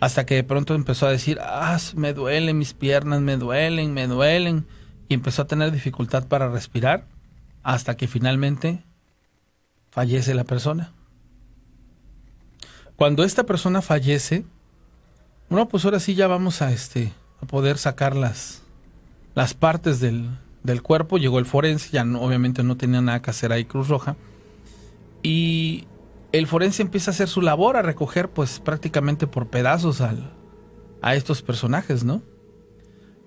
[0.00, 4.08] Hasta que de pronto empezó a decir, ah, me duelen mis piernas, me duelen, me
[4.08, 4.66] duelen.
[5.08, 7.06] Y empezó a tener dificultad para respirar
[7.62, 8.82] hasta que finalmente
[9.92, 10.90] fallece la persona.
[12.96, 14.44] Cuando esta persona fallece,
[15.48, 18.62] bueno, pues ahora sí ya vamos a, este, a poder sacar las,
[19.36, 20.28] las partes del,
[20.64, 24.16] del cuerpo, llegó el forense, ya obviamente no tenía nada que hacer ahí Cruz Roja.
[25.22, 25.86] Y
[26.32, 30.32] el forense empieza a hacer su labor, a recoger pues prácticamente por pedazos al,
[31.00, 32.22] a estos personajes, ¿no?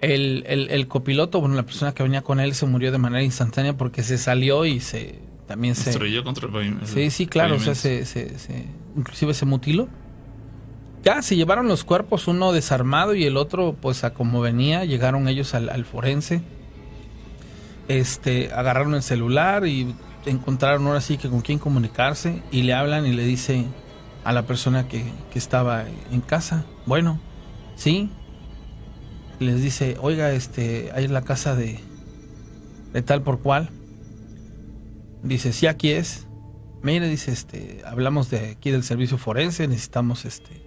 [0.02, 3.76] El, el, copiloto, bueno, la persona que venía con él se murió de manera instantánea
[3.76, 5.91] porque se salió y se también se...
[5.91, 6.86] Estrelló contra el pavimento.
[6.86, 8.65] Sí, sí, claro, o sea, se, se, se,
[8.95, 9.88] inclusive se mutiló.
[11.03, 15.27] Ya, se llevaron los cuerpos, uno desarmado y el otro, pues a como venía, llegaron
[15.27, 16.44] ellos al, al forense
[17.88, 19.94] este, agarraron el celular y
[20.30, 23.65] encontraron ahora sí que con quién comunicarse y le hablan y le dice
[24.23, 27.19] a la persona que, estaba en casa, bueno,
[27.76, 28.10] sí,
[29.39, 31.80] les dice, oiga, este, ahí es la casa de,
[32.93, 33.69] de tal por cual.
[35.23, 36.27] Dice, sí, aquí es.
[36.81, 40.64] Mire, dice, este, hablamos de aquí del servicio forense, necesitamos este.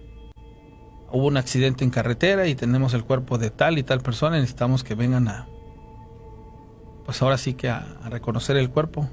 [1.11, 4.83] Hubo un accidente en carretera y tenemos el cuerpo de tal y tal persona, necesitamos
[4.83, 5.47] que vengan a,
[7.05, 9.09] pues ahora sí que a, reconocer el cuerpo.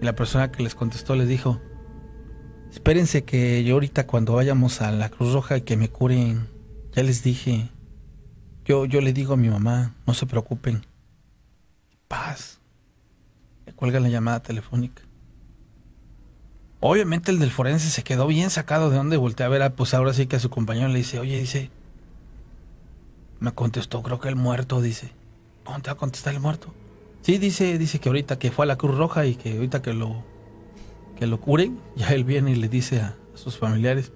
[0.00, 1.60] Y la persona que les contestó les dijo,
[2.70, 6.48] espérense que yo ahorita cuando vayamos a la Cruz Roja y que me curen,
[6.92, 7.68] ya les dije,
[8.64, 10.86] yo, yo le digo a mi mamá, no se preocupen,
[12.08, 12.60] paz.
[13.66, 15.02] Le cuelga la llamada telefónica.
[16.80, 20.14] Obviamente el del forense se quedó bien sacado de donde volteé a ver, pues ahora
[20.14, 21.70] sí que a su compañero le dice, oye, dice,
[23.38, 25.12] me contestó, creo que el muerto, dice,
[25.64, 26.72] ¿cómo te va a contestar el muerto?
[27.22, 29.92] Sí, dice, dice que ahorita que fue a la Cruz Roja y que ahorita que
[29.92, 30.24] lo,
[31.18, 34.12] que lo curen, ya él viene y le dice a, sus familiares,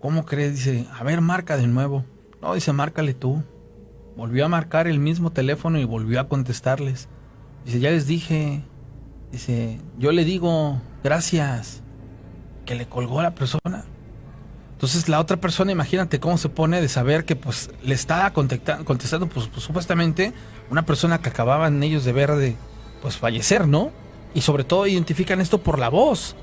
[0.00, 0.54] ¿cómo crees?
[0.54, 2.04] Dice, a ver, marca de nuevo.
[2.40, 3.42] No, dice, márcale tú.
[4.16, 7.08] volvió a marcar el mismo teléfono y volvió a contestarles.
[7.64, 8.62] Dice, ya les dije,
[9.32, 11.82] dice, yo le digo, gracias,
[12.66, 13.84] que le colgó a la persona.
[14.82, 19.28] Entonces la otra persona, imagínate cómo se pone de saber que pues le está contestando,
[19.28, 20.32] pues, pues, supuestamente
[20.70, 22.56] una persona que acababan ellos de ver de
[23.00, 23.92] pues fallecer, ¿no?
[24.34, 26.34] Y sobre todo identifican esto por la voz,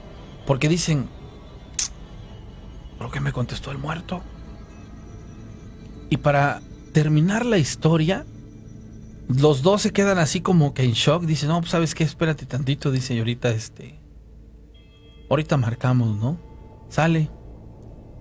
[0.48, 1.10] porque dicen,
[2.98, 4.24] ¿por qué me contestó el muerto?
[6.10, 6.62] Y para
[6.94, 8.26] terminar la historia,
[9.28, 12.46] los dos se quedan así como que en shock, dicen, no, pues sabes qué, espérate
[12.46, 14.00] tantito, dice, ahorita este,
[15.30, 16.40] ahorita marcamos, ¿no?
[16.88, 17.30] Sale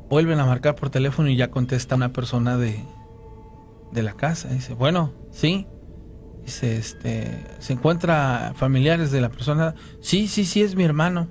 [0.09, 2.85] vuelven a marcar por teléfono y ya contesta una persona de,
[3.93, 4.49] de la casa.
[4.49, 5.67] Dice, bueno, sí.
[6.45, 9.75] Dice, este, ¿se encuentra familiares de la persona?
[10.01, 11.29] Sí, sí, sí, es mi hermano.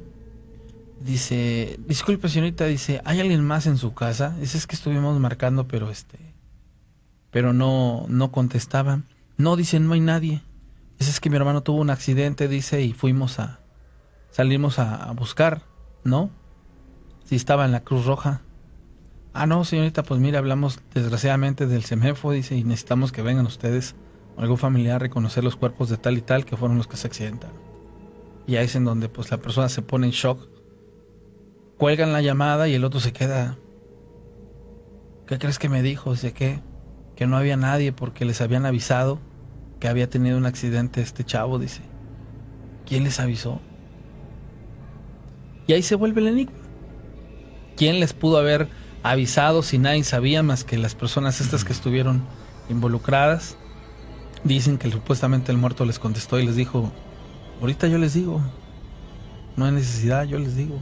[1.00, 4.36] Dice, disculpe señorita, dice, ¿hay alguien más en su casa?
[4.40, 6.18] Dice, es que estuvimos marcando, pero este,
[7.32, 9.06] pero no, no contestaban.
[9.38, 10.42] No, dice, no hay nadie.
[11.00, 13.60] Dice, es que mi hermano tuvo un accidente, dice, y fuimos a,
[14.32, 15.64] salimos a, a buscar,
[16.04, 16.30] ¿no?
[17.26, 18.42] Si estaba en la Cruz Roja.
[19.40, 23.94] Ah, no, señorita, pues mire, hablamos desgraciadamente del CEMEFO, dice, y necesitamos que vengan ustedes,
[24.36, 27.06] algún familiar, a reconocer los cuerpos de tal y tal que fueron los que se
[27.06, 27.56] accidentaron.
[28.48, 30.50] Y ahí es en donde pues la persona se pone en shock,
[31.78, 33.60] cuelgan la llamada y el otro se queda.
[35.28, 36.14] ¿Qué crees que me dijo?
[36.14, 36.62] Dice que,
[37.16, 39.20] que no había nadie porque les habían avisado
[39.80, 41.84] que había tenido un accidente este chavo, dice.
[42.88, 43.62] ¿Quién les avisó?
[45.68, 46.58] Y ahí se vuelve el enigma.
[47.76, 48.68] ¿Quién les pudo haber
[49.12, 52.24] avisados y nadie sabía más que las personas estas que estuvieron
[52.70, 53.58] involucradas.
[54.44, 56.92] Dicen que supuestamente el muerto les contestó y les dijo,
[57.62, 58.42] ahorita yo les digo,
[59.56, 60.80] no hay necesidad, yo les digo.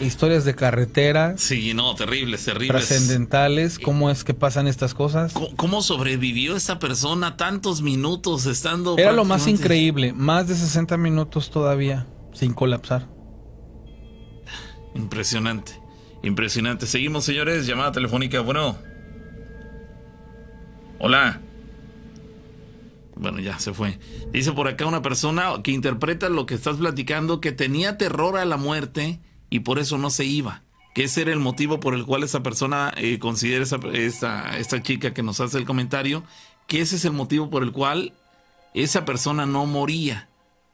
[0.00, 1.34] Historias de carretera.
[1.36, 2.86] Sí, no, terribles, terribles.
[2.86, 3.78] Trascendentales.
[3.80, 5.34] ¿Cómo es que pasan estas cosas?
[5.56, 8.96] ¿Cómo, sobrevivió esa persona tantos minutos estando...
[8.96, 13.08] Era lo más increíble, más de 60 minutos todavía, sin colapsar.
[14.94, 15.87] Impresionante.
[16.22, 16.86] Impresionante.
[16.86, 17.66] Seguimos, señores.
[17.66, 18.40] Llamada telefónica.
[18.40, 18.76] Bueno.
[20.98, 21.40] Hola.
[23.14, 23.98] Bueno, ya se fue.
[24.32, 28.44] Dice por acá una persona que interpreta lo que estás platicando, que tenía terror a
[28.44, 29.20] la muerte
[29.50, 30.62] y por eso no se iba.
[30.94, 35.14] Que ese el motivo por el cual esa persona eh, considera esa, esta, esta chica
[35.14, 36.24] que nos hace el comentario,
[36.66, 38.12] que ese es el motivo por el cual
[38.74, 40.28] esa persona no moría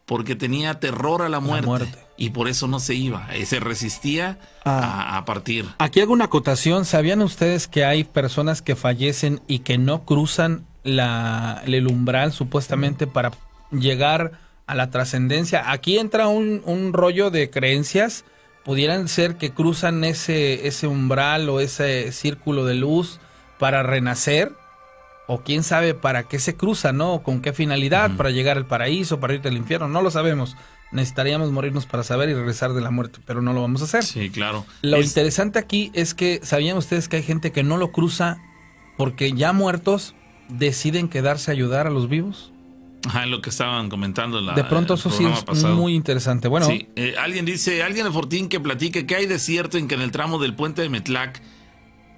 [0.07, 4.39] porque tenía terror a la muerte, y por eso no se iba, eh, se resistía
[4.65, 5.67] a, a, partir.
[5.79, 10.67] Aquí hago una acotación, ¿sabían ustedes que hay personas que fallecen y que no cruzan
[10.83, 13.33] la, el umbral supuestamente para
[13.71, 14.33] llegar
[14.67, 15.71] a la trascendencia?
[15.71, 18.25] Aquí entra un, un rollo de creencias,
[18.63, 23.21] pudieran ser que cruzan ese, ese umbral o ese círculo de luz
[23.59, 24.53] para renacer
[25.27, 27.23] o quién sabe para qué se cruza, ¿no?
[27.23, 28.17] ¿Con qué finalidad?
[28.17, 29.89] ¿Para llegar al paraíso, para irte al infierno?
[29.89, 30.57] No lo sabemos.
[30.93, 34.05] Necesitaríamos morirnos para saber y regresar de la muerte, pero no lo vamos a hacer.
[34.05, 34.65] Sí, claro.
[34.83, 38.39] Lo interesante aquí es que, ¿sabían ustedes que hay gente que no lo cruza
[38.97, 40.15] porque ya muertos
[40.49, 42.53] deciden quedarse a ayudar a los vivos?
[43.07, 44.41] Ajá, lo que estaban comentando.
[44.41, 46.49] La, de pronto eso sí es muy interesante.
[46.49, 49.89] Bueno, sí, eh, alguien dice, alguien de Fortín que platique que hay de cierto en
[49.89, 51.43] que en el tramo del puente de Metlac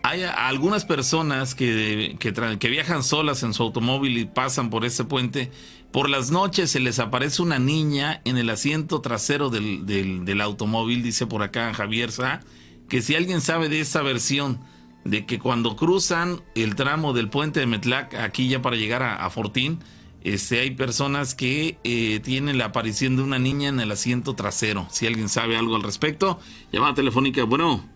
[0.08, 5.50] hay algunas personas que, que, viajan solas en su automóvil y pasan por ese puente.
[5.90, 11.02] Por las noches se les aparece una niña en el asiento trasero del, del, automóvil,
[11.02, 12.40] dice por acá Javier Sá,
[12.88, 14.60] que si alguien sabe de esa versión,
[15.04, 19.28] de que cuando cruzan el tramo del puente de Metlac, aquí ya para llegar a,
[19.30, 19.80] Fortín,
[20.22, 24.86] este, hay personas que eh, tienen la aparición de una niña en el asiento trasero.
[24.90, 26.38] Si alguien sabe algo al respecto,
[26.70, 27.95] llamada telefónica, bueno.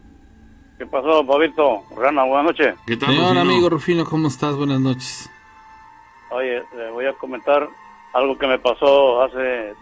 [0.80, 1.82] ¿Qué pasó, Pabito?
[1.94, 2.74] Rana, buenas noches.
[2.86, 4.56] ¿Qué tal, Señor amigo Rufino, ¿cómo estás?
[4.56, 5.30] Buenas noches.
[6.30, 7.68] Oye, le voy a comentar
[8.14, 9.74] algo que me pasó hace...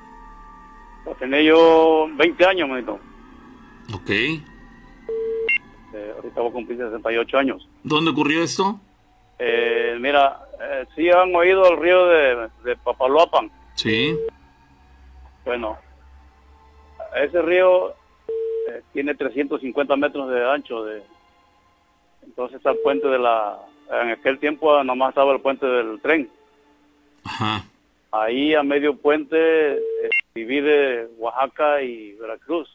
[1.21, 2.99] Tenía yo 20 años, manito.
[3.95, 4.11] Ok.
[4.11, 4.43] Eh,
[6.17, 7.69] ahorita voy a cumplir 68 años.
[7.85, 8.81] ¿Dónde ocurrió esto?
[9.39, 13.53] Eh, mira, eh, sí han oído el río de, de Papaloapan.
[13.77, 14.19] Sí.
[15.45, 15.79] Bueno,
[17.15, 17.95] ese río
[18.93, 20.85] tiene 350 metros de ancho.
[20.85, 21.03] De,
[22.23, 23.59] entonces está el puente de la...
[23.91, 26.31] En aquel tiempo nomás estaba el puente del tren.
[28.11, 32.69] Ahí a medio puente eh, divide Oaxaca y Veracruz.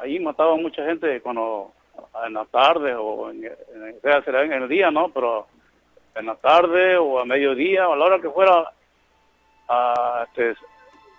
[0.00, 1.72] Ahí mataban mucha gente cuando
[2.26, 5.08] en la tarde o en, en, el día, ¿no?
[5.08, 5.46] Pero
[6.14, 8.70] en la tarde o a mediodía o a la hora que fuera,
[9.68, 10.56] a, este,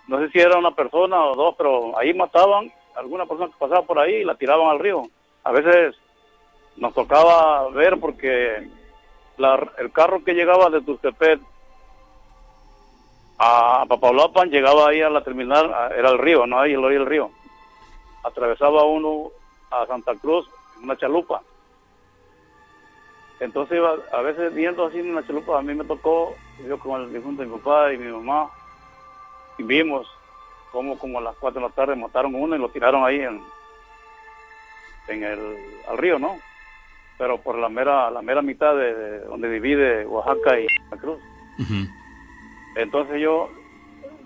[0.08, 3.82] no sé si era una persona o dos, pero ahí mataban alguna persona que pasaba
[3.82, 5.04] por ahí y la tiraban al río.
[5.44, 5.94] A veces
[6.76, 8.68] nos tocaba ver porque
[9.38, 11.40] el carro que llegaba de Tuxtepec
[13.38, 17.30] a Papaloapan llegaba ahí a la terminal, era el río, no ahí el el río.
[18.24, 19.30] Atravesaba uno
[19.70, 20.48] a Santa Cruz
[20.78, 21.42] en una chalupa.
[23.40, 26.34] Entonces iba a veces viendo así en una chalupa, a mí me tocó,
[26.66, 28.50] yo con el difunto de mi papá y mi mamá,
[29.64, 30.06] vimos
[30.72, 33.40] cómo como a las 4 de la tarde mataron uno y lo tiraron ahí en,
[35.08, 35.38] en el
[35.88, 36.38] al río, ¿no?
[37.16, 41.18] Pero por la mera la mera mitad de, de donde divide Oaxaca y Santa Cruz.
[42.76, 43.48] Entonces yo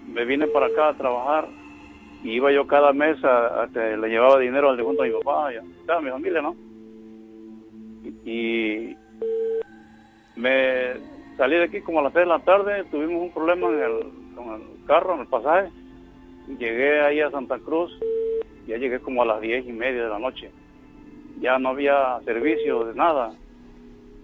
[0.09, 1.47] me vine para acá a trabajar
[2.23, 5.19] y iba yo cada mes a, a que le llevaba dinero al difunto de mi
[5.23, 6.55] papá y a, a mi familia, ¿no?
[8.05, 8.97] Y, y
[10.37, 10.95] me
[11.37, 14.22] salí de aquí como a las 3 de la tarde, tuvimos un problema en el,
[14.35, 15.71] con el carro, en el pasaje.
[16.59, 17.93] Llegué ahí a Santa Cruz,
[18.67, 20.51] ya llegué como a las diez y media de la noche.
[21.41, 23.33] Ya no había servicio de nada.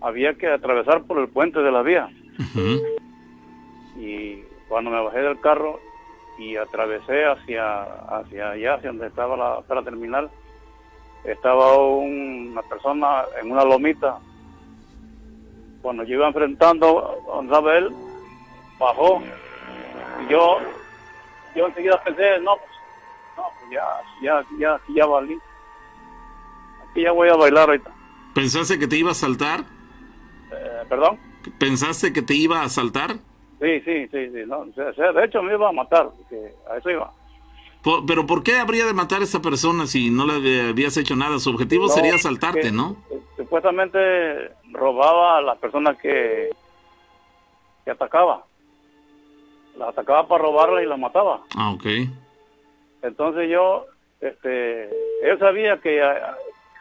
[0.01, 2.09] Había que atravesar por el puente de la vía.
[3.99, 5.81] Y cuando me bajé del carro
[6.39, 10.31] y atravesé hacia, hacia allá, hacia donde estaba la, la terminal,
[11.25, 14.19] estaba un- una persona en una lomita.
[15.83, 17.91] Cuando yo iba enfrentando estaba él,
[18.79, 19.21] bajó.
[20.27, 20.59] Y yo,
[21.55, 22.71] yo enseguida pensé, no, pues,
[23.37, 23.85] no, pues ya,
[24.23, 25.39] ya, ya, aquí ya valí.
[26.91, 27.91] Aquí ya voy a bailar ahorita.
[28.35, 29.61] ¿Pensaste que te iba a saltar?
[30.51, 31.19] Eh, ¿Perdón?
[31.59, 33.13] ¿Pensaste que te iba a saltar?
[33.61, 34.43] Sí, sí, sí, sí.
[34.47, 37.13] No, de hecho me iba a matar, porque a eso iba.
[37.83, 41.17] Por- ¿Pero por qué habría de matar a esa persona si no le habías hecho
[41.17, 41.39] nada?
[41.39, 42.97] Su objetivo No, sería asaltarte, que- ¿no?
[43.37, 43.99] Supuestamente
[44.73, 46.51] robaba a las personas que,
[47.85, 48.45] que atacaba.
[49.79, 51.41] Las atacaba para robarlas y las mataba.
[51.57, 51.85] Ah, ok.
[53.03, 53.87] Entonces yo,
[54.21, 54.91] este,
[55.23, 56.37] él sabía que ah,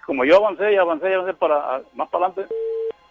[0.05, 2.53] como yo avancé y avancé y avancé para ah, más para adelante,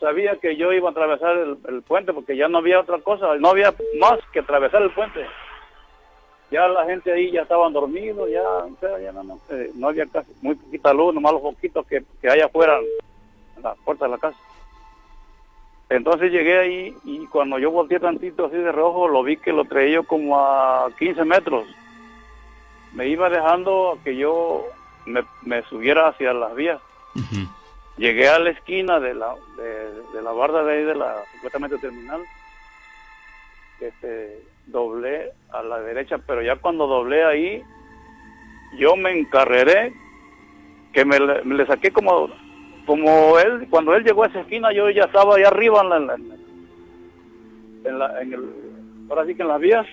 [0.01, 3.37] sabía que yo iba a atravesar el, el puente porque ya no había otra cosa,
[3.37, 5.25] no había más que atravesar el puente.
[6.51, 8.43] Ya la gente ahí ya estaban dormidos, ya,
[8.99, 12.31] ya no, no, eh, no había casi, muy poquita luz, nomás los poquitos que, que
[12.31, 12.79] hay afuera
[13.57, 14.39] en la puerta de la casa.
[15.89, 19.65] Entonces llegué ahí y cuando yo volteé tantito así de rojo, lo vi que lo
[19.65, 21.65] traía yo como a 15 metros.
[22.93, 24.65] Me iba dejando a que yo
[25.05, 26.81] me, me subiera hacia las vías.
[27.99, 31.79] Llegué a la esquina de la, de, de la barda de ahí de la supuestamente
[31.79, 32.23] terminal.
[33.81, 37.63] Este, doblé a la derecha, pero ya cuando doblé ahí,
[38.79, 39.93] yo me encarreré,
[40.93, 42.29] que me, le- me le saqué como,
[42.87, 45.97] como él, cuando él llegó a esa esquina, yo ya estaba allá arriba en la,
[45.97, 46.15] en la-
[47.85, 48.41] en la- en el,
[49.11, 49.87] ahora sí que en las vías,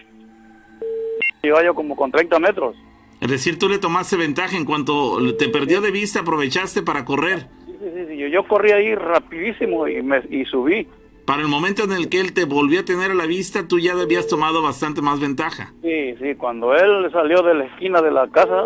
[1.44, 2.76] iba yo como con 30 metros.
[3.20, 7.48] Es decir, tú le tomaste ventaja en cuanto te perdió de vista, aprovechaste para correr.
[7.66, 10.88] Sí, sí, sí, sí, Yo, yo corrí ahí rapidísimo y, me, y subí.
[11.26, 13.80] Para el momento en el que él te volvió a tener a la vista, tú
[13.80, 15.72] ya habías tomado bastante más ventaja.
[15.82, 18.66] Sí, sí, cuando él salió de la esquina de la casa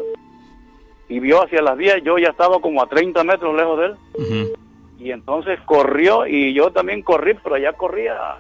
[1.10, 4.54] y vio hacia las vías, yo ya estaba como a 30 metros lejos de él.
[5.00, 8.38] Y entonces corrió y yo también corrí, pero ya corría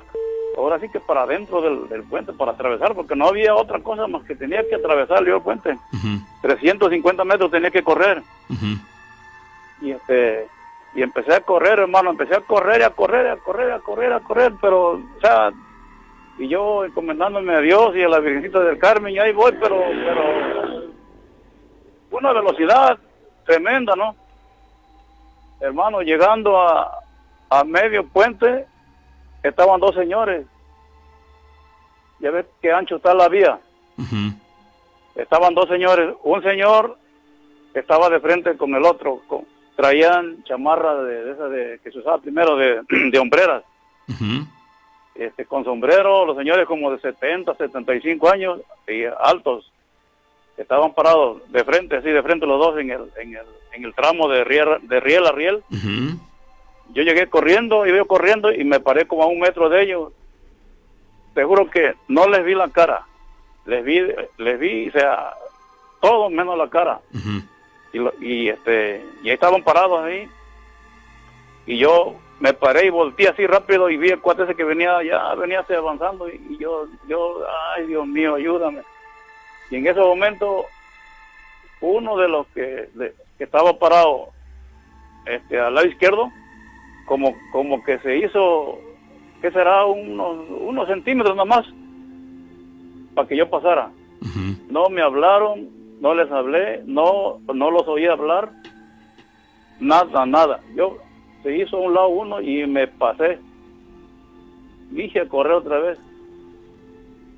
[0.58, 4.08] ahora sí que para adentro del, del puente, para atravesar, porque no había otra cosa
[4.08, 5.78] más que tenía que atravesar yo el puente.
[6.42, 8.24] 350 metros tenía que correr.
[9.82, 10.48] Y este
[10.96, 14.20] y empecé a correr, hermano, empecé a correr, a correr, a correr, a correr, a
[14.20, 15.52] correr, pero, o sea,
[16.40, 19.80] y yo encomendándome a Dios y a la Virgencita del Carmen, y ahí voy, pero,
[19.80, 20.24] pero,
[22.12, 22.98] una velocidad
[23.46, 24.16] tremenda, ¿no?
[25.60, 27.00] Hermano, llegando a,
[27.50, 28.66] a medio puente,
[29.44, 30.46] estaban dos señores.
[32.20, 33.60] Ya ves qué ancho está la vía.
[35.16, 36.14] Estaban dos señores.
[36.24, 36.98] Un señor
[37.74, 39.22] estaba de frente con el otro.
[39.28, 42.82] con- traían chamarra de, de esa de, que se usaba primero de,
[43.12, 43.64] de hombreras.
[45.16, 49.72] este, con sombrero, los señores como de 70, 75 años y altos.
[50.58, 53.94] Estaban parados de frente, así de frente los dos en el, en el, en el
[53.94, 55.64] tramo de riel, de riel a riel.
[56.94, 60.12] Yo llegué corriendo, iba corriendo y me paré como a un metro de ellos.
[61.36, 63.06] Te juro que no les vi la cara.
[63.66, 64.02] Les vi,
[64.38, 65.34] les vi, o sea,
[66.02, 67.00] todo menos la cara.
[67.94, 70.28] Y, lo- y este, y ahí estaban parados ahí.
[71.66, 75.04] Y yo me paré y volteé así rápido y vi el cuate ese que venía,
[75.04, 76.30] ya venía así avanzando.
[76.30, 77.44] Y, y yo, yo,
[77.76, 78.82] ay Dios mío, ayúdame.
[79.70, 80.66] Y en ese momento,
[81.82, 84.30] uno de los que, de- que estaba parado
[85.26, 86.32] este, al lado izquierdo,
[87.06, 88.80] como, como que se hizo,
[89.42, 89.86] ¿qué será?
[89.86, 91.66] Unos, unos centímetros nada más
[93.14, 93.92] para que yo pasara.
[94.70, 95.70] No me hablaron,
[96.02, 98.52] no les hablé, no, no los oí hablar,
[99.80, 100.60] nada, nada.
[100.76, 100.98] Yo
[101.44, 103.40] se hizo a un lado uno y me pasé.
[104.92, 106.00] Dije a correr otra vez.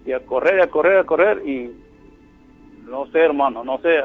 [0.06, 1.72] Y a correr, a correr, a correr y
[2.90, 4.00] no sé, hermano, no sé,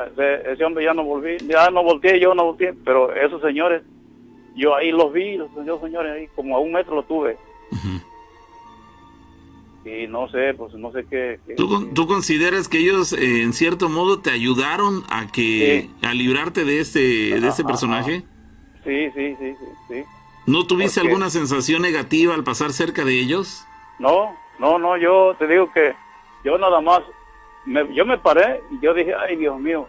[0.53, 3.83] ese, hombre ya no volví, ya no volteé, yo no volteé, pero esos señores,
[4.57, 5.51] yo ahí los vi, los,
[5.81, 7.37] señores ahí, como a un metro lo tuve.
[9.85, 11.39] Y no sé, pues no sé qué.
[11.47, 15.91] qué- ¿Tú, con- tú consideras que ellos eh, en cierto modo te ayudaron a que
[16.03, 18.23] a librarte de este de este Ajá, personaje?
[18.83, 20.05] Sí, sí, sí, sí, sí.
[20.47, 23.67] ¿No tuviste Porque- alguna sensación negativa al pasar cerca de ellos?
[23.99, 25.93] No, no, no, yo te digo que
[26.47, 27.03] yo nada más,
[27.67, 29.87] me- yo me paré y yo dije, ay Dios mío.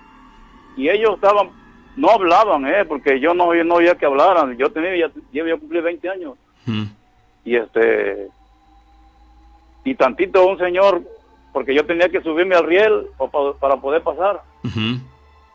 [0.78, 1.50] Y ellos estaban,
[1.96, 4.58] no hablaban, eh, porque yo no, yo no oía que hablaran.
[4.58, 5.12] Yo tenía, ya,
[5.46, 6.34] yo cumplí 20 años.
[7.46, 8.28] Y este,
[9.84, 11.02] y tantito un señor,
[11.54, 14.42] porque yo tenía que subirme al riel pa- pa- para poder pasar.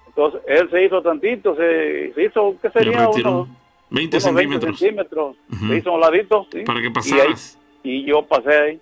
[0.07, 3.09] Entonces él se hizo tantito, se, se hizo, ¿qué sería?
[3.09, 3.49] Unos,
[3.91, 4.79] 20 unos centímetros.
[4.79, 5.37] centímetros.
[5.53, 5.67] Ujú.
[5.69, 6.61] Se hizo un ladito, sí.
[6.63, 7.59] Para que Y ahí- pasaras.
[7.83, 8.81] y yo pasé ahí.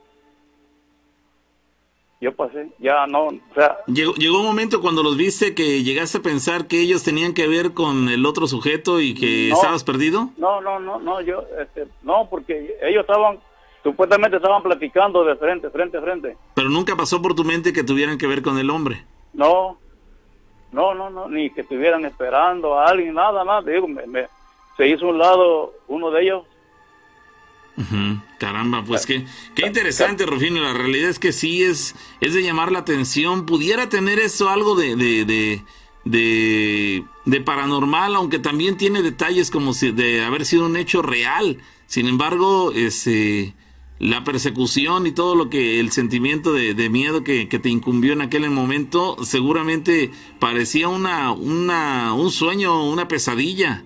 [2.20, 6.18] Yo pasé, ya no, o sea, Llegó, llegó un momento cuando los viste que llegaste
[6.18, 9.54] a pensar que ellos tenían que ver con el otro sujeto y que No.
[9.54, 10.30] estabas perdido.
[10.36, 13.38] no, no, no, no, yo, este, no, porque ellos estaban,
[13.84, 16.36] supuestamente estaban platicando de frente, frente, frente.
[16.54, 19.04] Pero nunca pasó por tu mente que tuvieran que ver con el hombre.
[19.32, 19.78] No,
[20.72, 23.62] no, no, no, ni que estuvieran esperando a alguien, nada, nada.
[23.62, 24.26] Digo, me, me-
[24.76, 26.42] se hizo un lado uno de ellos.
[28.38, 29.24] Caramba, pues qué,
[29.54, 30.60] qué interesante, Rufino.
[30.60, 33.46] La realidad es que sí es, es de llamar la atención.
[33.46, 35.62] Pudiera tener eso algo de, de, de,
[36.04, 41.58] de, de paranormal, aunque también tiene detalles como si de haber sido un hecho real.
[41.86, 43.54] Sin embargo, este,
[43.98, 48.12] la persecución y todo lo que, el sentimiento de, de miedo que, que te incumbió
[48.12, 53.84] en aquel momento, seguramente parecía una, una, un sueño, una pesadilla.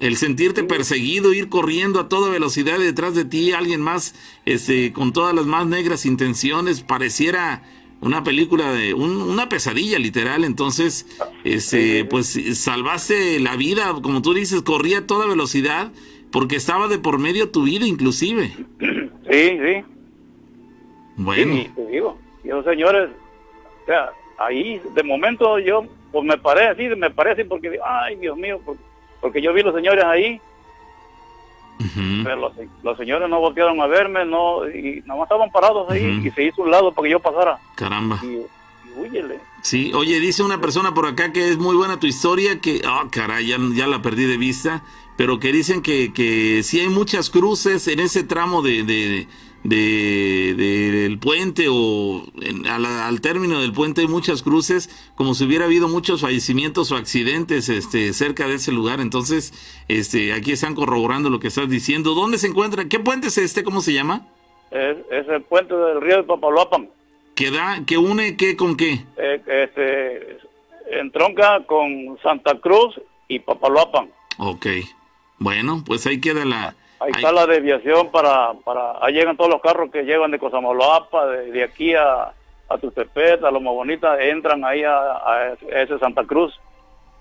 [0.00, 4.14] El sentirte perseguido, ir corriendo a toda velocidad detrás de ti, alguien más
[4.44, 7.62] este, con todas las más negras intenciones, pareciera
[8.02, 10.44] una película de un- una pesadilla literal.
[10.44, 11.06] Entonces,
[11.44, 15.92] este, pues salvaste la vida, como tú dices, corría a toda velocidad
[16.30, 18.52] porque estaba de por medio tu vida inclusive.
[19.28, 19.84] Sí, sí.
[21.16, 21.54] Bueno.
[21.56, 23.10] Y te digo, y los señores,
[23.82, 28.14] o sea, ahí de momento yo, pues me paré así, me así porque, digo, ay,
[28.16, 28.82] Dios mío, porque,
[29.26, 30.40] porque yo vi los señores ahí,
[32.22, 32.52] pero los,
[32.84, 36.44] los señores no voltearon a verme, no, y nada más estaban parados ahí y se
[36.44, 37.58] hizo un lado para que yo pasara.
[37.74, 38.20] Caramba.
[38.22, 38.46] Y, y
[38.96, 39.40] húyele.
[39.62, 43.04] Sí, oye, dice una persona por acá que es muy buena tu historia, que, ah,
[43.10, 44.84] caray, ya, ya la perdí de vista,
[45.16, 49.28] pero que dicen que, que sí hay muchas cruces en ese tramo de, de, de-
[49.64, 55.44] de- del puente o en- al, al término del puente hay muchas cruces, como si
[55.44, 59.00] hubiera habido muchos fallecimientos o accidentes este, cerca de ese lugar.
[59.00, 59.52] Entonces,
[59.88, 62.14] este, aquí están corroborando lo que estás diciendo.
[62.14, 62.86] ¿Dónde se encuentra?
[62.88, 63.64] ¿Qué puente es este?
[63.64, 64.26] ¿Cómo se llama?
[64.70, 66.88] Es, es el puente del río de Papaloapan,
[67.34, 69.04] ¿Que da, que une qué con qué?
[69.18, 70.38] eh, este,
[70.98, 72.94] entronca con Santa Cruz
[73.28, 74.08] y Papaloapan.
[74.38, 74.66] Ok.
[75.38, 76.74] Bueno, pues ahí queda la...
[77.00, 80.38] Ahí ahí- está la desviación para, para, ahí llegan todos los carros que llegan de
[80.38, 82.32] Cosamaloapa, de, de aquí a,
[82.68, 85.52] a Tustepet, a Loma Bonita, entran ahí a, a
[85.82, 86.58] ese Santa Cruz.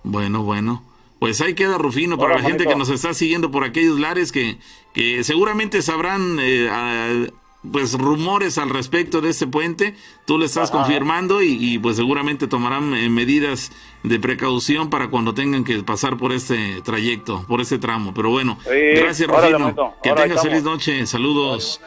[0.04, 0.84] Bueno, bueno.
[1.20, 2.70] Pues ahí queda Rufino para Hola, la gente manito.
[2.72, 4.58] que nos está siguiendo por aquellos lares que,
[4.94, 7.28] que seguramente sabrán eh, a-
[7.72, 9.96] pues rumores al respecto de este puente.
[10.26, 10.80] Tú le estás Ajá.
[10.80, 13.72] confirmando y, y, pues seguramente tomarán eh, medidas
[14.04, 18.14] de precaución para cuando tengan que pasar por este trayecto, por este tramo.
[18.14, 19.96] Pero bueno, Sí, gracias Rufino.
[20.04, 21.06] Que tengas feliz noche.
[21.06, 21.82] Saludos.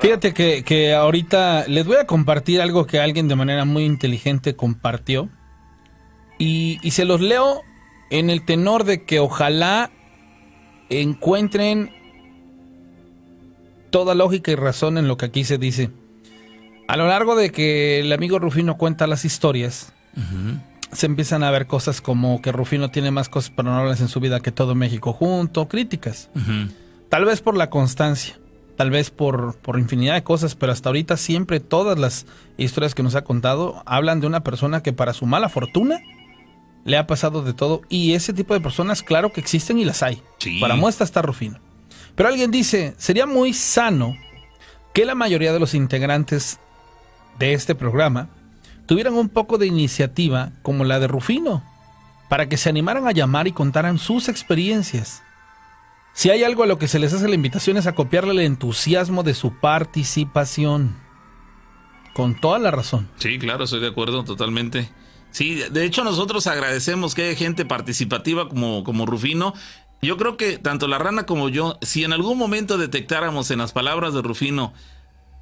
[0.00, 4.56] Fíjate que, que ahorita les voy a compartir algo que alguien de manera muy inteligente
[4.56, 5.28] compartió.
[6.38, 7.60] Y, y se los leo
[8.10, 9.90] en el tenor de que ojalá
[10.90, 11.90] encuentren
[13.94, 15.88] toda lógica y razón en lo que aquí se dice.
[16.88, 19.92] A lo largo de que el amigo Rufino cuenta las historias,
[20.90, 24.40] se empiezan a ver cosas como que Rufino tiene más cosas paranormales en su vida
[24.40, 26.28] que todo México junto, críticas.
[27.08, 28.36] Tal vez por la constancia,
[28.76, 32.26] tal vez por, por infinidad de cosas, pero hasta ahorita siempre todas las
[32.56, 36.00] historias que nos ha contado hablan de una persona que para su mala fortuna
[36.84, 40.02] le ha pasado de todo y ese tipo de personas claro que existen y las
[40.02, 40.20] hay.
[40.60, 41.60] Para muestra está Rufino.
[42.14, 44.16] Pero alguien dice, sería muy sano
[44.92, 46.58] que la mayoría de los integrantes
[47.38, 48.28] de este programa
[48.86, 51.64] tuvieran un poco de iniciativa como la de Rufino,
[52.28, 55.22] para que se animaran a llamar y contaran sus experiencias.
[56.12, 58.40] Si hay algo a lo que se les hace la invitación es a copiarle el
[58.40, 60.96] entusiasmo de su participación.
[62.14, 63.08] Con toda la razón.
[63.16, 64.88] Sí, claro, estoy de acuerdo totalmente.
[65.32, 69.54] Sí, de hecho nosotros agradecemos que haya gente participativa como, como Rufino.
[70.04, 73.72] Yo creo que tanto la rana como yo, si en algún momento detectáramos en las
[73.72, 74.74] palabras de Rufino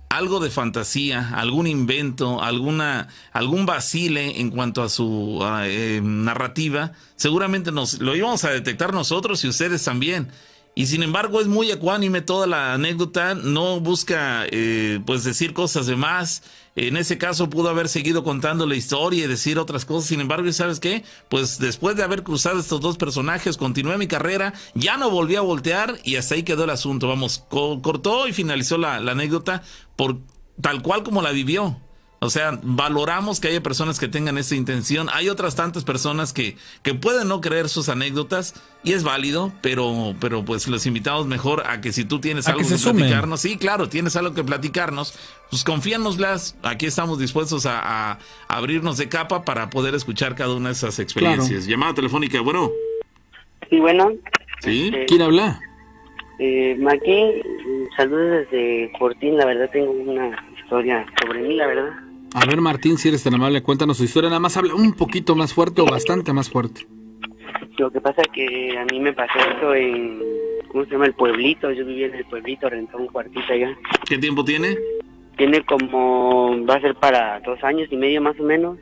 [0.09, 7.73] algo de fantasía, algún invento, alguna, algún vacile en cuanto a su eh, narrativa, seguramente
[7.73, 10.29] nos lo íbamos a detectar nosotros y ustedes también.
[10.75, 15.87] Y sin embargo es muy ecuánime toda la anécdota, no busca eh, pues decir cosas
[15.87, 16.43] de más.
[16.77, 20.09] En ese caso pudo haber seguido contando la historia y decir otras cosas.
[20.09, 21.05] Sin embargo, ¿sabes qué?
[21.29, 25.43] Pues después de haber cruzado estos dos personajes, continué mi carrera, ya no volví a
[25.43, 27.07] voltear y hasta ahí quedó el asunto.
[27.07, 29.63] Vamos, cortó y finalizó la, la anécdota
[29.97, 30.21] por
[30.63, 31.79] tal cual como la vivió.
[32.25, 35.09] O sea, valoramos que haya personas que tengan esa intención.
[35.13, 38.55] Hay otras tantas personas que, que pueden no creer sus anécdotas
[38.85, 42.61] y es válido, pero, pero pues los invitamos mejor a que si tú tienes algo
[42.61, 45.19] que, platicarnos, sí, claro, tienes algo que platicarnos,
[45.51, 46.57] pues confíanoslas.
[46.63, 51.67] Aquí estamos dispuestos a, abrirnos de capa para poder escuchar cada una de esas experiencias.
[51.67, 52.71] Llamada telefónica, bueno.
[53.69, 54.13] Sí, bueno.
[54.61, 55.61] Sí, Este, ¿quién habla?
[56.39, 57.43] Eh, Maki,
[57.97, 59.37] saludos desde Fortín.
[59.37, 62.12] La verdad, tengo una historia sobre mí, la verdad.
[62.35, 64.31] A ver, Martín, si eres tan amable, cuéntanos su historia.
[64.31, 66.87] Nada más habla un poquito más fuerte o bastante más fuerte.
[67.77, 70.23] Lo que pasa es que a mí me pasó esto en.
[70.69, 71.07] ¿Cómo se llama?
[71.07, 71.71] El pueblito.
[71.71, 73.77] Yo vivía en el pueblito, rentó un cuartito allá.
[74.07, 74.79] ¿Qué tiempo tiene?
[75.37, 76.65] Tiene como.
[76.65, 78.79] Va a ser para dos años y medio más o menos.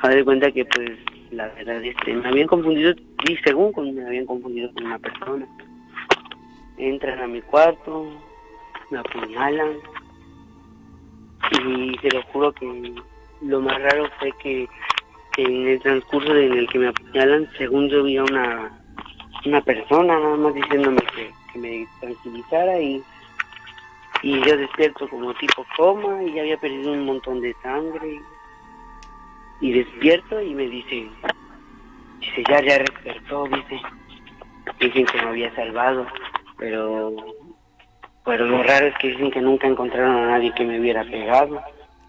[0.00, 0.92] A de cuenta que, pues,
[1.32, 2.94] la verdad, este, me habían confundido.
[3.28, 5.46] Y según me habían confundido con una persona.
[6.76, 8.06] Entran a mi cuarto,
[8.90, 9.72] me apuñalan.
[11.50, 12.94] Y te lo juro que
[13.42, 14.68] lo más raro fue que
[15.36, 18.80] en el transcurso en el que me apuñalan, según yo vi a una,
[19.44, 23.02] una persona nada más diciéndome que, que me tranquilizara y,
[24.22, 28.20] y yo despierto como tipo coma y ya había perdido un montón de sangre.
[29.60, 31.08] Y despierto y me dice,
[32.20, 33.80] dice ya, ya despertó, dice,
[34.78, 36.06] dicen que me había salvado,
[36.56, 37.14] pero,
[38.24, 41.60] pero lo raro es que dicen que nunca encontraron a nadie que me hubiera pegado.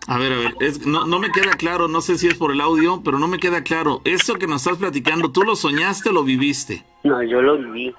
[0.07, 2.52] A ver, a ver, es- no, no me queda claro, no sé si es por
[2.52, 4.02] el audio, pero no me queda claro.
[4.06, 6.84] Eso que nos estás platicando, ¿tú lo soñaste o lo viviste?
[7.03, 7.94] No, yo lo viví.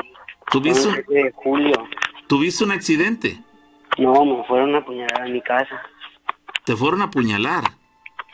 [0.51, 1.89] ¿Tuviste un, el 7 de julio.
[2.27, 3.39] ¿Tuviste un accidente?
[3.99, 5.81] No, me fueron a apuñalar a mi casa.
[6.65, 7.65] Te fueron a apuñalar.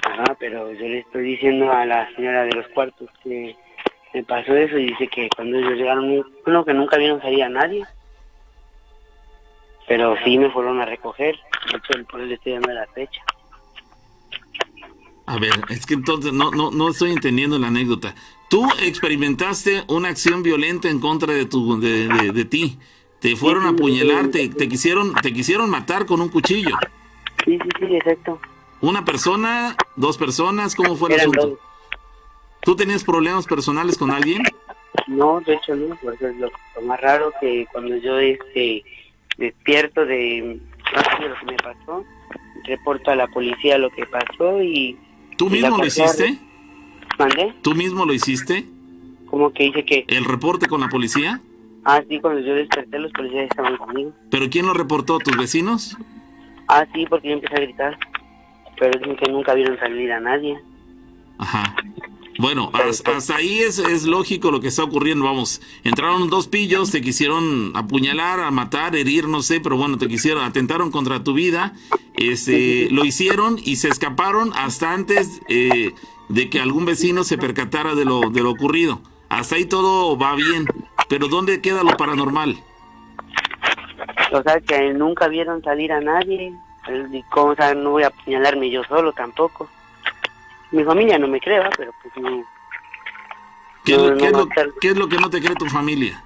[0.04, 3.56] Ajá, pero yo le estoy diciendo a la señora de los cuartos que
[4.14, 7.48] me pasó eso y dice que cuando ellos llegaron, bueno, que nunca vieron salir a
[7.48, 7.84] nadie.
[9.88, 11.36] Pero sí me fueron a recoger.
[11.70, 13.20] Por eso le estoy dando la fecha.
[15.26, 18.14] A ver, es que entonces no, no, no estoy entendiendo la anécdota.
[18.48, 22.78] Tú experimentaste una acción violenta en contra de, tu, de, de- de ti.
[23.20, 26.76] Te fueron a apuñalar, te, te quisieron, te quisieron matar con un cuchillo.
[27.44, 28.40] Sí, sí, sí, exacto.
[28.80, 29.74] ¿Una persona?
[29.96, 30.74] ¿Dos personas?
[30.76, 31.46] ¿Cómo fue el Eran asunto?
[31.48, 31.58] dos.
[32.62, 34.42] ¿Tú tenías problemas personales con alguien?
[35.08, 38.84] No, de hecho no, porque es lo, lo más raro que cuando yo este
[39.36, 40.60] despierto de,
[41.20, 42.04] de lo que me pasó,
[42.64, 44.98] reporto a la policía lo que pasó y...
[45.36, 46.38] ¿Tú mismo lo hiciste?
[47.18, 47.54] ¿Mandé?
[47.62, 48.64] ¿Tú mismo lo hiciste?
[49.26, 50.04] ¿Cómo que dice que?
[50.08, 51.40] ¿El reporte con la policía?
[51.84, 54.12] Ah, sí, cuando yo desperté los policías estaban conmigo.
[54.30, 55.18] ¿Pero quién lo reportó?
[55.18, 55.96] ¿Tus vecinos?
[56.68, 57.98] Ah, sí, porque yo empecé a gritar.
[58.78, 60.58] Pero dicen que nunca vieron salir a nadie.
[61.38, 61.76] Ajá.
[62.38, 65.24] Bueno, hasta, hasta ahí es, es lógico lo que está ocurriendo.
[65.24, 70.08] Vamos, entraron dos pillos, te quisieron apuñalar, a matar, herir, no sé, pero bueno, te
[70.08, 71.72] quisieron, atentaron contra tu vida.
[72.14, 75.92] Este, lo hicieron y se escaparon hasta antes eh,
[76.28, 79.00] de que algún vecino se percatara de lo, de lo ocurrido.
[79.28, 80.66] Hasta ahí todo va bien.
[81.08, 82.56] Pero ¿dónde queda lo paranormal?
[84.32, 86.52] O sea, que nunca vieron salir a nadie.
[87.12, 89.68] Y cómo, o sea, no voy a apuñalarme yo solo tampoco.
[90.72, 91.70] Mi familia no me cree, ¿va?
[91.76, 92.44] pero pues no.
[93.84, 95.16] ¿Qué, es lo- No, qué es no lo, va a estar- qué es lo que
[95.16, 96.22] no te cree tu familia?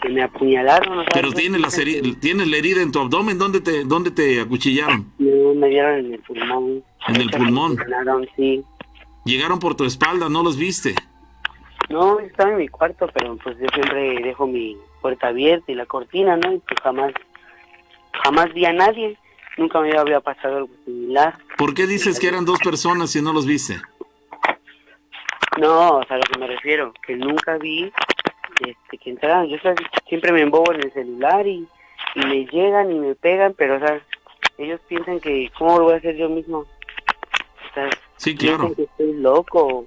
[0.00, 3.84] Que me apuñalaron, Pero tienes la, heri- tienes la herida en tu abdomen, ¿dónde te,
[3.84, 5.10] dónde te acuchillaron?
[5.18, 6.84] No, me dieron en el pulmón.
[7.08, 7.76] En el pulmón.
[7.76, 8.62] Me sí.
[9.24, 10.94] Llegaron por tu espalda, no los viste.
[11.88, 15.86] No, estaba en mi cuarto, pero pues yo siempre dejo mi puerta abierta y la
[15.86, 16.52] cortina, ¿no?
[16.52, 17.12] Y pues jamás,
[18.22, 19.18] jamás vi a nadie.
[19.56, 21.38] Nunca me había pasado algo similar.
[21.56, 23.80] ¿Por qué dices que eran dos personas si no los viste?
[25.58, 27.92] No, o sea, a lo que me refiero, que nunca vi
[28.60, 29.46] este, que entraran.
[29.48, 29.56] Yo
[30.08, 31.66] siempre me embobo en el celular y,
[32.16, 34.00] y me llegan y me pegan, pero o sea,
[34.58, 36.58] ellos piensan que, ¿cómo lo voy a hacer yo mismo?
[36.58, 38.74] O sea, Sí, piensan claro.
[38.74, 39.86] que estoy loco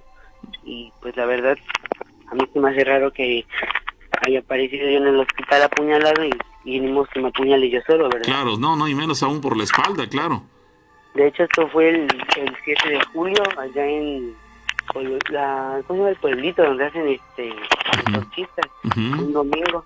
[0.64, 1.57] y pues la verdad,
[2.31, 3.45] a mí se me hace raro que
[4.26, 6.30] haya aparecido yo en el hospital apuñalado y,
[6.68, 8.26] y ni modo que me apuñale yo solo, ¿verdad?
[8.26, 10.44] Claro, no, no, y menos aún por la espalda, claro.
[11.14, 12.02] De hecho, esto fue el,
[12.35, 14.35] el 7 de julio allá en,
[15.30, 17.53] la, ¿cómo se llama el pueblito donde hacen este
[18.11, 18.99] torchistas Ujú.
[18.99, 19.85] un domingo.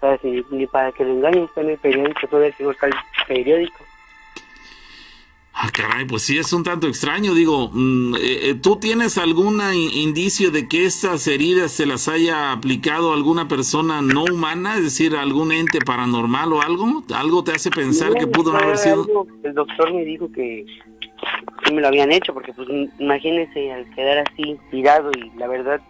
[0.00, 0.24] ¿Sabes?
[0.24, 2.94] Ni, ni para que lo engañen, está en el periódico, todavía tengo acá el
[3.28, 3.83] periódico.
[5.56, 7.32] Ah, caray, pues sí es un tanto extraño.
[7.32, 8.20] Digo, mm, eh,
[8.50, 14.02] eh, ¿tú tienes algún indicio de que estas heridas se las haya aplicado alguna persona
[14.02, 14.76] no humana?
[14.76, 17.04] Es decir, algún ente paranormal o algo?
[17.14, 19.04] ¿Algo te hace pensar No, que pudo no haber sido?
[19.04, 20.66] algo- El doctor me dijo que
[21.64, 25.46] sí me lo habían hecho, porque pues im- imagínese al quedar así tirado y la
[25.46, 25.80] verdad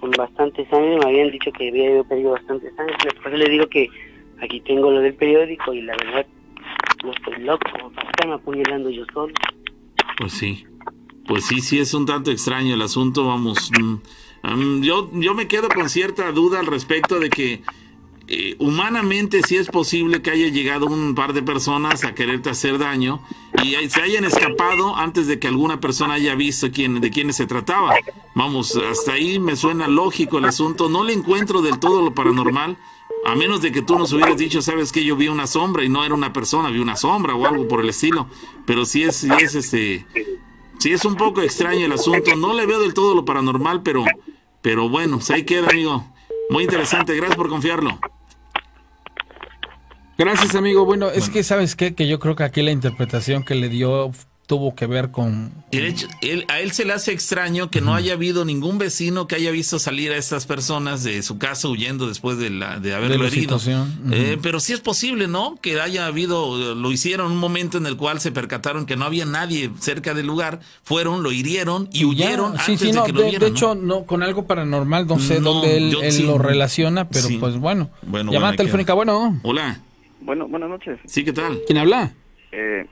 [0.00, 2.94] con bastante sangre, me habían dicho que había perdido bastante sangre.
[3.06, 3.88] Eso le digo que
[4.40, 6.24] aquí tengo lo del periódico y la verdad
[7.04, 7.66] estoy loco,
[8.10, 9.32] estarme apuñalando yo solo.
[10.18, 10.64] Pues sí.
[11.26, 13.70] Pues sí, sí es un tanto extraño el asunto, vamos.
[13.78, 17.62] mm, mm, yo, yo me quedo con cierta duda al respecto de que
[18.30, 22.76] eh, humanamente sí es posible que haya llegado un par de personas a quererte hacer
[22.76, 23.22] daño
[23.62, 27.46] y se hayan escapado antes de que alguna persona haya visto quién, de quiénes se
[27.46, 27.94] trataba.
[28.34, 30.90] Vamos, hasta ahí me suena lógico el asunto.
[30.90, 32.76] No le encuentro del todo lo paranormal.
[33.24, 35.88] A menos de que tú nos hubieras dicho, sabes que yo vi una sombra y
[35.88, 38.28] no era una persona, vi una sombra o algo por el estilo.
[38.66, 40.06] Pero sí es, sí es este,
[40.78, 42.34] sí es un poco extraño el asunto.
[42.36, 44.04] No le veo del todo lo paranormal, pero,
[44.62, 46.04] pero bueno, pues ahí queda, amigo.
[46.50, 47.98] Muy interesante, gracias por confiarlo.
[50.16, 50.84] Gracias, amigo.
[50.84, 51.94] Bueno, es que, ¿sabes qué?
[51.94, 54.10] Que yo creo que aquí la interpretación que le dio
[54.48, 55.52] tuvo que ver con...
[55.72, 59.26] El hecho- él- a él se le hace extraño que no haya habido ningún vecino
[59.28, 62.94] que haya visto salir a estas personas de su casa huyendo después de, la, de
[62.94, 63.60] haberlo De la herido.
[64.10, 65.56] Eh, pero sí es posible, ¿no?
[65.60, 69.26] Que haya habido, lo hicieron un momento en el cual se percataron que no había
[69.26, 73.04] nadie cerca del lugar, fueron, lo hirieron y Ya, huyeron sí, antes sí, de no,
[73.04, 73.40] que lo de, vieran.
[73.40, 73.54] de ¿no?
[73.54, 76.22] hecho, no, con algo paranormal, no sé No, dónde él, yo él sí.
[76.22, 77.36] lo relaciona, pero Sí.
[77.36, 77.90] pues bueno.
[78.00, 79.38] Bueno, Llamada bueno, telefónica, bueno.
[79.42, 79.78] Hola.
[80.22, 80.98] Bueno, buenas noches.
[81.04, 81.58] Sí, ¿qué tal?
[81.66, 82.14] ¿Quién habla?
[82.52, 82.86] Eh,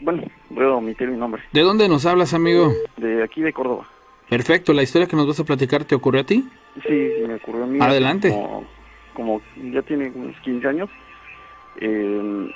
[0.00, 1.42] bueno, voy a omitir mi nombre.
[1.52, 2.72] ¿De dónde nos hablas, amigo?
[2.96, 3.86] De aquí de Córdoba.
[4.28, 6.48] Perfecto, ¿la historia que nos vas a platicar te ocurrió a ti?
[6.86, 7.78] Sí, sí, me ocurrió a mí.
[7.80, 8.30] Adelante.
[8.30, 8.64] Como,
[9.12, 9.40] como
[9.72, 10.90] ya tiene unos 15 años.
[11.80, 12.50] Eh,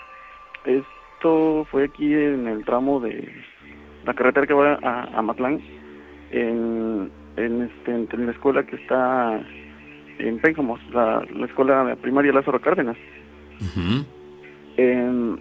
[0.64, 3.30] esto fue aquí en el tramo de
[4.04, 5.60] la carretera que va a, a Matlán,
[6.30, 9.40] en, en, este, entre la escuela que está
[10.18, 12.96] en Pénjamos, la, la escuela primaria Lázaro Cárdenas.
[14.76, 15.36] Eh,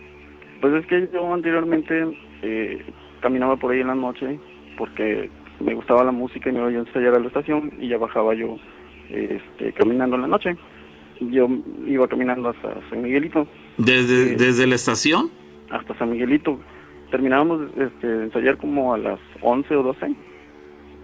[0.61, 2.84] pues es que yo anteriormente eh,
[3.22, 4.40] caminaba por ahí en la noche
[4.77, 5.30] porque
[5.60, 7.98] me gustaba la música y me iba yo a ensayar a la estación y ya
[7.98, 8.57] bajaba yo
[9.10, 10.56] este, caminando en la noche.
[11.22, 11.48] Yo
[11.88, 15.30] iba caminando hasta San Miguelito, ¿Desde, desde la estación?
[15.69, 16.60] hasta San Miguelito.
[17.10, 20.14] Terminábamos este, de ensayar como a las 11 o 12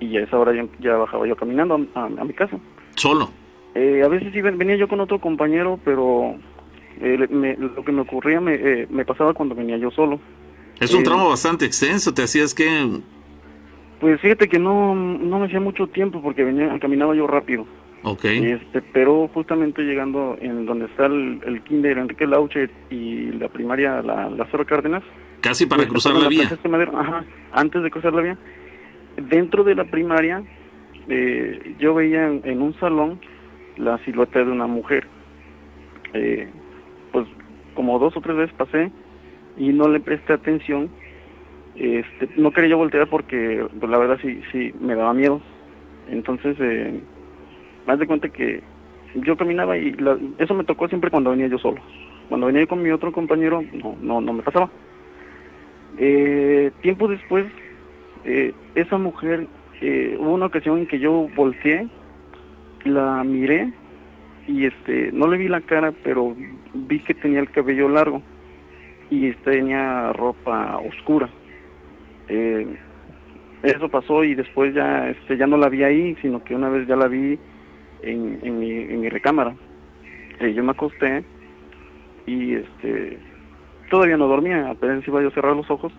[0.01, 2.57] y a esa hora ya, ya bajaba yo caminando a, a mi casa.
[2.95, 3.29] Solo.
[3.75, 6.35] Eh, a veces sí ven- venía yo con otro compañero, pero
[7.01, 10.19] eh, me- lo que me ocurría me, eh, me pasaba cuando venía yo solo.
[10.79, 12.65] Es un Eh, tramo bastante extenso, te hacías que...
[13.99, 17.67] Pues fíjate que no, no me hacía mucho tiempo porque venía caminaba yo rápido.
[18.03, 18.25] Ok.
[18.25, 24.01] Este, pero justamente llegando en donde está el, el kinder Enrique Lauche y la primaria
[24.01, 25.03] la Lázaro Cárdenas.
[25.41, 26.49] Casi para pues, cruzar la vía.
[26.67, 28.37] Madero, ajá, antes de cruzar la vía.
[29.29, 30.41] Dentro de la primaria
[31.07, 33.19] eh, yo veía en, en un salón
[33.77, 35.05] la silueta de una mujer.
[36.13, 36.49] Eh,
[37.81, 38.91] como dos o tres veces pasé
[39.57, 40.87] y no le presté atención.
[41.75, 45.41] Este, no quería voltear porque pues, la verdad sí, sí me daba miedo.
[46.07, 47.01] Entonces, eh,
[47.87, 48.61] más de cuenta que
[49.15, 49.97] yo caminaba y
[50.37, 51.81] eso me tocó siempre cuando venía yo solo.
[52.29, 54.69] Cuando venía con mi otro compañero, no, no, no me pasaba.
[55.97, 57.47] Eh, tiempo después,
[58.25, 59.47] eh, esa mujer,
[59.81, 61.87] eh, hubo una ocasión en que yo volteé,
[62.85, 63.73] la miré
[64.47, 66.35] y este, no le vi la cara, pero
[66.73, 68.21] vi que tenía el cabello largo
[69.09, 71.29] y tenía ropa oscura.
[72.27, 72.67] Eh,
[73.63, 76.87] eso pasó y después ya, este, ya no la vi ahí, sino que una vez
[76.87, 77.37] ya la vi
[78.01, 79.55] en, mi, en mi recámara.
[80.39, 81.23] Eh, yo me acosté
[82.25, 83.19] y este,
[83.89, 85.93] todavía no dormía, apenas iba yo a cerrar los ojos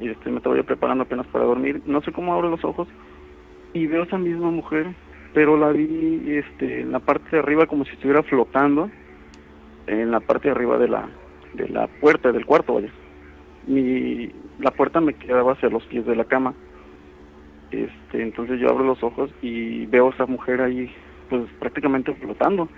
[0.00, 1.82] y este, me estaba yo preparando apenas para dormir.
[1.86, 2.86] No sé cómo abro los ojos
[3.72, 4.94] y veo esa misma mujer,
[5.34, 8.90] pero la vi este, en la parte de arriba como si estuviera flotando
[9.86, 11.08] en la parte de arriba de la,
[11.54, 12.90] de la puerta del cuarto, vaya.
[13.66, 14.30] Mi,
[14.60, 16.54] la puerta me quedaba hacia los pies de la cama.
[17.70, 20.90] Este, entonces yo abro los ojos y veo a esa mujer ahí,
[21.28, 22.68] pues prácticamente flotando.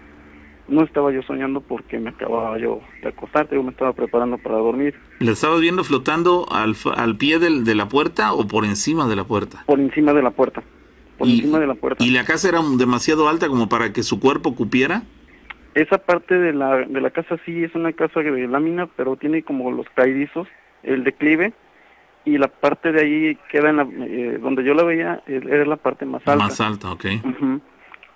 [0.66, 4.56] No estaba yo soñando porque me acababa yo de acostar, yo me estaba preparando para
[4.56, 4.94] dormir.
[5.18, 9.16] ¿La estabas viendo flotando al, al pie del- de la puerta o por encima de
[9.16, 9.64] la puerta?
[9.66, 10.62] Por encima de la puerta.
[11.16, 12.04] Por Y- encima de la puerta.
[12.04, 15.02] ¿Y la casa era demasiado alta como para que su cuerpo cupiera?
[15.74, 19.42] Esa parte de la, de la casa sí es una casa de lámina, pero tiene
[19.42, 20.48] como los caidizos,
[20.82, 21.52] el declive,
[22.24, 25.64] y la parte de ahí queda en la, eh, donde yo la veía eh, era
[25.64, 26.44] la parte más alta.
[26.44, 27.04] Más alta, ok.
[27.24, 27.60] Ujú.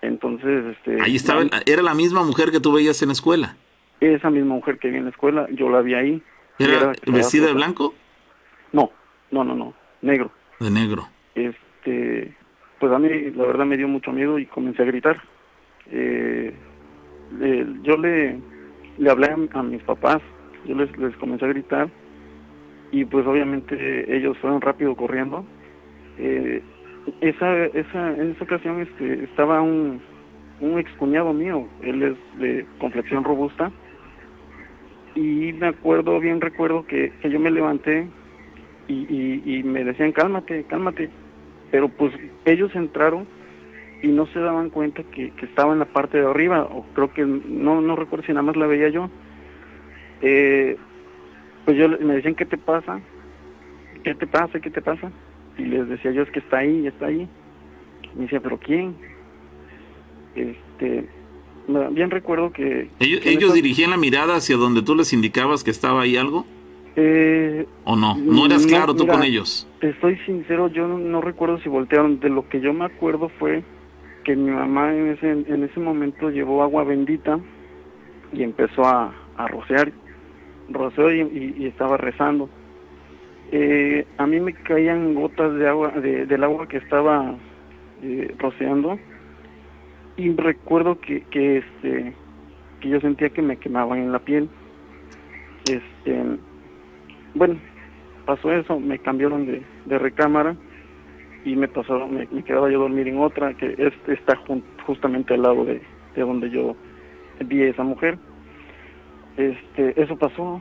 [0.02, 3.56] Entonces, este, Ahí estaba, era la misma mujer que tú veías en la escuela.
[4.00, 6.22] esa misma mujer que vi en la escuela, yo la vi ahí.
[6.58, 7.94] ¿Era era- vestida de blanco?
[8.72, 8.90] No,
[9.30, 10.30] no, no, no, negro.
[10.58, 11.08] De negro.
[11.34, 12.34] Este,
[12.80, 15.22] pues a mí la verdad me dio mucho miedo y comencé a gritar.
[15.90, 16.52] Eh,
[17.82, 18.38] yo le,
[18.98, 20.20] le hablé a, mis papás,
[20.66, 21.88] yo les, les comencé a gritar
[22.90, 25.44] y pues obviamente ellos fueron rápido corriendo.
[26.18, 26.62] Eh,
[27.20, 30.00] esa, esa, en esa ocasión este, estaba un,
[30.60, 33.72] un excuñado mío, él es de complexión robusta
[35.14, 38.06] y me acuerdo, bien recuerdo que, que yo me levanté
[38.88, 41.08] y, y me decían cálmate, cálmate,
[41.70, 42.12] pero pues
[42.44, 43.26] ellos entraron
[44.02, 47.12] y no se daban cuenta que, que estaba en la parte de arriba, o creo
[47.12, 49.08] que no, no recuerdo si nada más la veía yo.
[50.20, 50.76] Eh,
[51.64, 53.00] pues yo me decían, ¿qué te pasa?
[54.04, 54.58] ¿Qué te pasa?
[54.60, 55.10] ¿Qué te pasa?
[55.58, 57.28] Y les decía yo, es que está ahí, está ahí.
[58.14, 58.96] Me decía, ¿pero quién?
[60.34, 61.08] Este,
[61.92, 62.88] bien recuerdo que...
[62.98, 66.16] ¿Ellos, que ellos esa- dirigían la mirada hacia donde tú les indicabas que estaba ahí
[66.16, 66.44] algo?
[66.96, 68.16] Eh, ¿O no?
[68.16, 69.68] ¿No eras no, claro tú mira, con ellos?
[69.80, 72.20] Te soy sincero, yo no, no recuerdo si voltearon.
[72.20, 73.62] De lo que yo me acuerdo fue
[74.24, 77.38] que mi mamá en ese, en ese momento llevó agua bendita
[78.32, 79.92] y empezó a, a rociar.
[80.68, 82.48] Roceó y, y- y estaba rezando.
[83.50, 87.34] Eh, a mí me caían gotas de agua, de- del agua que estaba
[88.02, 88.98] eh, rociando
[90.16, 92.14] y recuerdo que, que este
[92.80, 94.50] que yo sentía que me quemaban en la piel.
[95.64, 96.24] Este,
[97.34, 97.60] bueno,
[98.26, 100.56] pasó eso, me cambiaron de, de recámara
[101.44, 104.62] y me pasaron, me, me quedaba yo a dormir en otra que es, está jun-
[104.86, 105.82] justamente al lado de,
[106.14, 106.76] de donde yo
[107.44, 108.18] vi a esa mujer.
[109.36, 110.60] Este, eso pasó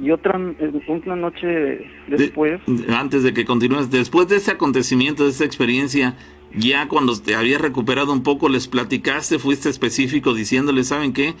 [0.00, 5.30] y otra eh, una noche después, Antes de que continúes, después de ese acontecimiento, de
[5.30, 6.16] esa experiencia,
[6.54, 11.34] ya cuando te habías recuperado un poco, les platicaste, fuiste específico diciéndoles, ¿saben qué?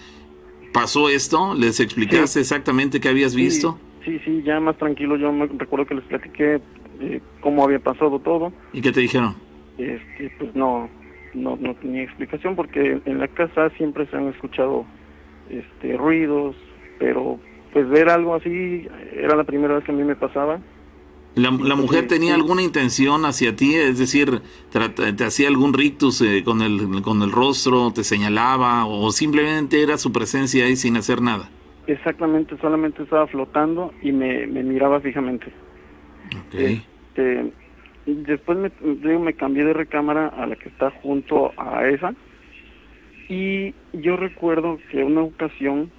[0.72, 5.46] Pasó esto, les explicaste exactamente qué habías visto sí, sí, ya más tranquilo, yo me
[5.46, 6.60] recuerdo que les platiqué
[7.00, 8.52] eh, cómo había pasado todo.
[8.72, 9.34] y qué te dijeron.
[9.78, 10.88] este, pues no,
[11.34, 14.84] no, no tenía explicación porque en la casa siempre se han escuchado
[15.50, 16.56] este, ruidos,
[16.98, 17.38] pero
[17.72, 20.58] pues ver algo así era la primera vez que a mí me pasaba.
[21.34, 23.74] ¿La, la mujer Sí, tenía alguna intención hacia ti?
[23.74, 24.40] Es decir,
[24.72, 29.98] ¿te hacía algún rictus eh, con, el, con el rostro, te señalaba o simplemente era
[29.98, 31.50] su presencia ahí sin hacer nada?
[31.86, 35.52] Exactamente, solamente estaba flotando y me, me miraba fijamente.
[36.52, 37.52] Este,
[38.06, 42.14] después me, me cambié de recámara a la que está junto a esa.
[43.28, 45.90] Y yo recuerdo que una ocasión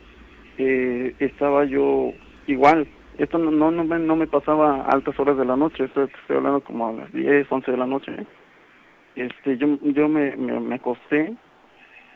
[0.57, 2.13] eh, estaba yo
[2.47, 2.87] igual,
[3.17, 6.37] esto no, no, me, no me pasaba a altas horas de la noche, esto estoy
[6.37, 8.11] hablando como a las 10, 11 de la noche,
[9.15, 11.33] este, yo, yo me, me, me acosté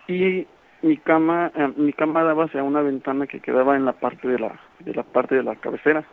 [0.07, 0.45] y
[0.81, 4.39] mi cama, eh, mi cama daba hacia una ventana que quedaba en la parte de
[4.39, 6.05] la, de la parte de la cabecera.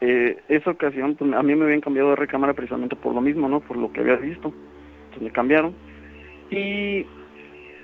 [0.00, 3.48] Eh, esa ocasión, pues, a mí me habían cambiado de recámara precisamente por lo mismo,
[3.48, 3.60] ¿no?
[3.60, 4.52] Por lo que había visto.
[5.04, 5.74] Entonces me cambiaron.
[6.50, 7.06] Y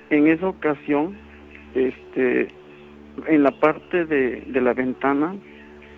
[0.09, 1.17] en esa ocasión,
[1.73, 2.47] este,
[3.27, 5.35] en la parte de, de la ventana,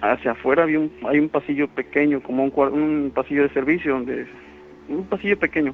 [0.01, 4.27] hacia afuera había un, hay un pasillo pequeño, como un, un pasillo de servicio, donde
[4.89, 5.73] un pasillo pequeño.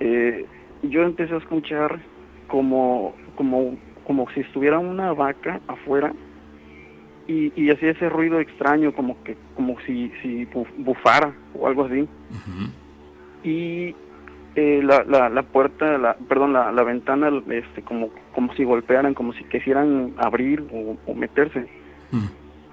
[0.00, 0.44] Eh,
[0.82, 1.98] yo empecé a escuchar
[2.46, 3.76] como, como,
[4.06, 6.12] como si estuviera una vaca afuera
[7.28, 11.84] y, y hacía ese ruido extraño, como que, como si, si bu- bufara o algo
[11.84, 12.08] así.
[13.42, 13.94] Y
[14.54, 19.14] eh, la, la, la puerta, la, perdón, la, la ventana, este, como, como si golpearan,
[19.14, 21.66] como si quisieran abrir o, o meterse.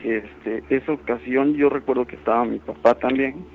[0.03, 3.45] Este, esa ocasión yo recuerdo que estaba mi papá también.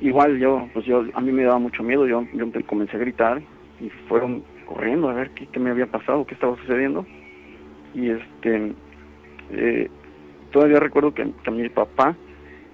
[0.00, 3.42] Igual yo, pues yo, a mí me daba mucho miedo, yo, yo comencé a gritar
[3.80, 7.04] y fueron corriendo a ver qué, qué me había pasado, qué estaba sucediendo.
[7.94, 8.74] Y este,
[9.50, 9.88] eh,
[10.50, 12.16] todavía recuerdo que, que mi papá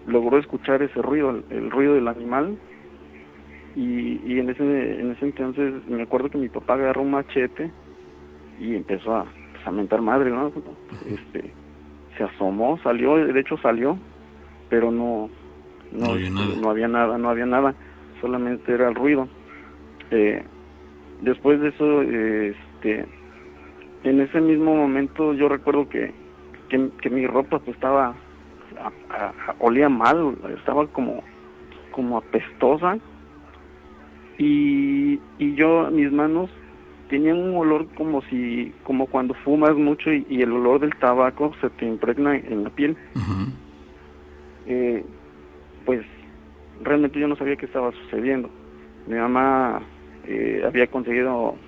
[0.06, 2.56] logró escuchar ese ruido, el, el ruido del animal.
[3.76, 7.72] Y, y en ese en ese entonces me acuerdo que mi papá agarró un machete
[8.60, 10.52] y empezó a, pues, a mentar madre, ¿no?
[11.08, 11.52] Este,
[12.16, 13.98] se asomó, salió, de hecho salió,
[14.68, 15.28] pero no
[15.90, 16.56] no, No había nada.
[16.60, 17.74] no había nada, no había nada,
[18.20, 19.28] solamente era el ruido.
[20.10, 20.42] Eh,
[21.22, 23.06] después de eso, eh, este,
[24.04, 26.12] en ese mismo momento yo recuerdo que,
[26.74, 28.16] que, que mi ropa pues estaba,
[28.78, 31.22] a- a- a- olía mal, estaba como,
[31.92, 32.98] como apestosa
[34.38, 36.50] y, y yo, mis manos
[37.08, 41.54] tenían un olor como si, como cuando fumas mucho y, y el olor del tabaco
[41.60, 42.96] se te impregna en la piel.
[44.66, 45.04] eh,
[45.84, 46.04] pues
[46.80, 48.50] realmente yo no sabía qué estaba sucediendo.
[49.06, 49.86] Mi mamá
[50.24, 51.58] eh, había conseguido,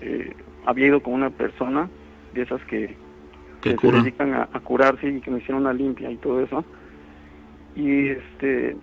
[0.00, 1.90] eh, había ido con una persona
[2.32, 2.96] de esas que,
[3.62, 6.64] Que se dedican a, a curarse y que me hicieron una limpia y todo eso.
[7.76, 8.76] Y este,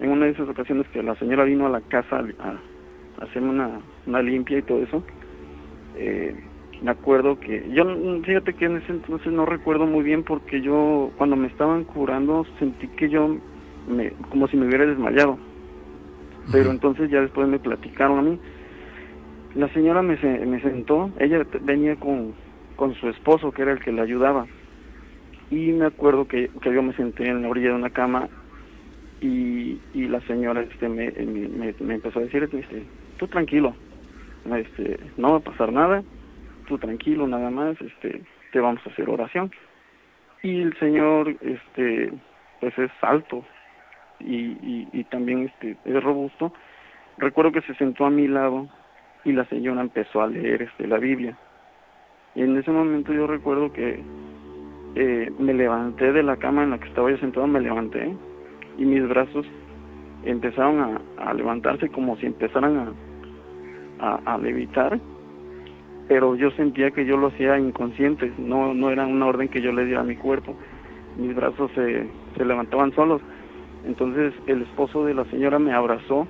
[0.00, 2.48] en una de esas ocasiones que la señora vino a la casa a,
[3.20, 5.02] a hacerme una, una limpia y todo eso,
[5.96, 6.34] eh,
[6.82, 7.84] me acuerdo que yo
[8.22, 12.46] fíjate que en ese entonces no recuerdo muy bien porque yo cuando me estaban curando
[12.58, 13.36] sentí que yo
[13.88, 15.38] me como si me hubiera desmayado.
[16.52, 18.38] Pero entonces ya después me platicaron a mí.
[19.54, 22.34] La señora me, se- me sentó ella venía con,
[22.80, 24.48] con su esposo que era el que le ayudaba
[25.50, 28.30] y me acuerdo que, que yo me senté en la orilla de una cama
[29.20, 32.88] y, y la señora este me, me, me- empezó a decir este,
[33.18, 33.76] tú tranquilo
[34.46, 36.04] este, no va a pasar nada,
[36.66, 39.52] tú tranquilo nada más, este, te vamos a hacer oración.
[40.42, 42.12] Y el Señor, este,
[42.60, 43.44] pues es alto
[44.20, 46.52] y, y, y también este, es robusto.
[47.18, 48.68] Recuerdo que se sentó a mi lado
[49.24, 51.38] y la señora empezó a leer este, la Biblia.
[52.34, 54.02] Y en ese momento yo recuerdo que
[54.94, 58.14] eh, me levanté de la cama en la que estaba yo sentado, me levanté
[58.78, 59.46] y mis brazos
[60.24, 62.92] empezaron a, levantarse como si empezaran a,
[63.98, 64.98] a, a levitar,
[66.08, 69.72] pero yo sentía que yo lo hacía inconsciente, no, no era una orden que yo
[69.72, 70.56] le diera a mi cuerpo,
[71.16, 73.22] mis brazos se, se levantaban solos.
[73.86, 76.26] Entonces el esposo de la señora me abrazó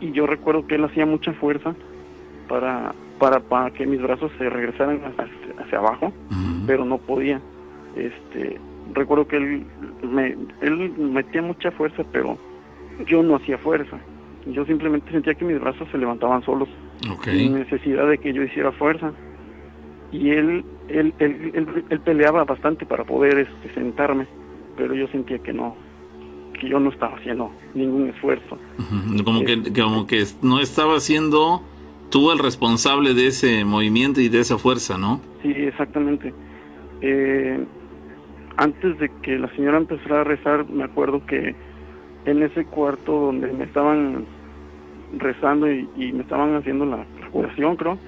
[0.00, 1.74] y yo recuerdo que él hacía mucha fuerza
[2.48, 6.12] para, para, para que mis brazos se regresaran hacia, hacia abajo,
[6.66, 7.40] pero no podía.
[7.94, 8.58] Este,
[8.94, 9.66] recuerdo que él,
[10.02, 12.36] me, él metía mucha fuerza, pero
[13.06, 13.98] yo no hacía fuerza.
[14.46, 16.68] Yo simplemente sentía que mis brazos se levantaban solos,
[17.24, 19.12] sin necesidad de que yo hiciera fuerza.
[20.12, 24.26] Y él, él, él, él, él peleaba bastante para poder este, sentarme,
[24.76, 25.76] pero yo sentía que no,
[26.58, 28.58] que yo no estaba haciendo ningún esfuerzo.
[29.24, 31.62] Como que, como que no estaba siendo
[32.10, 35.20] tú el responsable de ese movimiento y de esa fuerza, ¿no?
[35.42, 36.34] Sí, exactamente.
[37.00, 37.64] Eh,
[38.56, 41.54] antes de que la señora empezara a rezar, me acuerdo que
[42.26, 44.26] en ese cuarto donde me estaban
[45.16, 47.98] rezando y, y me estaban haciendo la, la curación, creo,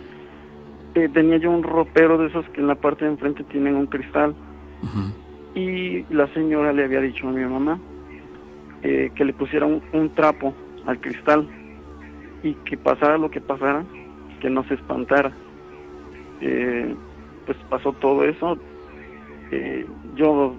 [0.95, 3.87] eh, tenía yo un ropero de esos que en la parte de enfrente tienen un
[3.87, 4.35] cristal.
[5.55, 7.79] Y la señora le había dicho a mi mamá
[8.83, 10.55] eh, que le pusiera un, un trapo
[10.87, 11.47] al cristal
[12.43, 13.85] y que pasara lo que pasara,
[14.41, 15.33] que no se espantara.
[16.41, 16.95] Eh,
[17.47, 18.57] pues pasó todo eso.
[19.55, 19.87] eh,
[20.17, 20.57] yo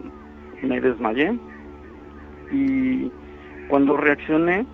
[0.62, 1.36] me desmayé
[2.52, 3.12] y
[3.68, 4.68] cuando reaccioné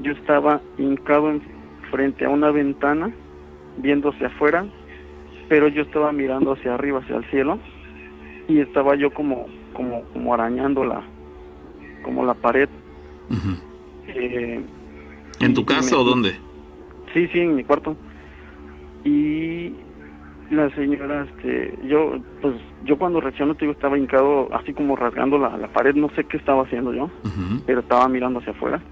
[0.00, 1.42] yo estaba hincado en-
[1.90, 3.10] frente a una ventana
[3.78, 4.64] viendo hacia afuera,
[5.48, 7.58] pero yo estaba mirando hacia arriba, hacia el cielo
[8.46, 11.02] y estaba yo como como como arañando la
[12.04, 12.68] como la pared.
[14.08, 14.60] Eh,
[15.46, 16.38] ¿En tu casa me- o dónde?
[17.12, 17.96] Sí, sí, en mi cuarto.
[19.04, 19.76] Y
[20.50, 25.38] la señora, este, yo, pues, yo cuando reacciono, te digo, estaba hincado, así como rasgando
[25.38, 27.10] la, la pared, no sé qué estaba haciendo yo,
[27.66, 28.82] pero estaba mirando hacia afuera.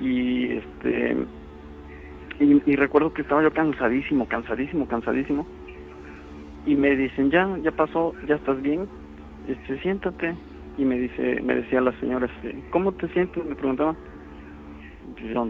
[0.00, 1.16] Y, este,
[2.38, 5.46] y, y recuerdo que estaba yo cansadísimo, cansadísimo, cansadísimo.
[6.66, 8.88] Y me dicen, ya, ya pasó, ya estás bien,
[9.48, 10.36] este, siéntate.
[10.78, 13.44] Y me dice, me decía la señora, este, ¿cómo te sientes?
[13.44, 13.96] Me preguntaba.
[15.22, 15.48] Yo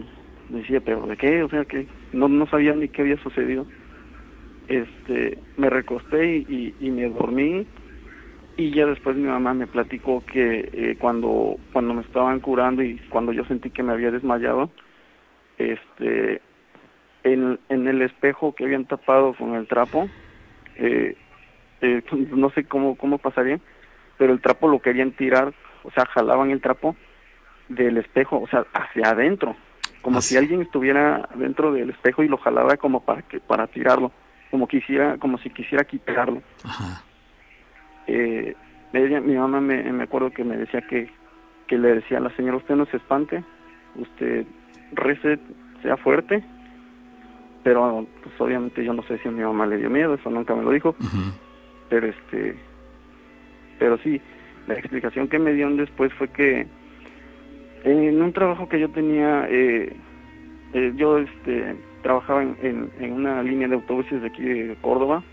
[0.49, 1.43] decía, pero ¿de qué?
[1.43, 3.67] O sea, que no, no sabía ni qué había sucedido.
[4.67, 6.45] Este, me recosté y,
[6.79, 7.67] y, y me dormí
[8.57, 12.99] y ya después mi mamá me platicó que eh, cuando cuando me estaban curando y
[13.09, 14.69] cuando yo sentí que me había desmayado,
[15.57, 16.41] este,
[17.23, 20.09] en, en el espejo que habían tapado con el trapo,
[20.75, 21.15] eh,
[21.81, 23.59] eh, no sé cómo cómo pasaría,
[24.17, 25.53] pero el trapo lo querían tirar,
[25.83, 26.95] o sea, jalaban el trapo
[27.75, 29.55] del espejo, o sea, hacia adentro,
[30.01, 34.11] como si alguien estuviera dentro del espejo y lo jalaba como para que para tirarlo,
[34.49, 36.41] como quisiera, como si quisiera quitarlo.
[38.07, 38.55] Eh,
[38.93, 41.09] ella- mi mamá me, me acuerdo que me decía que,
[41.67, 43.43] que le decía a la señora, usted no se espante,
[43.95, 44.45] usted
[44.93, 45.39] rece,
[45.81, 46.43] sea fuerte,
[47.63, 50.55] pero pues obviamente yo no sé si a mi mamá le dio miedo, eso nunca
[50.55, 50.95] me lo dijo,
[51.89, 52.55] pero este,
[53.79, 54.19] pero sí,
[54.67, 56.67] la explicación que me dieron después fue que
[57.83, 59.95] en un trabajo que yo tenía, eh,
[60.73, 65.23] eh, yo este, trabajaba en, en, en una línea de autobuses de aquí de Córdoba.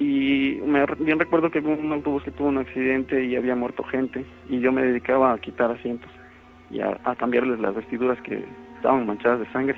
[0.00, 3.82] Y me, bien recuerdo que hubo un autobús que tuvo un accidente y había muerto
[3.82, 6.10] gente y yo me dedicaba a quitar asientos
[6.70, 8.44] y a, a cambiarles las vestiduras que
[8.76, 9.76] estaban manchadas de sangre.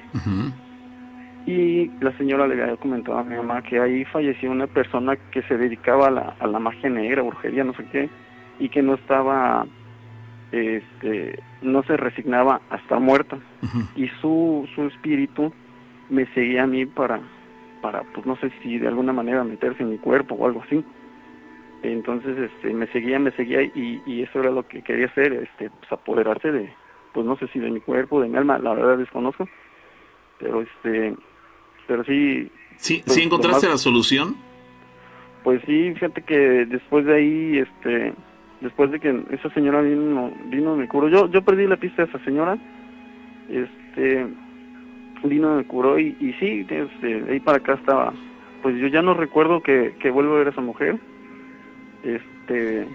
[1.47, 5.41] Y la señora le había comentado a mi mamá que ahí falleció una persona que
[5.43, 8.11] se dedicaba a la, a la magia negra, brujería, no sé qué,
[8.59, 9.67] y que no estaba
[10.53, 13.39] este, no se resignaba a estar muerta
[13.97, 15.53] y su, su espíritu
[16.09, 17.21] me seguía a mí para,
[17.81, 20.85] para, pues no sé si de alguna manera meterse en mi cuerpo o algo así.
[21.83, 25.71] Entonces, este, me seguía, me seguía y, y eso era lo que quería hacer, este,
[25.71, 26.71] pues apoderarse de,
[27.15, 29.49] pues no sé si de mi cuerpo, de mi alma, la verdad desconozco,
[30.39, 31.15] pero este,
[31.87, 32.51] pero sí.
[32.77, 34.37] Sí, pues, ¿sí encontraste la solución?
[35.43, 38.13] Pues sí, fíjate que después de ahí, este,
[38.61, 41.09] después de que esa señora vino, vino me curó.
[41.09, 42.59] Yo, yo perdí la pista de esa señora,
[43.49, 44.27] este,
[45.25, 48.13] vino me curó y, y sí, este, ahí para acá estaba,
[48.63, 50.99] pues yo ya no recuerdo que, que vuelvo a ver a esa mujer,
[52.03, 52.87] este,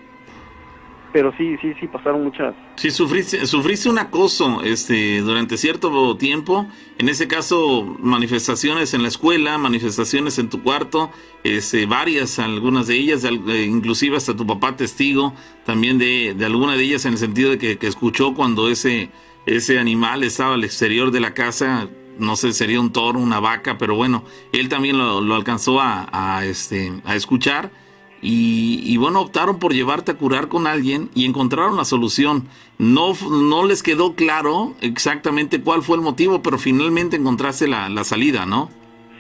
[1.15, 6.67] pero sí, sí, sí pasaron muchas, Sí, sufriste, sufriste un acoso este, durante cierto tiempo,
[6.97, 11.11] en ese caso manifestaciones en la escuela, manifestaciones en tu cuarto,
[11.45, 15.33] este, varias, algunas de ellas, eh, inclusive hasta tu papá testigo
[15.65, 19.09] también de, de alguna de ellas en el sentido de que, escuchó cuando ese,
[19.45, 21.87] ese animal estaba al exterior de la casa,
[22.19, 26.43] no sé, sería un toro, una vaca, pero bueno, él también lo, lo alcanzó a,
[26.43, 27.84] este, a escuchar.
[28.25, 32.47] Y, y bueno, optaron por llevarte a curar con alguien y encontraron la solución.
[32.79, 38.03] No, no les quedó claro exactamente cuál fue el motivo, pero finalmente encontraste la, la
[38.03, 38.69] salida, ¿no?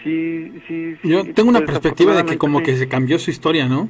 [0.05, 1.09] sí, sí, sí.
[1.09, 2.65] Yo tengo una pues, perspectiva de que como sí.
[2.65, 3.89] que se cambió su historia, ¿no?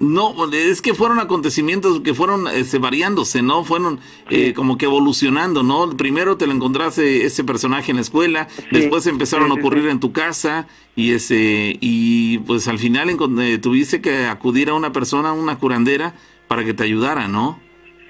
[0.00, 3.64] No, es que fueron acontecimientos que fueron este, variándose, ¿no?
[3.64, 4.00] Fueron
[4.30, 5.90] eh, como que evolucionando, ¿no?
[5.90, 9.90] Primero te lo encontraste ese personaje en la escuela, después empezaron sí, a ocurrir sí.
[9.90, 10.66] en tu casa
[10.96, 16.14] y ese y pues al final eh, tuviste que acudir a una persona, una curandera,
[16.48, 17.60] para que te ayudara, ¿no?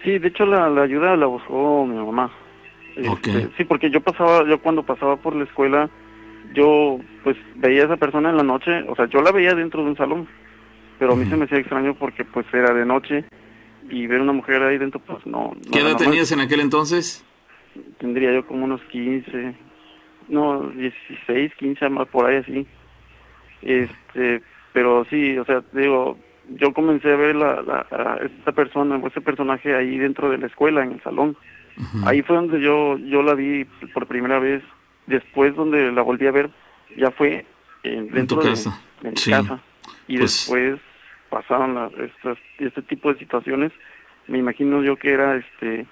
[0.05, 2.31] Sí, de hecho la, la ayuda la buscó mi mamá.
[2.97, 3.53] Este, Ok.
[3.57, 5.91] Sí, porque yo pasaba, yo cuando pasaba por la escuela,
[6.55, 9.83] yo pues veía a esa persona en la noche, o sea, yo la veía dentro
[9.83, 10.29] de un salón,
[11.01, 13.25] pero a mí se me hacía extraño porque pues era de noche
[13.89, 15.53] y ver una mujer ahí dentro pues no.
[15.57, 17.25] no ¿Qué edad tenías en aquel entonces?
[17.99, 19.55] Tendría yo como unos 15,
[20.29, 22.67] no, 16, 15 más por ahí así.
[23.63, 26.19] Este, pero sí, o sea, digo,
[26.51, 30.39] yo comencé a ver la, la, a esta persona, o ese personaje ahí dentro de
[30.39, 31.37] la escuela, en el salón.
[32.05, 33.65] Ahí fue donde yo yo la vi
[33.95, 34.63] por primera vez.
[35.07, 36.51] Después donde la volví a ver,
[36.97, 37.45] ya fue
[37.83, 38.81] eh, dentro tu de- casa.
[39.03, 39.31] de, mi Sí.
[39.31, 39.61] casa.
[40.07, 40.81] Y Pues- después
[41.31, 43.73] pasaron la- estas, este tipo de situaciones.
[44.29, 45.87] Me imagino yo que era este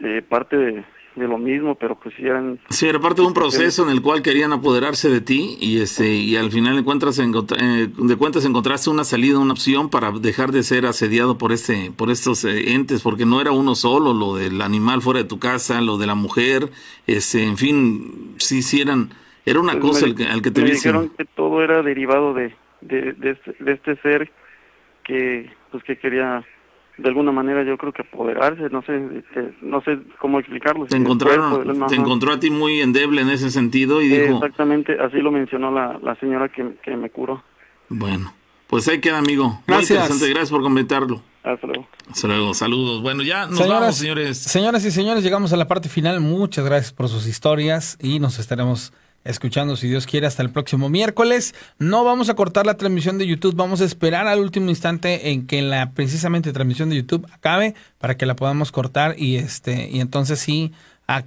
[0.00, 0.84] eh, parte de,
[1.16, 2.60] de lo mismo, pero pues sí eran...
[2.68, 6.08] Sí, era parte de un proceso en el cual querían apoderarse de ti y este
[6.12, 10.62] y al final encuentras eh, de cuentas encontraste una salida, una opción para dejar de
[10.62, 14.60] ser asediado por este por estos eh, entes, porque no era uno solo, lo del
[14.62, 16.70] animal fuera de tu casa, lo de la mujer,
[17.08, 19.10] este, en fin, sí, sí eran
[19.46, 21.82] era una Pues cosa me- al que, al que te me dijeron que todo era
[21.82, 24.30] derivado de, de, de, este, de este ser
[25.08, 26.44] que pues que quería
[26.98, 30.96] de alguna manera yo creo que apoderarse no sé de- no sé cómo explicarlo Te
[30.96, 34.96] si encontraron, te encontró a ti muy endeble en ese sentido y Eh, dijo, exactamente
[35.00, 37.42] así lo mencionó la, la señora que, que me curó
[37.88, 38.34] bueno,
[38.66, 39.44] pues ahí queda amigo.
[39.48, 39.90] Muy Gracias.
[39.92, 41.22] interesante, gracias por comentarlo.
[41.42, 43.00] hasta luego Hasta luego, saludos.
[43.00, 44.36] Bueno, ya nos Señoras, vamos, señores.
[44.38, 46.20] Señoras y señores, llegamos a la parte final.
[46.20, 48.92] Muchas gracias por sus historias y nos estaremos
[49.24, 51.54] escuchando, si Dios quiere, hasta el próximo miércoles.
[51.78, 55.46] No vamos a cortar la transmisión de YouTube, vamos a esperar al último instante en
[55.46, 60.00] que la precisamente transmisión de YouTube acabe para que la podamos cortar y este y
[60.00, 60.72] entonces sí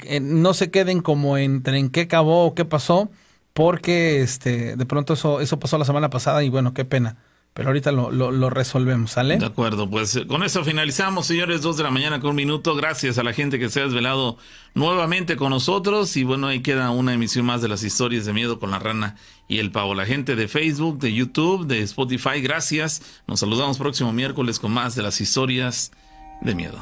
[0.03, 3.09] eh, no se queden como entre en qué acabó o qué pasó,
[3.53, 7.17] porque este de pronto eso eso pasó la semana pasada y bueno, qué pena.
[7.53, 9.37] Pero ahorita lo, lo, resolvemos, ¿sale?
[9.37, 12.75] De acuerdo, pues eh, con eso finalizamos, señores, dos de la mañana con un minuto.
[12.75, 14.37] Gracias a la gente que se ha desvelado
[14.73, 16.15] nuevamente con nosotros.
[16.15, 19.17] Y bueno, ahí queda una emisión más de las historias de miedo con la rana
[19.49, 19.95] y el pavo.
[19.95, 23.01] La gente de Facebook, de YouTube, de Spotify, gracias.
[23.27, 25.91] Nos saludamos próximo miércoles con más de las historias
[26.39, 26.81] de miedo.